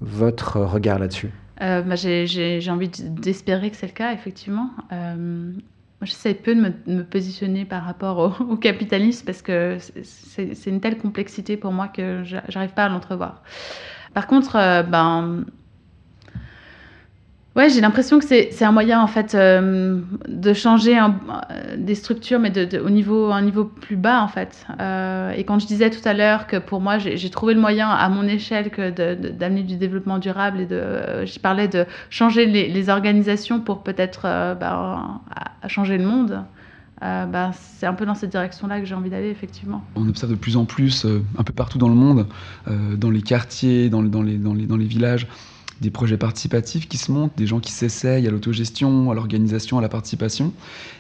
Votre 0.02 0.60
regard 0.60 1.00
là-dessus 1.00 1.32
euh, 1.62 1.82
bah, 1.82 1.96
j'ai 1.96 2.70
envie 2.70 2.90
d'espérer 2.90 3.70
que 3.70 3.78
c'est 3.78 3.88
le 3.88 3.94
cas, 3.94 4.12
effectivement. 4.12 4.72
Euh, 4.92 5.52
j'essaie 6.02 6.34
peu 6.34 6.56
de 6.56 6.72
me, 6.88 7.04
positionner 7.04 7.64
par 7.64 7.84
rapport 7.84 8.36
au, 8.42 8.58
capitalisme 8.58 9.26
parce 9.26 9.42
que 9.42 9.78
c'est 10.04 10.66
une 10.66 10.82
telle 10.82 10.98
complexité 10.98 11.56
pour 11.56 11.72
moi 11.72 11.88
que 11.88 12.24
j'arrive 12.24 12.74
pas 12.74 12.86
à 12.86 12.90
l'entrevoir. 12.90 13.44
Par 14.14 14.28
contre, 14.28 14.56
euh, 14.56 14.84
ben, 14.84 15.46
Ouais, 17.56 17.70
j'ai 17.70 17.82
l'impression 17.82 18.18
que 18.18 18.26
c'est 18.26 18.64
un 18.64 18.72
moyen 18.72 19.00
en 19.00 19.06
fait 19.06 19.36
euh, 19.36 20.00
de 20.28 20.54
changer 20.54 20.98
euh, 21.00 21.08
des 21.78 21.94
structures, 21.94 22.40
mais 22.40 22.50
de, 22.50 22.80
au 22.80 22.90
niveau 22.90 23.32
un 23.32 23.44
niveau 23.44 23.64
plus 23.66 23.96
bas 23.96 24.24
en 24.24 24.28
fait. 24.28 24.66
Euh, 24.80 25.32
et 25.32 25.44
quand 25.44 25.60
je 25.60 25.68
disais 25.68 25.92
tout 25.92 26.02
à 26.04 26.14
l'heure 26.14 26.48
que 26.48 26.58
pour 26.58 26.82
moi 26.82 26.98
j'ai 26.98 27.30
trouvé 27.30 27.54
le 27.54 27.62
moyen 27.62 27.90
à 27.90 28.10
mon 28.10 28.24
échelle 28.24 28.72
que 28.72 28.90
d'amener 29.30 29.62
du 29.62 29.76
développement 29.76 30.18
durable 30.18 30.62
et 30.62 30.66
de, 30.66 31.26
je 31.26 31.40
parlais 31.40 31.68
de 31.68 31.86
changer 32.10 32.48
les, 32.48 32.68
les 32.70 32.90
organisations 32.90 33.60
pour 33.60 33.84
peut-être 33.84 34.24
bah, 34.60 35.22
changer 35.68 36.00
le 36.00 36.06
monde. 36.06 36.44
Bah, 37.02 37.52
c'est 37.54 37.86
un 37.86 37.94
peu 37.94 38.06
dans 38.06 38.16
cette 38.16 38.32
direction-là 38.32 38.80
que 38.80 38.86
j'ai 38.86 38.96
envie 38.96 39.10
d'aller, 39.10 39.30
effectivement. 39.30 39.84
On 39.96 40.08
observe 40.08 40.32
de 40.32 40.38
plus 40.38 40.56
en 40.56 40.64
plus, 40.64 41.06
un 41.38 41.44
peu 41.44 41.52
partout 41.52 41.78
dans 41.78 41.90
le 41.90 41.96
monde, 41.96 42.28
dans 42.66 43.10
les 43.10 43.22
quartiers, 43.22 43.90
dans, 43.90 44.02
dans, 44.02 44.22
les, 44.22 44.38
dans, 44.38 44.54
les, 44.54 44.66
dans 44.66 44.78
les 44.78 44.86
villages, 44.86 45.28
des 45.82 45.90
projets 45.92 46.18
participatifs 46.18 46.88
qui 46.88 46.98
se 46.98 47.12
montent, 47.12 47.34
des 47.38 47.48
gens 47.48 47.60
qui 47.60 47.72
s'essayent 47.72 48.28
à 48.28 48.32
l'autogestion, 48.32 49.12
à 49.12 49.14
l'organisation, 49.14 49.78
à 49.78 49.82
la 49.82 49.90
participation. 49.90 50.54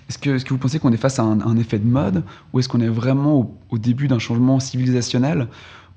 Est-ce 0.09 0.17
que, 0.17 0.49
vous 0.49 0.57
pensez 0.57 0.79
qu'on 0.79 0.91
est 0.91 0.97
face 0.97 1.19
à 1.19 1.23
un, 1.23 1.57
effet 1.57 1.79
de 1.79 1.87
mode 1.87 2.23
ou 2.51 2.59
est-ce 2.59 2.67
qu'on 2.67 2.81
est 2.81 2.89
vraiment 2.89 3.57
au 3.69 3.77
début 3.77 4.07
d'un 4.07 4.19
changement 4.19 4.59
civilisationnel 4.59 5.47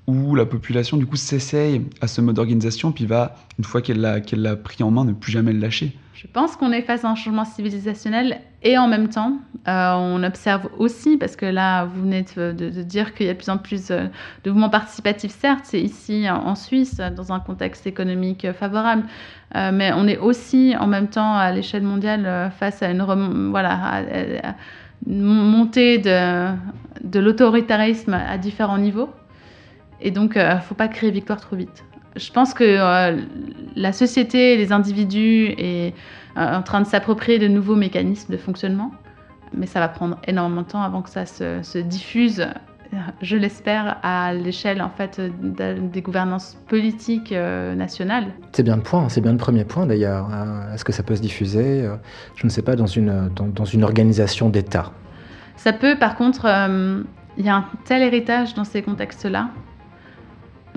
où 0.07 0.35
la 0.35 0.45
population 0.45 0.97
du 0.97 1.05
coup 1.05 1.17
s'essaye 1.17 1.85
à 2.01 2.07
ce 2.07 2.21
mode 2.21 2.35
d'organisation, 2.37 2.91
puis 2.91 3.05
va, 3.05 3.35
une 3.59 3.65
fois 3.65 3.81
qu'elle 3.81 3.99
l'a 3.99 4.21
qu'elle 4.21 4.61
pris 4.63 4.81
en 4.81 4.89
main, 4.89 5.03
ne 5.03 5.13
plus 5.13 5.31
jamais 5.31 5.51
le 5.53 5.59
lâcher. 5.59 5.95
Je 6.13 6.25
pense 6.25 6.55
qu'on 6.55 6.71
est 6.71 6.81
face 6.81 7.05
à 7.05 7.09
un 7.09 7.15
changement 7.15 7.45
civilisationnel 7.45 8.41
et 8.63 8.75
en 8.77 8.87
même 8.87 9.07
temps, 9.07 9.37
euh, 9.67 9.93
on 9.93 10.23
observe 10.23 10.67
aussi, 10.79 11.15
parce 11.17 11.35
que 11.35 11.45
là, 11.45 11.85
vous 11.85 12.01
venez 12.01 12.25
de, 12.35 12.81
dire 12.81 13.13
qu'il 13.13 13.27
y 13.27 13.29
a 13.29 13.33
de 13.33 13.37
plus 13.37 13.49
en 13.49 13.59
plus 13.59 13.91
euh, 13.91 14.05
de 14.43 14.49
mouvements 14.49 14.71
participatifs, 14.71 15.31
certes, 15.31 15.65
c'est 15.65 15.79
ici 15.79 16.27
en 16.27 16.55
Suisse, 16.55 16.97
dans 17.15 17.31
un 17.31 17.39
contexte 17.39 17.85
économique 17.85 18.51
favorable, 18.53 19.03
euh, 19.55 19.71
mais 19.71 19.91
on 19.93 20.07
est 20.07 20.17
aussi 20.17 20.73
en 20.79 20.87
même 20.87 21.07
temps 21.07 21.35
à 21.35 21.51
l'échelle 21.51 21.83
mondiale 21.83 22.51
face 22.57 22.81
à 22.81 22.89
une, 22.89 23.05
montée 25.05 25.99
de, 25.99 26.49
de 27.03 27.19
l'autoritarisme 27.19 28.15
à 28.15 28.39
différents 28.39 28.79
niveaux. 28.79 29.09
Et 30.01 30.11
donc, 30.11 30.33
il 30.35 30.41
euh, 30.41 30.55
ne 30.55 30.59
faut 30.59 30.75
pas 30.75 30.87
créer 30.87 31.11
victoire 31.11 31.39
trop 31.39 31.55
vite. 31.55 31.83
Je 32.15 32.31
pense 32.31 32.53
que 32.53 32.63
euh, 32.63 33.21
la 33.75 33.93
société, 33.93 34.57
les 34.57 34.71
individus 34.71 35.53
est 35.57 35.93
euh, 36.37 36.55
en 36.57 36.61
train 36.61 36.81
de 36.81 36.87
s'approprier 36.87 37.39
de 37.39 37.47
nouveaux 37.47 37.75
mécanismes 37.75 38.31
de 38.31 38.37
fonctionnement, 38.37 38.91
mais 39.53 39.65
ça 39.65 39.79
va 39.79 39.87
prendre 39.87 40.17
énormément 40.27 40.61
de 40.61 40.67
temps 40.67 40.81
avant 40.81 41.01
que 41.01 41.09
ça 41.09 41.25
se, 41.25 41.77
diffuse, 41.77 42.47
je 43.21 43.37
l'espère, 43.37 43.97
à 44.01 44.33
l'échelle 44.33 44.81
en 44.81 44.89
fait 44.89 45.21
des 45.21 46.01
gouvernances 46.01 46.57
politiques 46.67 47.31
nationales. 47.31 48.27
C'est 48.53 48.63
bien 48.63 48.75
le 48.75 48.81
point, 48.81 49.09
c'est 49.09 49.21
bien 49.21 49.31
le 49.31 49.37
premier 49.37 49.63
point 49.63 49.85
d'ailleurs. 49.85 50.29
Est-ce 50.73 50.83
que 50.83 50.91
ça 50.91 51.03
peut 51.03 51.15
se 51.15 51.21
diffuser, 51.21 51.87
je 52.35 52.45
ne 52.45 52.49
sais 52.49 52.61
pas, 52.61 52.75
dans 52.75 52.87
une, 52.87 53.29
dans 53.29 53.65
une 53.65 53.83
organisation 53.83 54.49
d'État? 54.49 54.91
Ça 55.55 55.71
peut, 55.71 55.97
par 55.97 56.15
contre, 56.15 56.45
il 57.37 57.45
y 57.45 57.49
a 57.49 57.55
un 57.55 57.65
tel 57.85 58.01
héritage 58.01 58.53
dans 58.53 58.63
ces 58.63 58.81
contextes-là 58.81 59.49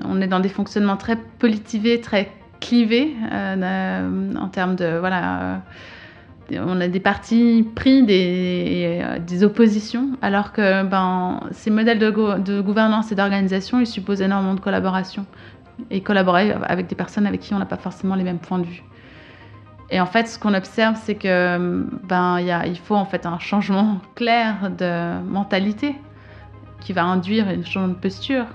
on 0.05 0.21
est 0.21 0.27
dans 0.27 0.39
des 0.39 0.49
fonctionnements 0.49 0.97
très 0.97 1.15
politivés, 1.15 2.01
très 2.01 2.31
clivés 2.61 3.13
euh, 3.31 4.33
en 4.35 4.47
termes 4.47 4.75
de 4.75 4.97
voilà. 4.99 5.41
Euh, 5.41 5.57
on 6.53 6.81
a 6.81 6.89
des 6.89 6.99
partis 6.99 7.65
pris, 7.75 8.03
des, 8.03 9.01
euh, 9.01 9.45
oppositions, 9.45 10.09
alors 10.21 10.51
que 10.51 10.83
ben, 10.83 11.39
ces 11.51 11.69
modèles 11.69 11.97
de, 11.97 12.61
gouvernance 12.61 13.09
et 13.09 13.15
d'organisation, 13.15 13.79
ils 13.79 13.87
supposent 13.87 14.21
énormément 14.21 14.53
de 14.53 14.59
collaboration 14.59 15.25
et 15.89 16.01
collaborer 16.01 16.51
avec 16.51 16.87
des 16.87 16.95
personnes 16.95 17.25
avec 17.25 17.39
qui 17.39 17.53
on 17.53 17.59
n'a 17.59 17.65
pas 17.65 17.77
forcément 17.77 18.15
les 18.15 18.25
mêmes 18.25 18.37
points 18.37 18.59
de 18.59 18.65
vue. 18.65 18.83
Et 19.91 20.01
en 20.01 20.05
fait, 20.05 20.27
ce 20.27 20.37
qu'on 20.37 20.53
observe, 20.53 20.97
c'est 21.01 21.15
que 21.15 21.85
ben 22.03 22.39
il 22.39 22.77
faut 22.77 22.95
en 22.95 23.05
fait 23.05 23.25
un 23.25 23.39
changement 23.39 23.99
clair 24.15 24.71
de 24.77 25.21
mentalité 25.23 25.95
qui 26.81 26.91
va 26.91 27.05
induire 27.05 27.47
un 27.47 27.63
changement 27.63 27.89
de 27.89 27.93
posture 27.93 28.45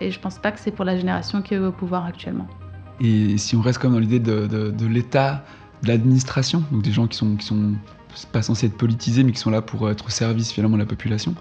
et 0.00 0.10
je 0.10 0.20
pense 0.20 0.38
pas 0.38 0.52
que 0.52 0.60
c'est 0.60 0.70
pour 0.70 0.84
la 0.84 0.96
génération 0.96 1.42
qui 1.42 1.54
est 1.54 1.58
au 1.58 1.72
pouvoir 1.72 2.04
actuellement. 2.04 2.46
Et 3.00 3.36
si 3.38 3.56
on 3.56 3.60
reste 3.60 3.78
comme 3.78 3.92
dans 3.92 3.98
l'idée 3.98 4.20
de, 4.20 4.86
l'État, 4.86 5.44
de 5.82 5.88
l'administration, 5.88 6.64
donc 6.70 6.82
des 6.82 6.92
gens 6.92 7.06
qui 7.06 7.16
sont, 7.16 7.38
sont 7.40 7.74
pas 8.32 8.42
censés 8.42 8.66
être 8.66 8.76
politisés, 8.76 9.22
mais 9.22 9.32
qui 9.32 9.38
sont 9.38 9.50
là 9.50 9.60
pour 9.60 9.90
être 9.90 10.06
au 10.06 10.10
service 10.10 10.52
finalement 10.52 10.76
de 10.76 10.82
la 10.82 10.88
population. 10.88 11.34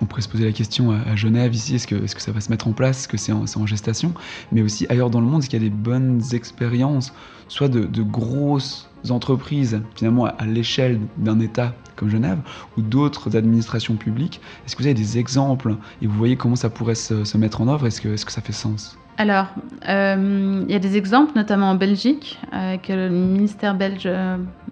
On 0.00 0.06
pourrait 0.06 0.22
se 0.22 0.28
poser 0.28 0.44
la 0.44 0.52
question 0.52 0.92
à, 0.92 1.16
Genève 1.16 1.54
ici, 1.54 1.76
est-ce 1.76 1.86
que, 1.86 1.96
est 1.96 2.14
que 2.14 2.22
ça 2.22 2.32
va 2.32 2.40
se 2.40 2.50
mettre 2.50 2.68
en 2.68 2.72
place, 2.72 3.00
est-ce 3.00 3.08
que 3.08 3.16
c'est 3.16 3.32
en, 3.32 3.66
gestation? 3.66 4.12
Mais 4.52 4.62
aussi 4.62 4.86
ailleurs 4.88 5.10
dans 5.10 5.20
le 5.20 5.26
monde, 5.26 5.42
est-ce 5.42 5.50
qu'il 5.50 5.62
y 5.62 5.66
a 5.66 5.68
des 5.68 5.74
bonnes 5.74 6.22
expériences, 6.32 7.12
soit 7.48 7.68
de 7.68 8.02
grosses 8.02 8.88
entreprises, 9.10 9.82
finalement 9.94 10.26
à, 10.26 10.44
l'échelle 10.46 11.00
d'un 11.16 11.40
État 11.40 11.74
comme 11.96 12.10
Genève, 12.10 12.38
ou 12.76 12.82
d'autres 12.82 13.36
administrations 13.36 13.94
publiques. 13.94 14.40
Est-ce 14.66 14.74
que 14.74 14.82
vous 14.82 14.88
avez 14.88 14.94
des 14.94 15.18
exemples 15.18 15.76
et 16.02 16.06
vous 16.06 16.16
voyez 16.16 16.36
comment 16.36 16.56
ça 16.56 16.70
pourrait 16.70 16.96
se, 16.96 17.36
mettre 17.36 17.60
en 17.60 17.68
œuvre? 17.68 17.86
Est-ce 17.86 18.00
que, 18.00 18.16
ça 18.16 18.40
fait 18.40 18.52
sens? 18.52 18.98
Alors, 19.16 19.46
euh, 19.88 20.64
il 20.66 20.72
y 20.72 20.74
a 20.74 20.80
des 20.80 20.96
exemples, 20.96 21.32
notamment 21.36 21.70
en 21.70 21.76
Belgique, 21.76 22.40
avec 22.50 22.88
le 22.88 23.10
ministère 23.10 23.76
belge 23.76 24.08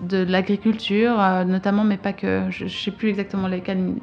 de 0.03 0.25
l'Agriculture, 0.25 1.21
euh, 1.21 1.45
notamment, 1.45 1.85
mais 1.85 1.97
pas 1.97 2.13
que, 2.13 2.43
je 2.51 2.65
ne 2.65 2.69
sais 2.69 2.91
plus 2.91 3.09
exactement 3.09 3.47
lesquels. 3.47 3.95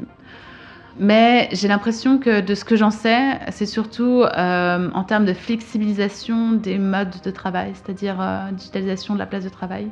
Mais 0.99 1.47
j'ai 1.53 1.69
l'impression 1.69 2.19
que 2.19 2.41
de 2.41 2.55
ce 2.55 2.65
que 2.65 2.75
j'en 2.75 2.91
sais, 2.91 3.39
c'est 3.51 3.65
surtout 3.65 4.23
euh, 4.23 4.89
en 4.93 5.03
termes 5.05 5.25
de 5.25 5.33
flexibilisation 5.33 6.51
des 6.51 6.77
modes 6.77 7.15
de 7.23 7.31
travail, 7.31 7.71
c'est-à-dire 7.73 8.17
digitalisation 8.51 9.13
de 9.13 9.19
la 9.19 9.25
place 9.25 9.45
de 9.45 9.49
travail. 9.49 9.89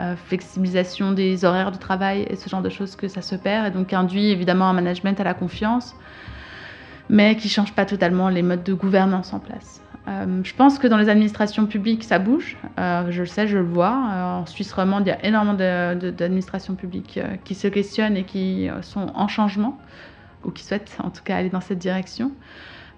euh, 0.00 0.16
flexibilisation 0.16 1.12
des 1.12 1.44
horaires 1.44 1.70
de 1.70 1.78
travail 1.78 2.26
et 2.28 2.36
ce 2.36 2.48
genre 2.48 2.62
de 2.62 2.68
choses 2.68 2.96
que 2.96 3.08
ça 3.08 3.22
se 3.22 3.36
perd 3.36 3.66
et 3.66 3.70
donc 3.70 3.92
induit 3.92 4.30
évidemment 4.30 4.68
un 4.68 4.72
management 4.72 5.18
à 5.20 5.24
la 5.24 5.34
confiance, 5.34 5.94
mais 7.08 7.36
qui 7.36 7.46
ne 7.46 7.52
change 7.52 7.72
pas 7.74 7.84
totalement 7.84 8.28
les 8.28 8.42
modes 8.42 8.64
de 8.64 8.74
gouvernance 8.74 9.32
en 9.32 9.38
place. 9.38 9.80
Euh, 10.06 10.40
je 10.42 10.52
pense 10.54 10.78
que 10.78 10.86
dans 10.86 10.98
les 10.98 11.08
administrations 11.08 11.64
publiques, 11.66 12.04
ça 12.04 12.18
bouge. 12.18 12.58
Euh, 12.78 13.06
je 13.10 13.20
le 13.20 13.26
sais, 13.26 13.46
je 13.46 13.56
le 13.56 13.64
vois. 13.64 13.88
Euh, 14.12 14.40
en 14.40 14.46
Suisse 14.46 14.70
romande, 14.72 15.06
il 15.06 15.10
y 15.10 15.12
a 15.12 15.24
énormément 15.24 15.54
d'administrations 15.54 16.74
publiques 16.74 17.18
qui 17.44 17.54
se 17.54 17.68
questionnent 17.68 18.16
et 18.16 18.24
qui 18.24 18.68
sont 18.82 19.06
en 19.14 19.28
changement, 19.28 19.78
ou 20.44 20.50
qui 20.50 20.64
souhaitent 20.64 20.96
en 21.02 21.10
tout 21.10 21.22
cas 21.22 21.36
aller 21.36 21.50
dans 21.50 21.60
cette 21.60 21.78
direction. 21.78 22.32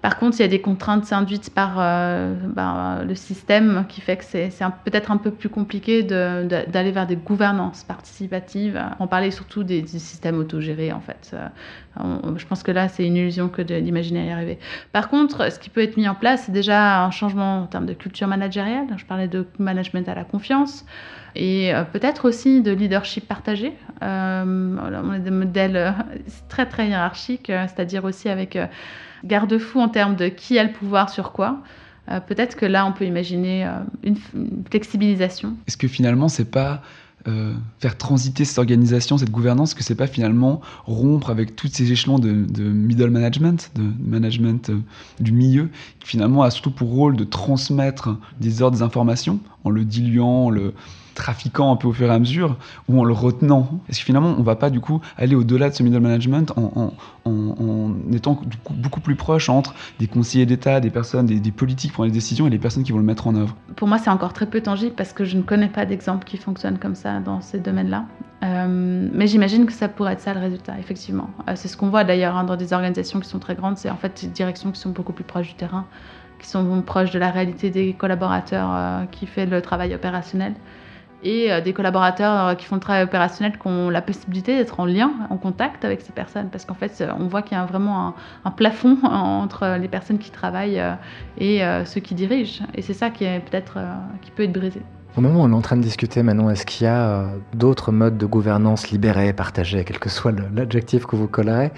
Par 0.01 0.19
contre, 0.19 0.37
il 0.39 0.41
y 0.41 0.45
a 0.45 0.47
des 0.47 0.61
contraintes 0.61 1.11
induites 1.11 1.49
par 1.49 1.75
euh, 1.79 2.35
ben, 2.55 3.03
le 3.03 3.15
système 3.15 3.85
qui 3.89 4.01
fait 4.01 4.17
que 4.17 4.23
c'est 4.23 4.49
peut-être 4.85 5.11
un 5.11 5.17
peu 5.17 5.31
plus 5.31 5.49
compliqué 5.49 6.03
d'aller 6.03 6.91
vers 6.91 7.07
des 7.07 7.15
gouvernances 7.15 7.83
participatives. 7.83 8.79
On 8.99 9.07
parlait 9.07 9.31
surtout 9.31 9.63
des, 9.63 9.85
systèmes 9.87 10.37
autogérés, 10.37 10.91
en 10.91 10.99
fait. 10.99 11.31
Euh, 11.33 12.35
je 12.37 12.45
pense 12.45 12.61
que 12.61 12.71
là, 12.71 12.89
c'est 12.89 13.05
une 13.05 13.15
illusion 13.15 13.49
que 13.49 13.61
d'imaginer 13.61 14.27
y 14.27 14.31
arriver. 14.31 14.59
Par 14.91 15.09
contre, 15.09 15.51
ce 15.51 15.57
qui 15.57 15.69
peut 15.69 15.81
être 15.81 15.97
mis 15.97 16.07
en 16.07 16.15
place, 16.15 16.43
c'est 16.45 16.51
déjà 16.51 17.03
un 17.03 17.11
changement 17.11 17.63
en 17.63 17.65
termes 17.65 17.87
de 17.87 17.93
culture 17.93 18.27
managériale. 18.27 18.85
Je 18.97 19.05
parlais 19.05 19.27
de 19.27 19.47
management 19.57 20.07
à 20.07 20.13
la 20.13 20.23
confiance 20.23 20.85
et 21.35 21.73
euh, 21.73 21.83
peut-être 21.83 22.25
aussi 22.25 22.61
de 22.61 22.71
leadership 22.71 23.27
partagé. 23.27 23.73
on 24.01 24.05
a 24.05 25.19
des 25.19 25.31
modèles 25.31 25.95
très 26.49 26.67
très 26.67 26.87
hiérarchiques, 26.87 27.47
c'est-à-dire 27.47 28.03
aussi 28.05 28.29
avec 28.29 28.57
garde-fou 29.27 29.79
en 29.79 29.89
termes 29.89 30.15
de 30.15 30.27
qui 30.27 30.57
a 30.57 30.63
le 30.63 30.71
pouvoir 30.71 31.09
sur 31.09 31.31
quoi. 31.31 31.61
Euh, 32.09 32.19
peut-être 32.19 32.55
que 32.55 32.65
là, 32.65 32.85
on 32.85 32.93
peut 32.93 33.05
imaginer 33.05 33.65
euh, 33.65 33.79
une, 34.03 34.15
flexibilisation. 34.69 35.55
Est-ce 35.67 35.77
que 35.77 35.87
finalement, 35.87 36.29
c'est 36.29 36.49
pas 36.49 36.81
euh, 37.27 37.53
faire 37.79 37.97
transiter 37.97 38.45
cette 38.45 38.57
organisation, 38.57 39.17
cette 39.17 39.31
gouvernance, 39.31 39.73
que 39.73 39.83
c'est 39.83 39.95
pas 39.95 40.07
finalement 40.07 40.61
rompre 40.85 41.29
avec 41.29 41.55
tous 41.55 41.67
ces 41.67 41.91
échelons 41.91 42.17
de, 42.17 42.29
middle 42.63 43.09
management, 43.09 43.71
de 43.75 43.83
management 43.99 44.71
du 45.19 45.33
milieu, 45.33 45.69
qui 45.99 46.07
finalement 46.07 46.43
a 46.43 46.51
surtout 46.51 46.71
pour 46.71 46.89
rôle 46.89 47.17
de 47.17 47.25
transmettre 47.25 48.09
des 48.39 48.61
ordres, 48.61 48.77
des 48.77 48.83
en 49.63 49.69
le 49.69 49.83
diluant, 49.83 50.49
le 50.49 50.73
trafiquant 51.17 51.73
un 51.73 51.75
peu 51.75 51.87
au 51.87 51.93
fur 51.93 52.07
et 52.07 52.13
à 52.13 52.19
mesure 52.19 52.57
ou 52.87 52.99
en 53.01 53.03
le 53.03 53.11
retenant 53.11 53.67
Est-ce 53.89 53.99
que 53.99 54.05
finalement 54.05 54.35
on 54.37 54.43
va 54.43 54.55
pas 54.55 54.69
du 54.69 54.79
coup 54.79 55.01
aller 55.17 55.35
au-delà 55.35 55.69
de 55.69 55.75
ce 55.75 55.83
middle 55.83 55.99
management 55.99 56.53
en, 56.55 56.93
étant 58.13 58.39
beaucoup 58.69 59.01
plus 59.01 59.15
proche 59.15 59.49
entre 59.49 59.73
des 59.99 60.07
conseillers 60.07 60.45
d'État, 60.45 60.79
des 60.79 60.91
personnes, 60.91 61.25
des, 61.25 61.51
politiques 61.51 61.91
pour 61.91 62.05
les 62.05 62.11
décisions 62.11 62.47
et 62.47 62.49
les 62.49 62.59
personnes 62.59 62.83
qui 62.83 62.91
vont 62.91 62.99
le 62.99 63.03
mettre 63.03 63.27
en 63.27 63.35
œuvre? 63.35 63.55
Pour 63.75 63.87
moi 63.87 63.97
c'est 63.97 64.11
encore 64.11 64.33
très 64.33 64.45
peu 64.45 64.61
tangible 64.61 64.93
parce 64.95 65.11
que 65.11 65.25
je 65.25 65.35
ne 65.35 65.41
connais 65.41 65.67
pas 65.67 65.85
d'exemple 65.85 66.25
qui 66.25 66.37
fonctionne 66.37 66.77
comme 66.77 66.95
ça 66.95 67.19
dans 67.19 67.41
ces 67.41 67.59
domaines-là. 67.59 68.05
Euh, 68.43 69.09
mais 69.11 69.25
j'imagine 69.25 69.65
que 69.65 69.73
ça 69.73 69.89
pourrait 69.89 70.13
être 70.13 70.21
ça 70.21 70.35
le 70.35 70.39
résultat, 70.39 70.75
effectivement. 70.79 71.31
Euh, 71.49 71.53
c'est 71.55 71.67
ce 71.67 71.75
qu'on 71.75 71.89
voit 71.89 72.03
d'ailleurs 72.03 72.37
hein, 72.37 72.43
dans 72.43 72.55
des 72.55 72.71
organisations 72.71 73.19
qui 73.19 73.27
sont 73.27 73.39
très 73.39 73.55
grandes, 73.55 73.77
c'est 73.77 73.89
en 73.89 73.97
fait 73.97 74.21
des 74.21 74.27
directions 74.27 74.71
qui 74.71 74.79
sont 74.79 74.91
beaucoup 74.91 75.13
plus 75.13 75.23
proches 75.23 75.47
du 75.47 75.55
terrain, 75.55 75.87
qui 76.39 76.47
sont 76.47 76.83
proches 76.83 77.09
de 77.09 77.17
la 77.17 77.31
réalité 77.31 77.71
des 77.71 77.93
collaborateurs 77.93 78.69
euh, 78.71 79.05
qui 79.05 79.25
fait 79.25 79.47
le 79.47 79.59
travail 79.63 79.95
opérationnel 79.95 80.53
et 81.27 81.51
euh, 81.51 81.59
des 81.59 81.73
collaborateurs 81.73 82.47
euh, 82.47 82.55
qui 82.55 82.65
font 82.65 82.75
le 82.75 82.81
travail 82.81 83.03
opérationnel 83.03 83.57
qui 83.59 83.67
ont 83.67 83.89
la 83.89 84.01
possibilité 84.01 84.55
d'être 84.57 84.79
en 84.79 84.85
lien, 84.85 85.11
en 85.29 85.35
contact 85.35 85.83
avec 85.83 86.01
ces 86.01 86.13
personnes. 86.13 86.47
Parce 86.49 86.63
qu'en 86.63 86.73
fait, 86.73 87.03
on 87.19 87.27
voit 87.27 87.41
qu'il 87.41 87.57
y 87.57 87.59
a 87.59 87.65
vraiment 87.65 88.15
un, 88.45 88.51
plafond 88.51 88.97
entre 89.03 89.77
les 89.77 89.89
personnes 89.89 90.19
qui 90.19 90.31
travaillent 90.31 90.79
euh, 90.79 90.93
et 91.37 91.61
ceux 91.85 91.99
qui 91.99 92.15
dirigent. 92.15 92.63
Et 92.73 92.81
c'est 92.81 92.93
ça 92.93 93.09
qui, 93.09 93.25
est 93.25 93.39
peut-être, 93.39 93.77
qui 94.21 94.31
peut 94.31 94.43
être 94.43 94.53
brisé. 94.53 94.81
Au 95.17 95.21
moment 95.21 95.41
où 95.41 95.43
on 95.43 95.51
est 95.51 95.55
en 95.55 95.61
train 95.61 95.77
de 95.77 95.81
discuter 95.81 96.23
maintenant, 96.23 96.49
est-ce 96.49 96.65
qu'il 96.65 96.85
y 96.85 96.89
a 96.89 97.25
d'autres 97.53 97.91
modes 97.91 98.17
de 98.17 98.25
gouvernance 98.25 98.89
libérés, 98.89 99.33
partagés, 99.33 99.83
quel 99.83 99.99
que 99.99 100.09
soit 100.09 100.31
l'adjectif 100.53 101.05
que 101.05 101.15
vous 101.15 101.27
collerez, 101.27 101.71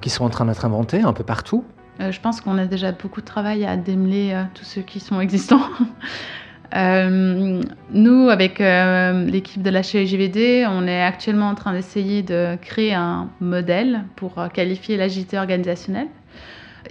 qui 0.00 0.08
sont 0.08 0.24
en 0.24 0.30
train 0.30 0.46
d'être 0.46 0.64
inventés 0.64 1.02
un 1.02 1.12
peu 1.12 1.24
partout? 1.24 1.64
Je 1.98 2.20
pense 2.20 2.40
qu'on 2.40 2.58
a 2.58 2.66
déjà 2.66 2.92
beaucoup 2.92 3.20
de 3.20 3.26
travail 3.26 3.64
à 3.66 3.76
démêler 3.76 4.40
tous 4.54 4.64
ceux 4.64 4.82
qui 4.82 5.00
sont 5.00 5.20
existants. 5.20 5.62
Euh, 6.74 7.62
nous, 7.90 8.28
avec 8.28 8.60
euh, 8.60 9.24
l'équipe 9.24 9.62
de 9.62 9.70
la 9.70 9.82
CGVD, 9.82 10.66
on 10.68 10.86
est 10.86 11.02
actuellement 11.02 11.48
en 11.48 11.54
train 11.54 11.72
d'essayer 11.72 12.22
de 12.22 12.56
créer 12.60 12.94
un 12.94 13.30
modèle 13.40 14.04
pour 14.16 14.38
euh, 14.38 14.48
qualifier 14.48 14.96
l'agilité 14.96 15.38
organisationnelle. 15.38 16.08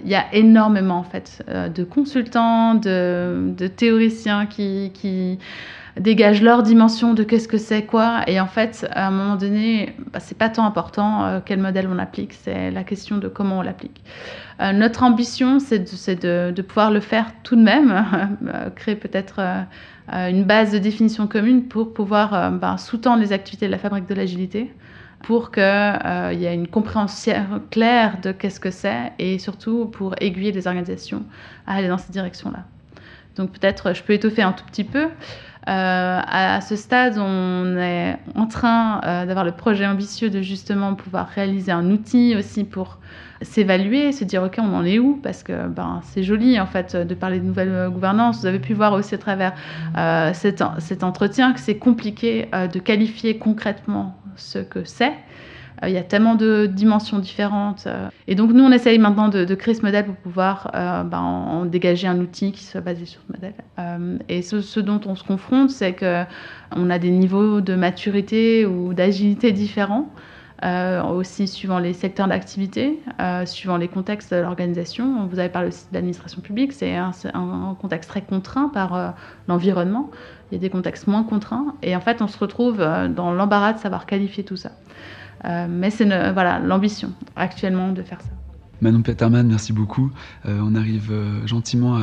Il 0.04 0.10
y 0.10 0.14
a 0.14 0.26
énormément 0.34 0.98
en 0.98 1.04
fait 1.04 1.42
de 1.74 1.82
consultants, 1.82 2.74
de, 2.74 3.66
théoriciens 3.76 4.44
qui, 4.44 4.90
qui, 4.92 5.38
dégagent 5.98 6.42
leur 6.42 6.62
dimension 6.62 7.14
de 7.14 7.22
qu'est-ce 7.22 7.48
que 7.48 7.58
c'est 7.58 7.84
quoi. 7.84 8.22
Et 8.26 8.40
en 8.40 8.46
fait, 8.46 8.86
à 8.92 9.08
un 9.08 9.10
moment 9.10 9.36
donné, 9.36 9.94
bah, 10.12 10.20
c'est 10.20 10.36
pas 10.36 10.48
tant 10.48 10.64
important 10.64 11.40
quel 11.44 11.60
modèle 11.60 11.88
on 11.90 11.98
applique, 11.98 12.34
c'est 12.34 12.70
la 12.70 12.84
question 12.84 13.18
de 13.18 13.28
comment 13.28 13.58
on 13.58 13.62
l'applique. 13.62 14.02
Euh, 14.60 14.72
notre 14.72 15.02
ambition, 15.02 15.58
c'est 15.58 15.78
de, 15.78 16.62
pouvoir 16.62 16.90
le 16.90 17.00
faire 17.00 17.26
tout 17.42 17.56
de 17.56 17.62
même, 17.62 18.38
euh, 18.46 18.70
créer 18.70 18.96
peut-être 18.96 19.36
euh, 19.40 20.30
une 20.30 20.44
base 20.44 20.72
de 20.72 20.78
définition 20.78 21.26
commune 21.26 21.64
pour 21.64 21.92
pouvoir 21.92 22.52
ben, 22.52 22.76
sous-tendre 22.78 23.20
les 23.20 23.32
activités 23.32 23.66
de 23.66 23.72
la 23.72 23.78
fabrique 23.78 24.08
de 24.08 24.14
l'agilité 24.14 24.72
pour 25.22 25.50
qu'il 25.50 25.62
y 25.62 26.44
ait 26.44 26.54
une 26.54 26.68
compréhension 26.68 27.62
claire 27.70 28.18
de 28.22 28.30
qu'est-ce 28.30 28.60
que 28.60 28.70
c'est 28.70 29.12
et 29.18 29.38
surtout 29.38 29.86
pour 29.86 30.14
aiguiller 30.20 30.52
les 30.52 30.68
organisations 30.68 31.24
à 31.66 31.74
aller 31.74 31.88
dans 31.88 31.98
cette 31.98 32.12
direction-là. 32.12 32.64
Donc 33.34 33.50
peut-être 33.50 33.94
je 33.94 34.02
peux 34.02 34.12
étoffer 34.12 34.42
un 34.42 34.52
tout 34.52 34.64
petit 34.64 34.84
peu. 34.84 35.08
À 35.66 36.60
ce 36.60 36.76
stade, 36.76 37.18
on 37.18 37.76
est 37.76 38.16
en 38.34 38.46
train 38.46 39.00
d'avoir 39.26 39.44
le 39.44 39.52
projet 39.52 39.86
ambitieux 39.86 40.30
de 40.30 40.40
justement 40.40 40.94
pouvoir 40.94 41.28
réaliser 41.28 41.72
un 41.72 41.90
outil 41.90 42.34
aussi 42.36 42.64
pour 42.64 42.98
s'évaluer, 43.42 44.12
se 44.12 44.24
dire 44.24 44.42
ok 44.42 44.56
on 44.58 44.74
en 44.74 44.84
est 44.84 44.98
où? 44.98 45.18
Parce 45.22 45.42
que 45.42 45.68
ben, 45.68 46.00
c'est 46.04 46.22
joli 46.22 46.58
en 46.60 46.66
fait 46.66 46.96
de 46.96 47.14
parler 47.14 47.38
de 47.38 47.44
nouvelle 47.44 47.88
gouvernance. 47.90 48.40
Vous 48.40 48.46
avez 48.46 48.58
pu 48.58 48.74
voir 48.74 48.92
aussi 48.92 49.14
à 49.14 49.18
travers 49.18 49.54
euh, 49.96 50.32
cet, 50.32 50.62
entretien 51.02 51.52
que 51.52 51.60
c'est 51.60 51.76
compliqué 51.76 52.48
euh, 52.54 52.66
de 52.66 52.78
qualifier 52.78 53.38
concrètement 53.38 54.16
ce 54.36 54.58
que 54.58 54.84
c'est. 54.84 55.12
Euh, 55.82 55.88
il 55.88 55.94
y 55.94 55.98
a 55.98 56.02
tellement 56.02 56.34
de 56.34 56.66
dimensions 56.66 57.18
différentes. 57.18 57.88
Et 58.28 58.34
donc 58.34 58.52
nous 58.52 58.64
on 58.64 58.72
essaye 58.72 58.98
maintenant 58.98 59.28
de, 59.28 59.54
créer 59.54 59.74
ce 59.74 59.82
modèle 59.82 60.06
pour 60.06 60.16
pouvoir 60.16 60.70
ben, 60.72 61.18
en, 61.18 61.64
dégager 61.64 62.06
un 62.06 62.18
outil 62.18 62.52
qui 62.52 62.64
soit 62.64 62.80
basé 62.80 63.04
sur 63.06 63.20
ce 63.26 63.32
modèle. 63.32 64.20
et 64.28 64.42
ce, 64.42 64.80
dont 64.80 65.00
on 65.06 65.14
se 65.14 65.24
confronte 65.24 65.70
c'est 65.70 65.92
que 65.92 66.24
on 66.74 66.90
a 66.90 66.98
des 66.98 67.10
niveaux 67.10 67.60
de 67.60 67.74
maturité 67.74 68.66
ou 68.66 68.94
d'agilité 68.94 69.52
différents. 69.52 70.10
Euh, 70.64 71.02
aussi 71.02 71.46
suivant 71.46 71.78
les 71.78 71.92
secteurs 71.92 72.28
d'activité, 72.28 72.98
euh, 73.20 73.44
suivant 73.44 73.76
les 73.76 73.88
contextes 73.88 74.32
de 74.32 74.40
l'organisation. 74.40 75.26
Vous 75.26 75.38
avez 75.38 75.50
parlé 75.50 75.68
aussi 75.68 75.84
de 75.90 75.94
l'administration 75.94 76.40
publique, 76.40 76.72
c'est 76.72 76.96
un, 76.96 77.76
contexte 77.78 78.08
très 78.08 78.22
contraint 78.22 78.70
par 78.70 78.94
euh, 78.94 79.10
l'environnement. 79.48 80.10
Il 80.50 80.54
y 80.54 80.56
a 80.56 80.60
des 80.60 80.70
contextes 80.70 81.08
moins 81.08 81.24
contraints 81.24 81.74
et 81.82 81.94
en 81.94 82.00
fait 82.00 82.22
on 82.22 82.26
se 82.26 82.38
retrouve 82.38 82.78
dans 82.78 83.32
l'embarras 83.32 83.74
de 83.74 83.78
savoir 83.78 84.06
qualifier 84.06 84.44
tout 84.44 84.56
ça. 84.56 84.70
Mais 85.44 85.90
c'est 85.90 86.04
voilà 86.32 86.58
l'ambition 86.58 87.12
actuellement 87.36 87.92
de 87.92 88.02
faire 88.02 88.20
ça. 88.20 88.30
Manon 88.80 89.02
Peterman, 89.02 89.46
merci 89.46 89.72
beaucoup. 89.72 90.10
on 90.44 90.74
arrive 90.74 91.12
gentiment 91.46 91.98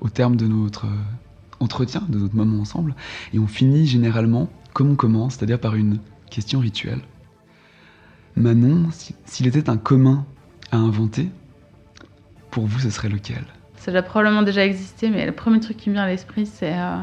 au 0.00 0.08
terme 0.08 0.36
de 0.36 0.46
notre 0.46 0.86
entretien, 1.60 2.02
de 2.08 2.18
notre 2.18 2.34
moment 2.34 2.60
ensemble, 2.60 2.94
et 3.32 3.38
on 3.38 3.46
finit 3.46 3.86
généralement 3.86 4.48
comme 4.72 4.90
on 4.90 4.96
commence, 4.96 5.34
c'est-à-dire 5.36 5.58
par 5.58 5.74
une 5.74 5.98
question 6.30 6.60
rituelle. 6.60 7.00
Manon, 8.36 8.88
s'il 9.24 9.46
était 9.46 9.70
un 9.70 9.78
commun 9.78 10.26
à 10.70 10.76
inventer, 10.76 11.30
pour 12.50 12.66
vous, 12.66 12.80
ce 12.80 12.90
serait 12.90 13.08
lequel? 13.08 13.44
Ça 13.76 13.92
doit 13.92 14.02
probablement 14.02 14.42
déjà 14.42 14.66
existé, 14.66 15.08
mais 15.08 15.24
le 15.24 15.32
premier 15.32 15.60
truc 15.60 15.76
qui 15.76 15.88
me 15.88 15.94
vient 15.94 16.04
à 16.04 16.08
l'esprit, 16.08 16.44
c'est 16.44 16.74
euh, 16.74 16.96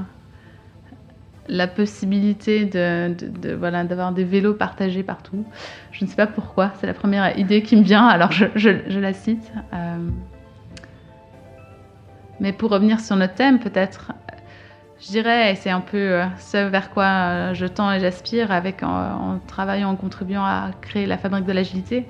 la 1.48 1.68
possibilité 1.68 2.66
de, 2.66 3.54
voilà, 3.54 3.84
d'avoir 3.84 4.12
des 4.12 4.24
vélos 4.24 4.54
partagés 4.54 5.04
partout. 5.04 5.46
Je 5.92 6.06
ne 6.06 6.10
sais 6.10 6.16
pas 6.16 6.28
pourquoi, 6.28 6.72
c'est 6.80 6.88
la 6.88 6.94
première 6.94 7.38
idée 7.38 7.62
qui 7.62 7.76
me 7.76 7.84
vient, 7.84 8.08
alors 8.08 8.32
je, 8.32 9.00
la 9.00 9.14
cite. 9.14 9.52
Euh, 9.74 9.98
mais 12.40 12.54
pour 12.54 12.72
revenir 12.72 13.00
sur 13.00 13.16
notre 13.16 13.36
thème, 13.36 13.60
peut-être, 13.60 14.14
je 15.02 15.08
dirais, 15.08 15.52
et 15.52 15.56
c'est 15.56 15.70
un 15.70 15.82
peu 15.82 15.98
euh, 15.98 16.26
ce 16.40 16.58
vers 16.58 16.90
quoi 16.92 17.06
euh, 17.06 17.54
je 17.54 17.66
tends 17.66 17.92
et 17.92 18.00
j'aspire 18.00 18.52
avec 18.52 18.82
en, 18.84 19.40
travaillant, 19.48 19.90
en 19.90 19.96
contribuant 19.96 20.44
à 20.44 20.72
créer 20.82 21.06
la 21.06 21.18
fabrique 21.18 21.46
de 21.46 21.54
l'agilité, 21.54 22.08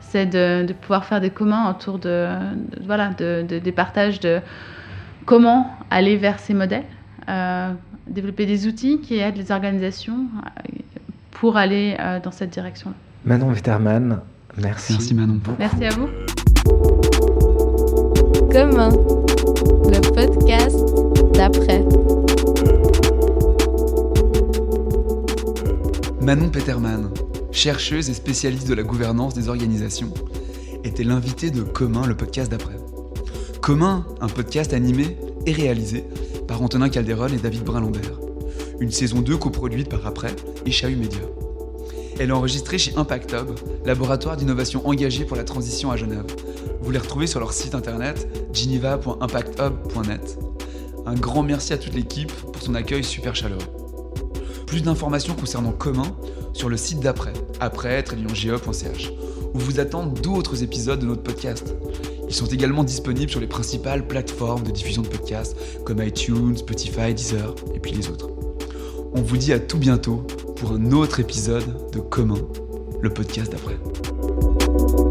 c'est 0.00 0.26
de, 0.26 0.72
pouvoir 0.72 1.04
faire 1.04 1.20
des 1.20 1.30
communs 1.30 1.70
autour 1.70 1.98
de, 1.98 2.28
voilà, 2.84 3.10
de, 3.10 3.42
des 3.42 3.72
partages 3.72 4.18
de 4.20 4.40
comment 5.26 5.70
aller 5.90 6.16
vers 6.16 6.38
ces 6.38 6.54
modèles, 6.54 6.86
développer 8.10 8.44
des 8.46 8.66
outils 8.66 9.00
qui 9.00 9.18
aident 9.18 9.36
les 9.36 9.50
organisations 9.52 10.26
pour 11.30 11.56
aller 11.56 11.96
dans 12.22 12.32
cette 12.32 12.50
direction-là. 12.50 12.96
Manon 13.24 13.50
Witterman, 13.50 14.20
merci. 14.58 14.92
Merci 14.94 15.14
Manon. 15.14 15.40
Merci 15.58 15.84
à 15.84 15.90
vous. 15.90 16.08
Commun, 18.50 18.90
le 19.88 20.00
podcast 20.12 20.76
d'après. 21.34 21.84
Manon 26.20 26.50
Peterman, 26.50 27.10
chercheuse 27.52 28.10
et 28.10 28.14
spécialiste 28.14 28.68
de 28.68 28.74
la 28.74 28.82
gouvernance 28.82 29.34
des 29.34 29.48
organisations, 29.48 30.12
était 30.84 31.04
l'invitée 31.04 31.50
de 31.50 31.62
Commun, 31.62 32.06
le 32.06 32.14
podcast 32.14 32.50
d'après. 32.50 32.76
Commun, 33.62 34.04
un 34.20 34.28
podcast 34.28 34.72
animé 34.72 35.16
et 35.46 35.52
réalisé 35.52 36.04
Antonin 36.62 36.88
Calderon 36.88 37.28
et 37.28 37.38
David 37.38 37.64
Brun-Lambert. 37.64 38.20
Une 38.80 38.90
saison 38.90 39.20
2 39.20 39.36
coproduite 39.36 39.88
par 39.88 40.06
Après 40.06 40.34
et 40.66 40.70
Chahut 40.70 40.96
Media. 40.96 41.20
Elle 42.18 42.30
est 42.30 42.32
enregistrée 42.32 42.78
chez 42.78 42.92
Impact 42.96 43.32
Hub, 43.32 43.50
laboratoire 43.86 44.36
d'innovation 44.36 44.86
engagé 44.86 45.24
pour 45.24 45.36
la 45.36 45.44
transition 45.44 45.90
à 45.90 45.96
Genève. 45.96 46.26
Vous 46.82 46.90
les 46.90 46.98
retrouvez 46.98 47.26
sur 47.26 47.40
leur 47.40 47.52
site 47.52 47.74
internet 47.74 48.28
geneva.impacthub.net. 48.52 50.38
Un 51.06 51.14
grand 51.14 51.42
merci 51.42 51.72
à 51.72 51.78
toute 51.78 51.94
l'équipe 51.94 52.32
pour 52.32 52.62
son 52.62 52.74
accueil 52.74 53.04
super 53.04 53.34
chaleureux. 53.34 53.64
Plus 54.66 54.82
d'informations 54.82 55.34
concernant 55.34 55.72
Commun 55.72 56.14
sur 56.52 56.68
le 56.68 56.76
site 56.76 57.00
d'après, 57.00 57.32
après-ge.ch, 57.58 59.12
où 59.54 59.58
vous 59.58 59.80
attendent 59.80 60.20
d'autres 60.20 60.62
épisodes 60.62 61.00
de 61.00 61.06
notre 61.06 61.22
podcast. 61.22 61.74
Ils 62.30 62.34
sont 62.34 62.46
également 62.46 62.84
disponibles 62.84 63.28
sur 63.28 63.40
les 63.40 63.48
principales 63.48 64.06
plateformes 64.06 64.62
de 64.62 64.70
diffusion 64.70 65.02
de 65.02 65.08
podcasts 65.08 65.56
comme 65.84 66.00
iTunes, 66.00 66.56
Spotify, 66.56 67.12
Deezer 67.12 67.56
et 67.74 67.80
puis 67.80 67.90
les 67.90 68.08
autres. 68.08 68.30
On 69.12 69.20
vous 69.20 69.36
dit 69.36 69.52
à 69.52 69.58
tout 69.58 69.78
bientôt 69.78 70.24
pour 70.54 70.70
un 70.70 70.92
autre 70.92 71.18
épisode 71.18 71.90
de 71.90 71.98
Commun, 71.98 72.38
le 73.02 73.10
podcast 73.10 73.50
d'après. 73.50 75.09